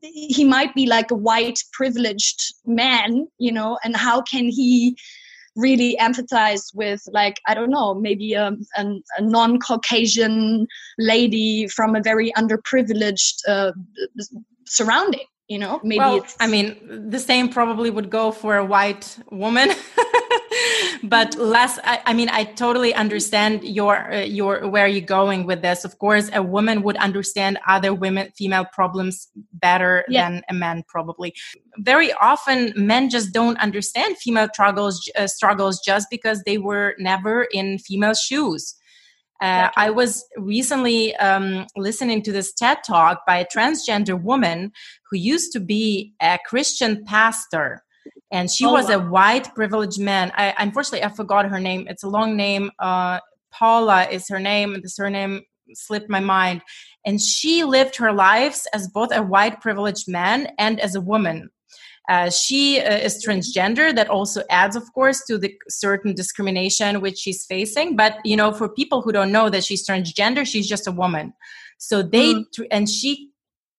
he 0.01 0.45
might 0.45 0.75
be 0.75 0.87
like 0.87 1.11
a 1.11 1.17
white 1.17 1.59
privileged 1.73 2.55
man, 2.65 3.27
you 3.39 3.53
know, 3.53 3.79
and 3.85 3.97
how 3.97 4.23
can 4.23 4.49
he 4.49 4.97
really 5.57 5.97
empathize 6.01 6.75
with 6.75 7.01
like 7.13 7.41
i 7.47 7.55
don't 7.55 7.71
know 7.71 7.95
maybe 7.95 8.35
a, 8.35 8.51
a, 8.77 8.85
a 9.19 9.23
non-caucasian 9.23 10.67
lady 10.99 11.69
from 11.69 11.95
a 11.95 12.03
very 12.03 12.33
underprivileged 12.33 13.37
uh, 13.47 13.71
surrounding 14.67 15.27
you 15.49 15.59
know 15.59 15.81
maybe 15.83 15.99
well, 15.99 16.17
it's 16.17 16.37
i 16.41 16.47
mean 16.47 17.11
the 17.11 17.19
same 17.19 17.49
probably 17.49 17.91
would 17.91 18.11
go 18.11 18.31
for 18.31 18.57
a 18.57 18.65
white 18.65 19.19
woman 19.31 19.71
but 21.03 21.37
less 21.37 21.79
I, 21.85 22.01
I, 22.07 22.15
mean 22.15 22.29
i 22.31 22.45
totally 22.45 22.95
understand 22.95 23.65
your 23.65 24.13
uh, 24.13 24.21
your 24.21 24.69
where 24.69 24.87
you're 24.87 25.05
going 25.05 25.47
with 25.47 25.63
this. 25.63 25.85
Of 25.85 25.99
course 25.99 26.31
a 26.33 26.43
woman 26.43 26.83
would 26.83 26.97
understand 26.97 27.59
other 27.67 27.93
women 27.95 28.31
female 28.37 28.67
problems 28.73 29.29
better 29.53 30.05
yeah. 30.09 30.31
than 30.31 30.43
a 30.49 30.55
man 30.55 30.85
probably. 30.89 31.35
Very 31.79 32.13
often 32.15 32.73
men 32.77 33.11
just 33.11 33.33
don't 33.33 33.59
understand 33.59 34.17
female 34.19 34.49
struggles 34.53 35.11
uh, 35.17 35.27
struggles 35.27 35.81
just 35.81 36.09
because 36.11 36.43
they 36.45 36.59
were 36.59 36.95
never 36.99 37.45
in 37.53 37.79
female 37.79 38.15
shoes 38.15 38.75
uh, 39.41 39.69
I 39.77 39.91
was 39.91 40.25
recently 40.37 41.15
um, 41.17 41.67
listening 41.77 42.23
to 42.23 42.33
this 42.33 42.53
TED 42.53 42.79
talk 42.87 43.27
by 43.27 43.39
a 43.39 43.47
transgender 43.47 44.21
woman 44.21 44.73
who 45.11 45.19
used 45.19 45.53
to 45.53 45.61
be 45.61 46.15
a 46.21 46.39
Christian 46.47 47.05
pastor. 47.05 47.83
And 48.31 48.51
she 48.51 48.65
oh, 48.65 48.73
was 48.73 48.89
wow. 48.89 48.97
a 48.97 49.11
white 49.11 49.55
privileged 49.55 50.01
man. 50.01 50.33
I, 50.37 50.55
unfortunately, 50.59 51.05
I 51.05 51.09
forgot 51.09 51.47
her 51.47 51.61
name. 51.61 51.87
It's 51.89 52.05
a 52.05 52.09
long 52.09 52.37
name. 52.37 52.71
Uh, 52.79 53.21
Paula 53.53 54.09
is 54.09 54.29
her 54.29 54.41
name. 54.41 54.81
The 54.83 54.89
surname 54.89 55.43
slipped 55.73 56.11
my 56.11 56.21
mind. 56.21 56.63
And 57.05 57.21
she 57.21 57.65
lived 57.65 57.97
her 57.97 58.13
lives 58.13 58.67
as 58.73 58.89
both 58.89 59.13
a 59.13 59.23
white 59.23 59.61
privileged 59.61 60.09
man 60.09 60.49
and 60.59 60.81
as 60.81 60.95
a 60.95 61.01
woman. 61.01 61.51
Uh, 62.09 62.31
she 62.31 62.81
uh, 62.81 62.99
is 62.99 63.25
transgender. 63.25 63.95
That 63.95 64.09
also 64.09 64.43
adds, 64.51 64.77
of 64.77 64.93
course, 64.93 65.25
to 65.27 65.39
the 65.39 65.55
certain 65.69 66.15
discrimination 66.15 67.01
which 67.01 67.19
she's 67.19 67.45
facing. 67.47 67.97
But 67.97 68.19
you 68.25 68.37
know, 68.37 68.53
for 68.53 68.69
people 68.69 69.03
who 69.03 69.13
don't 69.13 69.33
know 69.33 69.49
that 69.51 69.65
she's 69.65 69.87
transgender, 69.87 70.47
she's 70.47 70.69
just 70.69 70.87
a 70.87 70.93
woman. 70.93 71.33
So 71.79 72.03
they 72.03 72.35
mm. 72.35 72.67
and 72.71 72.89
she 72.89 73.31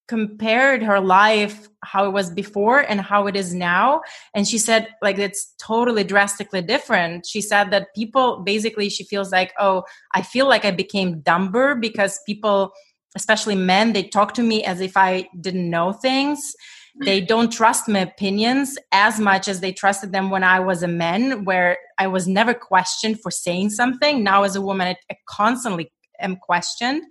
compared 0.08 0.84
her 0.84 1.00
life 1.00 1.68
how 1.84 2.06
it 2.06 2.12
was 2.12 2.30
before 2.30 2.80
and 2.80 3.02
how 3.02 3.26
it 3.26 3.36
is 3.36 3.54
now 3.56 4.02
and 4.36 4.48
she 4.48 4.58
said 4.58 4.88
like 5.02 5.18
it's 5.18 5.54
totally 5.60 6.04
drastically 6.04 6.62
different 6.62 7.26
she 7.26 7.42
said 7.42 7.72
that 7.72 7.88
people 7.96 8.44
basically 8.44 8.88
she 8.88 9.04
feels 9.04 9.32
like 9.32 9.52
oh 9.58 9.84
i 10.14 10.22
feel 10.22 10.48
like 10.48 10.64
i 10.64 10.70
became 10.70 11.22
dumber 11.22 11.74
because 11.74 12.20
people 12.28 12.72
especially 13.16 13.56
men 13.56 13.94
they 13.94 14.04
talk 14.04 14.36
to 14.36 14.44
me 14.44 14.64
as 14.64 14.80
if 14.80 14.96
i 14.96 15.28
didn't 15.42 15.72
know 15.72 15.92
things 15.92 16.54
they 17.04 17.20
don't 17.20 17.52
trust 17.52 17.90
my 17.90 18.00
opinions 18.00 18.78
as 18.92 19.20
much 19.20 19.48
as 19.48 19.60
they 19.60 19.74
trusted 19.74 20.12
them 20.12 20.30
when 20.30 20.44
I 20.44 20.60
was 20.60 20.82
a 20.82 20.88
man, 20.88 21.44
where 21.44 21.78
I 21.98 22.08
was 22.08 22.28
never 22.28 22.54
questioned 22.54 23.22
for 23.22 23.32
saying 23.32 23.72
something. 23.72 24.24
Now, 24.24 24.44
as 24.44 24.56
a 24.56 24.62
woman, 24.62 24.96
I, 25.10 25.16
constantly 25.28 25.92
am 26.20 26.38
questioned. 26.38 27.04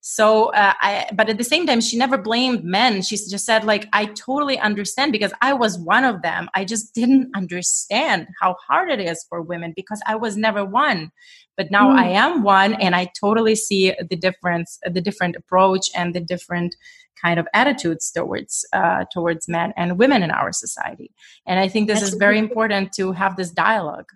So, 0.00 0.46
uh, 0.54 0.72
I, 0.80 1.06
but 1.12 1.28
at 1.28 1.38
the 1.38 1.44
same 1.44 1.66
time, 1.66 1.80
she 1.80 1.98
never 1.98 2.16
blamed 2.16 2.64
men. 2.64 3.02
She 3.02 3.16
just 3.16 3.44
said, 3.44 3.64
like, 3.64 3.86
I 3.92 4.06
totally 4.06 4.58
understand 4.58 5.12
because 5.12 5.32
I 5.40 5.52
was 5.52 5.78
one 5.78 6.04
of 6.04 6.22
them. 6.22 6.48
I 6.54 6.64
just 6.64 6.94
didn't 6.94 7.30
understand 7.36 8.28
how 8.40 8.56
hard 8.66 8.90
it 8.90 9.00
is 9.00 9.24
for 9.28 9.42
women 9.42 9.72
because 9.76 10.00
I 10.06 10.16
was 10.16 10.36
never 10.36 10.64
one. 10.64 11.10
But 11.56 11.70
now 11.70 11.90
mm. 11.90 11.98
I 11.98 12.08
am 12.10 12.44
one, 12.44 12.74
and 12.74 12.94
I 12.94 13.10
totally 13.20 13.56
see 13.56 13.92
the 14.08 14.16
difference, 14.16 14.78
the 14.84 15.00
different 15.00 15.34
approach, 15.34 15.90
and 15.94 16.14
the 16.14 16.20
different 16.20 16.74
kind 17.22 17.38
of 17.40 17.46
attitudes 17.54 18.10
towards 18.10 18.64
uh, 18.72 19.04
towards 19.12 19.48
men 19.48 19.72
and 19.76 19.98
women 19.98 20.22
in 20.22 20.30
our 20.30 20.52
society. 20.52 21.10
And 21.46 21.58
I 21.58 21.68
think 21.68 21.88
this 21.88 22.00
That's 22.00 22.12
is 22.12 22.18
very 22.18 22.38
important 22.38 22.92
to 22.94 23.12
have 23.12 23.36
this 23.36 23.50
dialogue. 23.50 24.10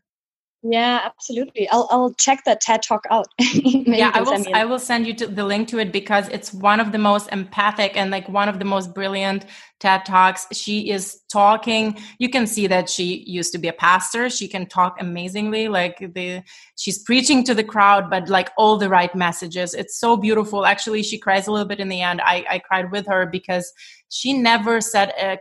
Yeah, 0.65 1.01
absolutely. 1.05 1.69
I'll 1.71 1.89
I'll 1.91 2.15
check 2.15 2.45
that 2.45 2.61
TED 2.61 2.83
talk 2.83 3.05
out. 3.11 3.27
yeah, 3.39 4.13
I 4.15 4.23
will. 4.23 4.45
I 4.55 4.65
will 4.65 4.79
send 4.79 5.09
you 5.09 5.15
the 5.15 5.45
link 5.45 5.67
to 5.69 5.79
it 5.79 5.91
because 5.91 6.29
it's 6.29 6.55
one 6.55 6.79
of 6.79 6.93
the 6.93 6.99
most 6.99 7.29
empathic 7.33 7.97
and 7.97 8.13
like 8.13 8.29
one 8.29 8.49
of 8.49 8.61
the 8.61 8.65
most 8.65 8.95
brilliant 8.95 9.45
TED 9.81 10.07
talks. 10.07 10.47
She 10.53 10.91
is 10.91 11.21
talking. 11.33 11.99
You 12.21 12.29
can 12.29 12.47
see 12.47 12.69
that 12.69 12.89
she 12.89 13.25
used 13.27 13.51
to 13.53 13.59
be 13.59 13.67
a 13.67 13.73
pastor. 13.73 14.31
She 14.31 14.47
can 14.47 14.67
talk 14.67 15.01
amazingly. 15.01 15.67
Like 15.67 15.99
the 16.15 16.43
she's 16.77 17.03
preaching 17.03 17.43
to 17.45 17.55
the 17.55 17.65
crowd, 17.65 18.09
but 18.09 18.29
like 18.29 18.51
all 18.57 18.77
the 18.77 18.89
right 18.89 19.13
messages. 19.17 19.75
It's 19.75 19.99
so 19.99 20.17
beautiful. 20.17 20.65
Actually, 20.65 21.03
she 21.03 21.19
cries 21.19 21.49
a 21.49 21.51
little 21.51 21.67
bit 21.67 21.81
in 21.81 21.89
the 21.89 22.03
end. 22.03 22.21
I 22.21 22.45
I 22.49 22.59
cried 22.61 22.93
with 22.93 23.09
her 23.09 23.27
because 23.27 23.73
she 24.11 24.33
never 24.33 24.81
said 24.81 25.13
a 25.21 25.39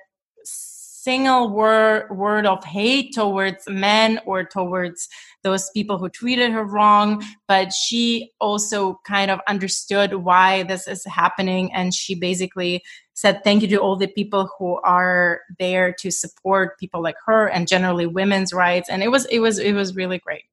single 1.03 1.49
word 1.49 2.07
word 2.11 2.45
of 2.45 2.63
hate 2.63 3.13
towards 3.15 3.67
men 3.67 4.19
or 4.25 4.43
towards 4.43 5.07
those 5.43 5.69
people 5.71 5.97
who 5.97 6.07
treated 6.09 6.51
her 6.51 6.63
wrong 6.63 7.23
but 7.47 7.73
she 7.73 8.31
also 8.39 8.99
kind 9.05 9.31
of 9.31 9.39
understood 9.47 10.13
why 10.13 10.61
this 10.63 10.87
is 10.87 11.03
happening 11.05 11.73
and 11.73 11.93
she 11.93 12.13
basically 12.13 12.83
said 13.15 13.43
thank 13.43 13.63
you 13.63 13.67
to 13.67 13.77
all 13.77 13.95
the 13.95 14.07
people 14.07 14.47
who 14.59 14.79
are 14.83 15.41
there 15.57 15.91
to 15.91 16.11
support 16.11 16.77
people 16.79 17.01
like 17.01 17.15
her 17.25 17.47
and 17.47 17.67
generally 17.67 18.05
women's 18.05 18.53
rights 18.53 18.87
and 18.87 19.01
it 19.01 19.09
was 19.09 19.25
it 19.25 19.39
was 19.39 19.57
it 19.57 19.73
was 19.73 19.95
really 19.95 20.19
great 20.19 20.43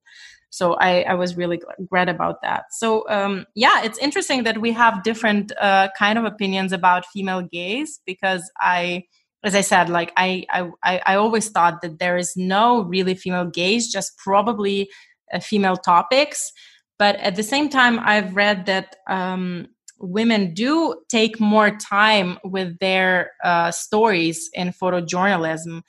so 0.51 0.75
I, 0.75 1.03
I 1.03 1.15
was 1.15 1.37
really 1.37 1.61
glad 1.91 2.09
about 2.09 2.41
that. 2.43 2.73
So 2.73 3.07
um, 3.11 3.45
yeah, 3.55 3.83
it's 3.83 3.99
interesting 3.99 4.45
that 4.45 4.63
we 4.63 4.73
have 4.73 5.03
different 5.03 5.53
uh, 5.61 5.89
kind 5.99 6.19
of 6.19 6.25
opinions 6.25 6.73
about 6.73 7.05
female 7.07 7.43
gaze 7.43 8.01
because 8.07 8.51
I, 8.59 9.05
as 9.49 9.55
I 9.55 9.63
said, 9.63 9.89
like 9.89 10.13
I, 10.17 10.45
I 10.85 11.01
I 11.11 11.15
always 11.17 11.49
thought 11.49 11.81
that 11.81 11.99
there 11.99 12.19
is 12.19 12.37
no 12.37 12.83
really 12.83 13.15
female 13.15 13.49
gaze, 13.61 13.91
just 13.91 14.19
probably 14.19 14.91
uh, 15.33 15.41
female 15.41 15.77
topics. 15.77 16.53
But 16.99 17.17
at 17.17 17.35
the 17.37 17.43
same 17.43 17.69
time, 17.71 17.99
I've 18.13 18.37
read 18.37 18.67
that 18.67 18.97
um, 19.09 19.69
women 19.99 20.53
do 20.53 20.73
take 21.09 21.41
more 21.41 21.71
time 21.71 22.39
with 22.45 22.79
their 22.79 23.33
uh, 23.43 23.71
stories 23.71 24.51
in 24.53 24.73
photojournalism. 24.73 25.83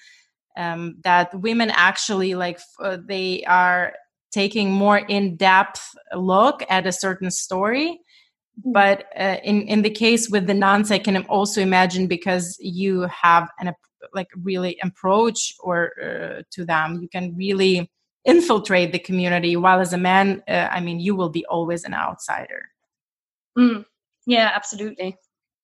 Um, 0.57 0.81
that 1.03 1.27
women 1.33 1.69
actually 1.71 2.35
like 2.35 2.59
uh, 2.83 2.97
they 3.07 3.43
are 3.45 3.93
taking 4.31 4.71
more 4.71 4.97
in-depth 4.97 5.81
look 6.15 6.63
at 6.69 6.87
a 6.87 6.91
certain 6.91 7.31
story. 7.31 7.99
But 8.65 9.05
uh, 9.17 9.37
in 9.43 9.61
in 9.63 9.81
the 9.81 9.89
case 9.89 10.29
with 10.29 10.47
the 10.47 10.53
nuns 10.53 10.91
i 10.91 10.99
can 10.99 11.17
also 11.25 11.61
imagine 11.61 12.07
because 12.07 12.57
you 12.59 13.01
have 13.03 13.49
an 13.59 13.73
like 14.13 14.29
really 14.43 14.77
approach 14.83 15.53
or 15.59 15.91
uh, 16.01 16.41
to 16.51 16.65
them 16.65 16.99
you 17.01 17.09
can 17.09 17.35
really 17.35 17.89
infiltrate 18.25 18.91
the 18.91 18.99
community 18.99 19.55
while 19.55 19.79
as 19.79 19.93
a 19.93 19.97
man 19.97 20.43
uh, 20.47 20.67
i 20.71 20.79
mean 20.79 20.99
you 20.99 21.15
will 21.15 21.29
be 21.29 21.45
always 21.45 21.83
an 21.83 21.93
outsider. 21.93 22.69
Mm. 23.57 23.85
yeah 24.25 24.51
absolutely 24.53 25.17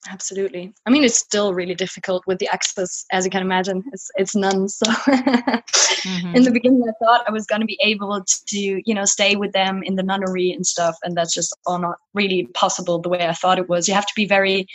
absolutely. 0.09 0.73
I 0.85 0.89
mean 0.89 1.03
it's 1.03 1.17
still 1.17 1.53
really 1.53 1.75
difficult 1.75 2.23
with 2.27 2.39
the 2.39 2.47
access 2.51 3.05
as 3.11 3.25
you 3.25 3.31
can 3.31 3.41
imagine. 3.41 3.83
It's 3.91 4.09
it's 4.15 4.35
none 4.35 4.67
so 4.67 4.85
mm-hmm. 4.85 6.35
in 6.35 6.43
the 6.43 6.51
beginning 6.51 6.83
i 6.87 6.93
thought 7.03 7.27
i 7.27 7.31
was 7.31 7.45
going 7.45 7.61
to 7.61 7.65
be 7.65 7.79
able 7.81 8.23
to 8.23 8.81
you 8.85 8.93
know 8.93 9.05
stay 9.05 9.35
with 9.35 9.51
them 9.53 9.81
in 9.83 9.95
the 9.95 10.03
nunnery 10.03 10.51
and 10.51 10.65
stuff 10.65 10.95
and 11.03 11.15
that's 11.15 11.33
just 11.33 11.55
all 11.65 11.79
not 11.79 11.97
really 12.13 12.47
possible 12.53 12.99
the 12.99 13.09
way 13.09 13.27
i 13.27 13.33
thought 13.33 13.59
it 13.59 13.69
was. 13.69 13.87
You 13.87 13.93
have 13.93 14.05
to 14.05 14.13
be 14.15 14.25
very 14.25 14.67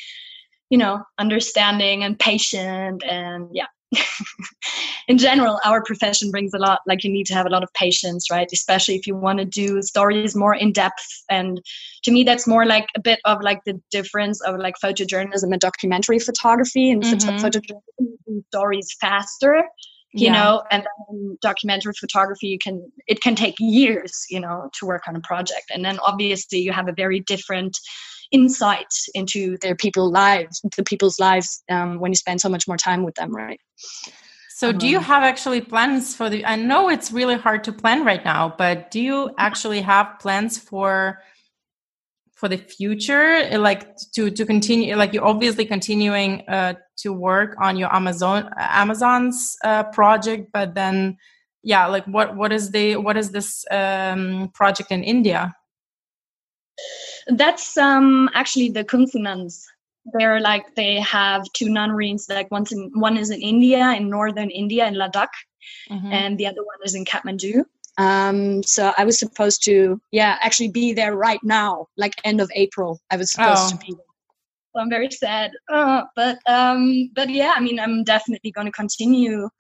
you 0.71 0.79
know 0.79 1.03
understanding 1.19 2.05
and 2.05 2.19
patient 2.19 3.03
and 3.05 3.49
yeah 3.53 3.67
in 5.09 5.19
general, 5.19 5.59
our 5.65 5.83
profession 5.83 6.31
brings 6.31 6.55
a 6.55 6.59
lot. 6.59 6.81
Like 6.87 7.05
you 7.05 7.11
need 7.11 7.27
to 7.27 7.35
have 7.35 7.47
a 7.47 7.51
lot 7.51 7.63
of 7.63 7.73
patience, 7.75 8.31
right? 8.31 8.49
Especially 8.53 8.95
if 8.95 9.07
you 9.07 9.17
want 9.17 9.39
to 9.39 9.45
do 9.45 9.83
stories 9.83 10.37
more 10.37 10.55
in 10.55 10.73
depth. 10.73 11.25
And 11.29 11.61
to 12.05 12.11
me, 12.11 12.25
that's 12.25 12.47
more 12.47 12.65
like 12.67 12.87
a 12.97 13.01
bit 13.01 13.21
of 13.25 13.41
like 13.43 13.65
the 13.65 13.81
difference 13.91 14.41
of 14.43 14.59
like 14.59 14.75
photojournalism 14.83 15.51
and 15.51 15.61
documentary 15.61 16.19
photography. 16.19 16.91
And 16.91 17.03
mm-hmm. 17.03 17.45
photojournalism 17.45 18.45
stories 18.49 18.97
faster, 19.01 19.65
you 20.13 20.27
yeah. 20.27 20.33
know, 20.33 20.63
and 20.71 20.85
then 21.09 21.39
documentary 21.41 21.93
photography 21.99 22.49
you 22.49 22.59
can 22.59 22.91
it 23.07 23.21
can 23.21 23.35
take 23.35 23.55
years, 23.59 24.25
you 24.31 24.41
know, 24.41 24.71
to 24.79 24.87
work 24.87 25.03
on 25.09 25.17
a 25.17 25.21
project. 25.21 25.71
And 25.73 25.85
then 25.85 25.99
obviously 26.01 26.59
you 26.59 26.73
have 26.73 26.89
a 26.89 26.93
very 26.93 27.21
different 27.21 27.79
insight 28.31 28.93
into 29.15 29.57
their 29.59 29.75
people 29.75 30.11
lives 30.11 30.61
the 30.77 30.85
people's 30.85 31.19
lives 31.19 31.63
um, 31.71 31.99
when 31.99 32.13
you 32.13 32.17
spend 32.17 32.41
so 32.41 32.49
much 32.49 32.69
more 32.69 32.77
time 32.77 33.03
with 33.03 33.15
them 33.15 33.35
right? 33.35 33.61
So 34.51 34.73
do 34.73 34.87
you 34.87 34.99
um, 34.99 35.05
have 35.05 35.23
actually 35.23 35.63
plans 35.63 36.15
for 36.15 36.29
the 36.29 36.45
i 36.45 36.55
know 36.55 36.91
it's 36.91 37.11
really 37.13 37.37
hard 37.37 37.65
to 37.65 37.73
plan 37.73 38.05
right 38.05 38.25
now 38.25 38.55
but 38.57 38.91
do 38.91 39.01
you 39.01 39.31
actually 39.39 39.81
have 39.81 40.19
plans 40.21 40.59
for 40.59 41.21
for 42.41 42.49
the 42.49 42.57
future? 42.57 43.47
Like 43.59 43.97
to 44.15 44.31
to 44.31 44.47
continue 44.47 44.97
like 44.97 45.13
you're 45.13 45.27
obviously 45.27 45.67
continuing 45.67 46.49
uh, 46.49 46.75
to 47.03 47.13
work 47.13 47.55
on 47.61 47.77
your 47.77 47.95
amazon 47.95 48.51
amazon's 48.59 49.57
uh, 49.63 49.85
project 49.85 50.49
but 50.53 50.75
then 50.75 51.17
yeah 51.63 51.87
like 51.87 52.07
what 52.07 52.37
what 52.37 52.51
is 52.51 52.71
the 52.71 52.97
what 52.97 53.17
is 53.19 53.31
this 53.31 53.65
um, 53.71 54.51
project 54.55 54.91
in 54.91 55.03
india 55.03 55.55
that's 57.33 57.77
um 57.77 58.29
actually 58.35 58.71
the 58.71 58.85
Kung 58.85 59.07
Fu 59.07 59.19
nuns. 59.19 59.67
They're 60.15 60.41
like 60.41 60.75
they 60.75 61.01
have 61.01 61.45
two 61.55 61.69
nunneries. 61.69 62.27
Like 62.29 62.51
one's 62.51 62.73
in 62.73 62.91
one 62.95 63.17
is 63.17 63.31
in 63.31 63.41
India, 63.41 63.93
in 63.93 64.09
northern 64.09 64.51
India, 64.51 64.87
in 64.87 64.95
Ladakh, 64.95 65.29
mm-hmm. 65.91 66.13
and 66.13 66.39
the 66.39 66.47
other 66.47 66.65
one 66.65 66.79
is 66.85 66.95
in 66.95 67.05
Kathmandu. 67.05 67.65
Um, 67.99 68.63
so 68.63 68.93
I 68.97 69.05
was 69.05 69.19
supposed 69.19 69.63
to, 69.65 70.01
yeah, 70.11 70.39
actually 70.41 70.71
be 70.71 70.95
there 70.95 71.17
right 71.17 71.41
now, 71.43 71.89
like 71.99 72.15
end 72.25 72.41
of 72.41 72.51
April. 72.55 72.99
I 73.11 73.17
was 73.17 73.33
supposed 73.33 73.75
oh. 73.75 73.77
to 73.77 73.77
be 73.77 73.93
there. 73.93 74.05
So 74.75 74.81
I'm 74.81 74.89
very 74.89 75.11
sad, 75.11 75.51
uh, 75.69 76.05
but 76.15 76.39
um, 76.47 77.11
but 77.15 77.29
yeah, 77.29 77.53
I 77.57 77.61
mean, 77.61 77.81
I'm 77.81 78.05
definitely 78.05 78.53
going 78.53 78.67
to 78.67 78.73
continue 78.73 79.51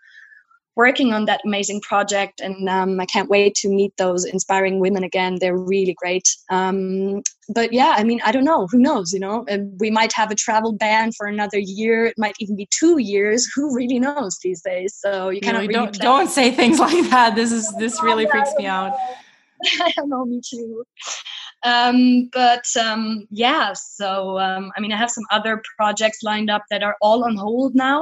working 0.80 1.12
on 1.12 1.26
that 1.26 1.40
amazing 1.44 1.80
project 1.82 2.40
and 2.40 2.68
um, 2.76 2.90
i 3.04 3.06
can't 3.14 3.28
wait 3.28 3.54
to 3.54 3.68
meet 3.68 3.92
those 3.96 4.24
inspiring 4.24 4.80
women 4.80 5.04
again. 5.04 5.32
They're 5.40 5.62
really 5.74 5.94
great. 6.02 6.26
Um, 6.58 7.22
but 7.58 7.68
yeah 7.72 7.94
i 8.00 8.02
mean 8.08 8.20
i 8.28 8.32
don't 8.34 8.48
know. 8.52 8.62
Who 8.72 8.78
knows 8.88 9.12
you 9.14 9.20
know? 9.26 9.36
We 9.84 9.90
might 9.98 10.12
have 10.20 10.30
a 10.30 10.38
travel 10.44 10.72
ban 10.84 11.12
for 11.18 11.26
another 11.26 11.60
year. 11.78 11.96
It 12.10 12.18
might 12.24 12.36
even 12.42 12.56
be 12.62 12.68
two 12.80 12.96
years. 13.12 13.40
Who 13.54 13.64
really 13.80 13.98
knows 14.06 14.38
these 14.44 14.62
days? 14.70 14.90
So 15.04 15.10
you 15.34 15.40
cannot 15.40 15.60
really 15.62 15.74
don't, 15.74 15.98
don't 16.10 16.30
say 16.38 16.46
things 16.60 16.78
like 16.88 17.02
that. 17.10 17.34
This 17.40 17.52
is 17.58 17.66
this 17.82 18.02
really 18.02 18.26
freaks 18.26 18.54
me 18.60 18.66
out. 18.66 18.92
I 19.86 19.90
don't 19.96 20.08
know 20.08 20.24
me 20.24 20.40
too. 20.52 20.84
Um, 21.72 22.30
but 22.32 22.64
um, 22.86 23.02
yeah 23.30 23.74
so 23.74 24.38
um, 24.46 24.64
i 24.76 24.80
mean 24.80 24.92
i 24.94 24.98
have 25.04 25.12
some 25.18 25.28
other 25.36 25.54
projects 25.76 26.20
lined 26.30 26.50
up 26.54 26.64
that 26.70 26.82
are 26.88 26.96
all 27.02 27.20
on 27.28 27.36
hold 27.36 27.74
now 27.74 28.00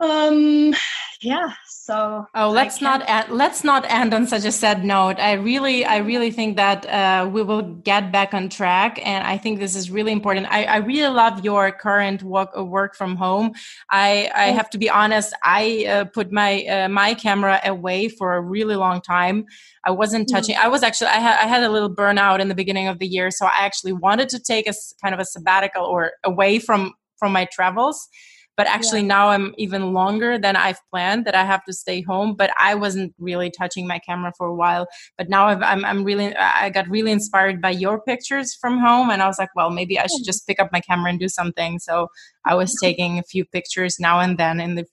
um 0.00 0.74
yeah 1.22 1.50
so 1.64 2.26
oh 2.34 2.50
let's 2.50 2.82
not 2.82 3.02
end, 3.08 3.30
let's 3.30 3.64
not 3.64 3.86
end 3.88 4.12
on 4.12 4.26
such 4.26 4.44
a 4.44 4.52
sad 4.52 4.84
note. 4.84 5.18
I 5.18 5.32
really 5.32 5.86
i 5.86 5.98
really 5.98 6.30
think 6.30 6.56
that 6.56 6.84
uh, 6.86 7.28
we 7.32 7.42
will 7.42 7.62
get 7.62 8.12
back 8.12 8.34
on 8.34 8.50
track 8.50 9.00
and 9.06 9.26
i 9.26 9.38
think 9.38 9.58
this 9.58 9.74
is 9.74 9.90
really 9.90 10.12
important. 10.12 10.48
I, 10.50 10.64
I 10.64 10.76
really 10.78 11.14
love 11.14 11.44
your 11.44 11.72
current 11.72 12.22
work 12.22 12.50
uh, 12.58 12.64
work 12.64 12.94
from 12.94 13.16
home. 13.16 13.52
I 13.88 14.30
i 14.34 14.46
have 14.46 14.68
to 14.70 14.78
be 14.78 14.90
honest 14.90 15.32
i 15.42 15.86
uh, 15.88 16.04
put 16.04 16.30
my 16.30 16.64
uh, 16.66 16.88
my 16.88 17.14
camera 17.14 17.60
away 17.64 18.08
for 18.08 18.34
a 18.34 18.40
really 18.40 18.76
long 18.76 19.00
time. 19.00 19.46
I 19.86 19.92
wasn't 19.92 20.26
mm-hmm. 20.26 20.36
touching 20.36 20.56
i 20.56 20.68
was 20.68 20.82
actually 20.82 21.08
I 21.08 21.20
had, 21.20 21.38
I 21.38 21.46
had 21.46 21.62
a 21.62 21.70
little 21.70 21.94
burnout 21.94 22.40
in 22.40 22.48
the 22.48 22.54
beginning 22.54 22.88
of 22.88 22.98
the 22.98 23.06
year 23.06 23.30
so 23.30 23.46
i 23.46 23.60
actually 23.60 23.92
wanted 23.92 24.28
to 24.30 24.40
take 24.40 24.68
a 24.68 24.74
kind 25.02 25.14
of 25.14 25.20
a 25.20 25.24
sabbatical 25.24 25.84
or 25.84 26.12
away 26.24 26.58
from 26.58 26.92
from 27.18 27.32
my 27.32 27.46
travels 27.46 28.08
but 28.56 28.66
actually 28.66 29.00
yeah. 29.00 29.06
now 29.06 29.28
i'm 29.28 29.54
even 29.58 29.92
longer 29.92 30.38
than 30.38 30.56
i've 30.56 30.80
planned 30.90 31.24
that 31.24 31.34
i 31.34 31.44
have 31.44 31.64
to 31.64 31.72
stay 31.72 32.00
home 32.02 32.34
but 32.34 32.50
i 32.58 32.74
wasn't 32.74 33.14
really 33.18 33.50
touching 33.50 33.86
my 33.86 33.98
camera 33.98 34.32
for 34.36 34.46
a 34.46 34.54
while. 34.54 34.86
But 35.18 35.28
now 35.28 35.46
i 35.46 35.72
am 35.72 35.84
I'm 35.84 36.04
really 36.04 36.34
i 36.36 36.70
got 36.70 36.88
really 36.88 37.12
inspired 37.12 37.60
by 37.60 37.70
your 37.70 38.00
pictures 38.00 38.54
from 38.54 38.78
home 38.78 39.10
and 39.10 39.22
i 39.22 39.26
was 39.26 39.38
like 39.38 39.50
well 39.54 39.70
maybe 39.70 39.98
i 39.98 40.06
should 40.06 40.24
just 40.24 40.46
pick 40.46 40.60
up 40.60 40.70
my 40.72 40.80
camera 40.80 41.10
and 41.10 41.20
do 41.20 41.28
something. 41.28 41.78
So 41.78 42.08
i 42.44 42.54
was 42.54 42.74
taking 42.82 43.18
a 43.18 43.22
few 43.22 43.44
pictures 43.44 43.98
now 44.00 44.20
and 44.20 44.38
then 44.38 44.60
in 44.60 44.74
the 44.74 44.86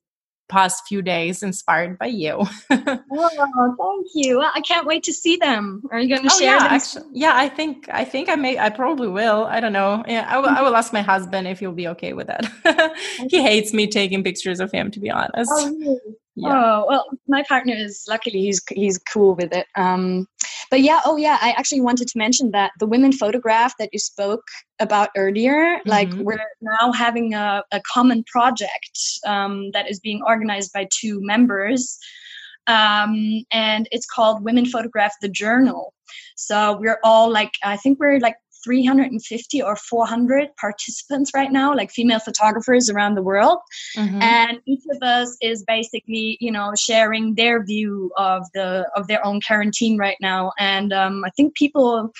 past 0.49 0.83
few 0.87 1.01
days 1.01 1.43
inspired 1.43 1.97
by 1.97 2.07
you. 2.07 2.45
oh, 2.69 3.75
thank 3.79 4.07
you. 4.13 4.41
I 4.41 4.61
can't 4.61 4.85
wait 4.85 5.03
to 5.03 5.13
see 5.13 5.37
them. 5.37 5.83
Are 5.91 5.99
you 5.99 6.09
going 6.09 6.27
to 6.27 6.33
oh, 6.33 6.39
share 6.39 6.55
yeah, 6.55 6.63
them? 6.63 6.73
Actually, 6.73 7.05
yeah, 7.13 7.33
I 7.35 7.49
think 7.49 7.87
I 7.91 8.05
think 8.05 8.29
I 8.29 8.35
may 8.35 8.59
I 8.59 8.69
probably 8.69 9.07
will. 9.07 9.45
I 9.45 9.59
don't 9.59 9.73
know. 9.73 10.03
Yeah, 10.07 10.25
I 10.29 10.37
will, 10.39 10.49
I 10.49 10.61
will 10.61 10.75
ask 10.75 10.93
my 10.93 11.01
husband 11.01 11.47
if 11.47 11.59
he'll 11.59 11.71
be 11.71 11.87
okay 11.89 12.13
with 12.13 12.27
that. 12.27 12.95
he 13.29 13.41
hates 13.41 13.73
me 13.73 13.87
taking 13.87 14.23
pictures 14.23 14.59
of 14.59 14.71
him 14.71 14.91
to 14.91 14.99
be 14.99 15.09
honest. 15.09 15.51
Oh, 15.53 15.69
really? 15.69 15.99
Yeah. 16.35 16.49
oh 16.49 16.85
well 16.87 17.05
my 17.27 17.43
partner 17.43 17.73
is 17.75 18.05
luckily 18.07 18.41
he's 18.41 18.61
he's 18.69 18.97
cool 18.97 19.35
with 19.35 19.53
it 19.53 19.67
um 19.75 20.27
but 20.71 20.81
yeah 20.81 20.99
oh 21.05 21.15
yeah 21.15 21.37
i 21.41 21.51
actually 21.51 21.81
wanted 21.81 22.07
to 22.07 22.17
mention 22.17 22.51
that 22.51 22.71
the 22.79 22.87
women 22.87 23.11
photograph 23.11 23.73
that 23.77 23.89
you 23.93 23.99
spoke 23.99 24.43
about 24.79 25.09
earlier 25.15 25.77
mm-hmm. 25.77 25.89
like 25.89 26.11
we're 26.13 26.39
now 26.61 26.91
having 26.91 27.33
a, 27.33 27.63
a 27.71 27.81
common 27.81 28.23
project 28.25 28.99
um, 29.27 29.71
that 29.71 29.89
is 29.89 29.99
being 29.99 30.21
organized 30.25 30.71
by 30.73 30.87
two 30.91 31.19
members 31.21 31.99
um, 32.67 33.43
and 33.51 33.87
it's 33.91 34.05
called 34.05 34.43
women 34.43 34.65
photograph 34.65 35.13
the 35.21 35.29
journal 35.29 35.93
so 36.35 36.77
we're 36.79 36.99
all 37.03 37.31
like 37.31 37.51
i 37.63 37.77
think 37.77 37.99
we're 37.99 38.19
like 38.19 38.35
350 38.63 39.61
or 39.61 39.75
400 39.75 40.49
participants 40.57 41.31
right 41.33 41.51
now, 41.51 41.75
like 41.75 41.91
female 41.91 42.19
photographers 42.19 42.89
around 42.89 43.15
the 43.15 43.21
world. 43.21 43.59
Mm-hmm. 43.97 44.21
And 44.21 44.59
each 44.65 44.83
of 44.91 45.01
us 45.01 45.35
is 45.41 45.63
basically, 45.63 46.37
you 46.39 46.51
know, 46.51 46.73
sharing 46.77 47.35
their 47.35 47.63
view 47.63 48.11
of 48.17 48.43
the 48.53 48.89
of 48.95 49.07
their 49.07 49.25
own 49.25 49.41
quarantine 49.41 49.97
right 49.97 50.17
now. 50.21 50.51
And 50.59 50.93
um, 50.93 51.23
I 51.25 51.29
think 51.31 51.55
people 51.55 52.11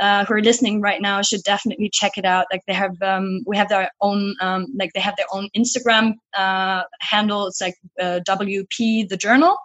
uh, 0.00 0.24
who 0.24 0.34
are 0.34 0.42
listening 0.42 0.80
right 0.80 1.00
now 1.00 1.22
should 1.22 1.42
definitely 1.42 1.90
check 1.92 2.16
it 2.16 2.24
out. 2.24 2.46
Like 2.52 2.62
they 2.66 2.74
have, 2.74 3.00
um, 3.02 3.42
we 3.46 3.56
have 3.56 3.68
their 3.68 3.90
own, 4.00 4.34
um, 4.40 4.66
like 4.76 4.92
they 4.94 5.00
have 5.00 5.16
their 5.16 5.26
own 5.32 5.48
Instagram 5.56 6.14
uh, 6.36 6.82
handle. 7.00 7.46
It's 7.46 7.60
like 7.60 7.76
uh, 8.00 8.20
WP 8.26 9.08
the 9.08 9.16
Journal, 9.16 9.56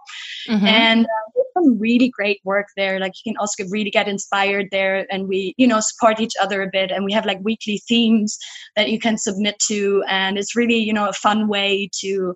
mm-hmm. 0.49 0.65
and 0.65 1.05
uh, 1.05 1.42
some 1.63 1.79
really 1.79 2.09
great 2.09 2.39
work 2.43 2.67
there. 2.75 2.99
Like 2.99 3.13
you 3.23 3.31
can 3.31 3.37
also 3.37 3.63
really 3.69 3.89
get 3.89 4.07
inspired 4.07 4.67
there, 4.71 5.05
and 5.11 5.27
we, 5.27 5.53
you 5.57 5.67
know, 5.67 5.79
support 5.79 6.19
each 6.19 6.33
other 6.41 6.61
a 6.61 6.69
bit. 6.71 6.91
And 6.91 7.05
we 7.05 7.13
have 7.13 7.25
like 7.25 7.39
weekly 7.41 7.81
themes 7.87 8.37
that 8.75 8.89
you 8.89 8.99
can 8.99 9.17
submit 9.17 9.57
to, 9.67 10.03
and 10.07 10.37
it's 10.37 10.55
really, 10.55 10.77
you 10.77 10.93
know, 10.93 11.07
a 11.07 11.13
fun 11.13 11.47
way 11.47 11.89
to 12.01 12.35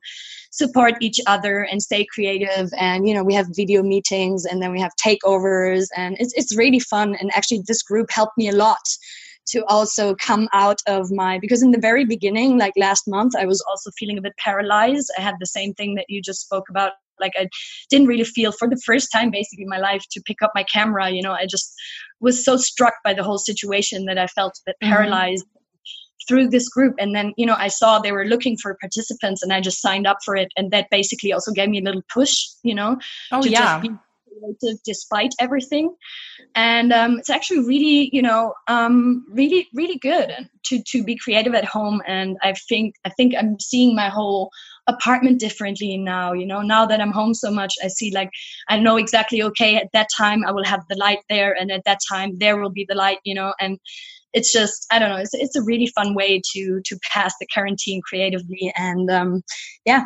support 0.52 0.96
each 1.02 1.20
other 1.28 1.64
and 1.64 1.82
stay 1.82 2.06
creative. 2.06 2.70
And 2.78 3.08
you 3.08 3.14
know, 3.14 3.24
we 3.24 3.34
have 3.34 3.48
video 3.56 3.84
meetings, 3.84 4.46
and 4.46 4.62
then 4.62 4.72
we 4.72 4.82
have 4.82 4.92
takeovers, 5.04 5.88
and 5.96 6.18
it's 6.20 6.34
it's 6.36 6.56
really 6.56 6.80
fun. 6.80 7.16
And 7.20 7.32
actually, 7.36 7.64
this 7.68 7.84
group 7.84 8.10
helped 8.12 8.38
me 8.38 8.50
a 8.50 8.56
lot 8.56 8.78
to 9.48 9.64
also 9.68 10.14
come 10.16 10.50
out 10.52 10.82
of 10.88 11.10
my 11.10 11.40
because 11.40 11.62
in 11.62 11.72
the 11.72 11.80
very 11.80 12.04
beginning 12.04 12.58
like 12.58 12.74
last 12.76 13.08
month 13.08 13.34
i 13.38 13.46
was 13.46 13.64
also 13.70 13.90
feeling 13.98 14.18
a 14.18 14.22
bit 14.22 14.36
paralyzed 14.38 15.10
i 15.18 15.22
had 15.22 15.36
the 15.40 15.46
same 15.46 15.74
thing 15.76 15.96
that 15.96 16.06
you 16.10 16.22
just 16.22 16.42
spoke 16.42 16.68
about 16.70 16.92
like 17.20 17.34
i 17.38 17.48
didn't 17.90 18.08
really 18.08 18.24
feel 18.24 18.52
for 18.52 18.68
the 18.68 18.82
first 18.86 19.10
time 19.12 19.30
basically 19.30 19.64
in 19.64 19.70
my 19.70 19.80
life 19.80 20.04
to 20.12 20.22
pick 20.26 20.42
up 20.42 20.52
my 20.56 20.64
camera 20.64 21.10
you 21.10 21.22
know 21.22 21.34
i 21.34 21.46
just 21.46 21.74
was 22.20 22.44
so 22.44 22.58
struck 22.58 22.94
by 23.04 23.14
the 23.14 23.24
whole 23.24 23.38
situation 23.38 24.06
that 24.06 24.18
i 24.18 24.28
felt 24.28 24.54
a 24.58 24.62
bit 24.66 24.76
mm-hmm. 24.82 24.94
paralyzed 24.94 25.46
mm-hmm. 25.46 26.28
through 26.28 26.50
this 26.50 26.70
group 26.70 26.96
and 27.00 27.16
then 27.16 27.34
you 27.38 27.46
know 27.46 27.56
i 27.58 27.68
saw 27.68 28.00
they 28.00 28.12
were 28.12 28.26
looking 28.26 28.58
for 28.62 28.78
participants 28.80 29.44
and 29.44 29.54
i 29.54 29.62
just 29.62 29.82
signed 29.82 30.08
up 30.08 30.18
for 30.24 30.36
it 30.36 30.50
and 30.58 30.72
that 30.72 30.88
basically 30.90 31.34
also 31.34 31.52
gave 31.52 31.70
me 31.70 31.80
a 31.80 31.84
little 31.84 32.04
push 32.14 32.48
you 32.64 32.76
know 32.76 32.98
oh 33.32 33.44
yeah 33.46 33.82
creative 34.40 34.82
despite 34.86 35.34
everything 35.40 35.96
and 36.56 36.94
um, 36.94 37.20
it's 37.20 37.30
actually 37.30 37.60
really 37.60 38.10
you 38.12 38.22
know 38.22 38.54
um, 38.68 39.26
really 39.32 39.68
really 39.74 39.98
good 39.98 40.32
to 40.66 40.82
to 40.88 41.04
be 41.04 41.18
creative 41.18 41.54
at 41.54 41.66
home 41.66 42.02
and 42.08 42.38
i 42.42 42.54
think 42.70 42.96
i 43.06 43.10
think 43.10 43.34
i'm 43.38 43.60
seeing 43.60 43.96
my 43.96 44.10
whole 44.10 44.50
apartment 44.88 45.40
differently 45.40 45.98
now 45.98 46.34
you 46.34 46.46
know? 46.46 46.62
Now 46.62 46.86
that 46.86 47.02
i'm 47.02 47.12
home 47.12 47.34
so 47.34 47.52
much 47.52 47.74
i 47.84 47.88
see 47.88 48.12
like 48.14 48.30
i 48.70 48.80
know 48.80 48.98
exactly 48.98 49.42
okay 49.44 49.76
at 49.76 49.90
that 49.94 50.08
time 50.16 50.46
i 50.46 50.52
will 50.52 50.66
have 50.66 50.84
the 50.90 50.98
light 50.98 51.20
there 51.30 51.54
and 51.54 51.72
at 51.72 51.84
that 51.86 52.00
time 52.10 52.38
there 52.38 52.58
will 52.58 52.70
be 52.70 52.86
the 52.88 52.96
light 52.96 53.20
you 53.24 53.36
know? 53.36 53.54
And 53.60 53.80
it's 54.34 54.52
just 54.52 54.86
i 54.92 55.00
don't 55.00 55.10
know 55.10 55.18
it's, 55.18 55.34
it's 55.34 55.56
a 55.56 55.64
really 55.64 55.88
fun 55.88 56.14
way 56.14 56.42
to 56.54 56.82
to 56.86 57.00
pass 57.12 57.34
the 57.40 57.48
quarantine 57.54 58.02
creatively 58.02 58.74
and 58.76 59.10
um 59.10 59.42
yeah. 59.86 60.04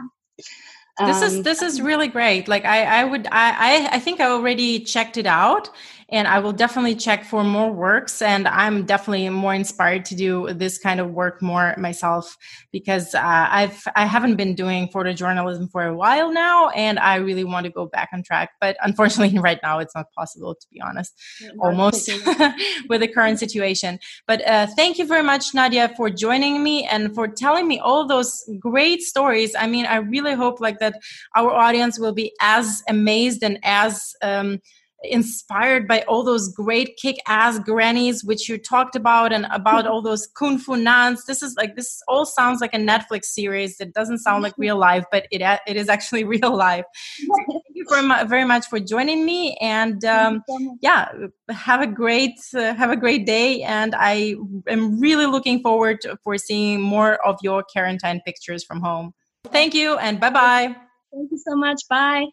This 1.05 1.21
is 1.21 1.37
um, 1.37 1.43
this 1.43 1.61
is 1.61 1.81
really 1.81 2.07
great. 2.07 2.47
Like 2.47 2.65
i 2.65 2.83
i 3.01 3.03
would 3.03 3.27
i 3.31 3.87
i 3.91 3.99
think 3.99 4.19
i 4.19 4.25
already 4.25 4.79
checked 4.79 5.17
it 5.17 5.25
out 5.25 5.69
and 6.11 6.27
I 6.27 6.39
will 6.39 6.51
definitely 6.51 6.95
check 6.95 7.23
for 7.23 7.43
more 7.43 7.71
works. 7.71 8.21
And 8.21 8.47
I'm 8.47 8.85
definitely 8.85 9.29
more 9.29 9.53
inspired 9.53 10.03
to 10.05 10.15
do 10.15 10.53
this 10.53 10.77
kind 10.77 10.99
of 10.99 11.11
work 11.11 11.41
more 11.41 11.73
myself 11.77 12.37
because 12.71 13.15
uh, 13.15 13.21
I've 13.23 13.81
I 13.95 14.05
haven't 14.05 14.35
been 14.35 14.53
doing 14.53 14.89
photojournalism 14.89 15.71
for 15.71 15.85
a 15.85 15.95
while 15.95 16.31
now, 16.31 16.69
and 16.69 16.99
I 16.99 17.15
really 17.15 17.45
want 17.45 17.65
to 17.65 17.71
go 17.71 17.85
back 17.85 18.09
on 18.11 18.23
track. 18.23 18.51
But 18.59 18.75
unfortunately, 18.81 19.39
right 19.49 19.59
now 19.63 19.79
it's 19.79 19.95
not 19.95 20.11
possible 20.11 20.53
to 20.53 20.67
be 20.71 20.81
honest, 20.81 21.13
almost 21.59 22.11
with 22.89 23.01
the 23.01 23.07
current 23.07 23.39
situation. 23.39 23.99
But 24.27 24.45
uh, 24.47 24.67
thank 24.67 24.97
you 24.97 25.05
very 25.05 25.23
much, 25.23 25.53
Nadia, 25.53 25.93
for 25.95 26.09
joining 26.09 26.61
me 26.61 26.85
and 26.85 27.15
for 27.15 27.27
telling 27.27 27.67
me 27.67 27.79
all 27.79 28.05
those 28.05 28.43
great 28.59 29.01
stories. 29.01 29.55
I 29.57 29.67
mean, 29.67 29.85
I 29.85 29.97
really 29.97 30.33
hope 30.33 30.59
like 30.59 30.79
that 30.79 30.95
our 31.37 31.51
audience 31.51 31.97
will 31.97 32.13
be 32.13 32.33
as 32.41 32.83
amazed 32.89 33.43
and 33.43 33.59
as 33.63 34.13
um, 34.21 34.59
inspired 35.03 35.87
by 35.87 36.01
all 36.01 36.23
those 36.23 36.49
great 36.49 36.95
kick-ass 36.97 37.59
grannies 37.59 38.23
which 38.23 38.47
you 38.47 38.57
talked 38.57 38.95
about 38.95 39.33
and 39.33 39.47
about 39.51 39.87
all 39.87 40.01
those 40.01 40.27
kung 40.37 40.57
fu 40.57 40.75
nuns 40.75 41.25
this 41.25 41.41
is 41.41 41.55
like 41.55 41.75
this 41.75 42.01
all 42.07 42.25
sounds 42.25 42.61
like 42.61 42.73
a 42.73 42.77
netflix 42.77 43.25
series. 43.25 43.79
It 43.79 43.93
doesn't 43.93 44.19
sound 44.19 44.43
like 44.43 44.53
real 44.57 44.77
life 44.77 45.05
but 45.11 45.25
it, 45.31 45.41
it 45.67 45.75
is 45.75 45.89
actually 45.89 46.23
real 46.35 46.55
life. 46.55 46.85
So 47.17 47.33
thank 47.49 47.63
you 47.73 47.85
very 47.89 48.07
much, 48.07 48.27
very 48.27 48.45
much 48.45 48.67
for 48.67 48.79
joining 48.79 49.25
me 49.25 49.57
and 49.59 50.03
um, 50.05 50.43
yeah 50.81 51.11
have 51.49 51.81
a 51.81 51.87
great 51.87 52.39
uh, 52.55 52.73
have 52.73 52.91
a 52.91 52.95
great 52.95 53.25
day 53.25 53.61
and 53.63 53.93
i 53.95 54.35
am 54.67 54.99
really 54.99 55.25
looking 55.25 55.61
forward 55.61 55.99
to, 56.01 56.17
for 56.23 56.37
seeing 56.37 56.79
more 56.79 57.15
of 57.25 57.37
your 57.41 57.63
quarantine 57.63 58.21
pictures 58.25 58.63
from 58.63 58.81
home. 58.81 59.13
Thank 59.47 59.73
you 59.73 59.97
and 59.97 60.19
bye 60.19 60.29
bye 60.29 60.75
thank 61.11 61.31
you 61.31 61.37
so 61.37 61.55
much. 61.55 61.81
Bye. 61.89 62.27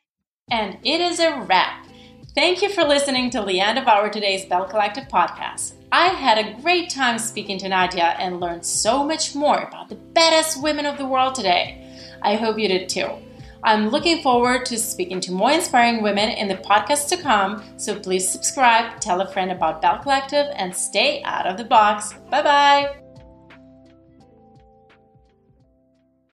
And 0.51 0.79
it 0.83 1.01
is 1.01 1.21
a 1.21 1.41
wrap 1.41 1.88
Thank 2.39 2.63
you 2.63 2.69
for 2.69 2.85
listening 2.85 3.31
to 3.31 3.43
the 3.43 3.59
end 3.59 3.79
of 3.79 3.89
our 3.89 4.09
today's 4.09 4.45
Bell 4.45 4.65
Collective 4.65 5.09
podcast. 5.09 5.73
I 5.91 6.07
had 6.07 6.39
a 6.39 6.63
great 6.63 6.89
time 6.89 7.19
speaking 7.19 7.59
to 7.59 7.69
Nadia 7.69 8.15
and 8.17 8.39
learned 8.39 8.65
so 8.65 9.05
much 9.05 9.35
more 9.35 9.59
about 9.59 9.89
the 9.89 9.97
baddest 9.97 10.63
women 10.63 10.87
of 10.87 10.99
the 10.99 11.05
world 11.05 11.35
today. 11.35 11.85
I 12.23 12.37
hope 12.37 12.57
you 12.57 12.69
did 12.69 12.89
too. 12.89 13.09
I'm 13.65 13.89
looking 13.89 14.23
forward 14.23 14.67
to 14.67 14.79
speaking 14.79 15.19
to 15.23 15.33
more 15.33 15.51
inspiring 15.51 16.01
women 16.01 16.29
in 16.29 16.47
the 16.47 16.55
podcast 16.55 17.09
to 17.09 17.17
come, 17.17 17.65
so 17.77 17.99
please 17.99 18.29
subscribe, 18.29 19.01
tell 19.01 19.21
a 19.21 19.33
friend 19.33 19.51
about 19.51 19.83
Bell 19.83 19.99
Collective, 19.99 20.47
and 20.55 20.73
stay 20.73 21.25
out 21.25 21.45
of 21.45 21.57
the 21.57 21.65
box. 21.65 22.15
Bye 22.31 22.43
bye! 22.43 23.08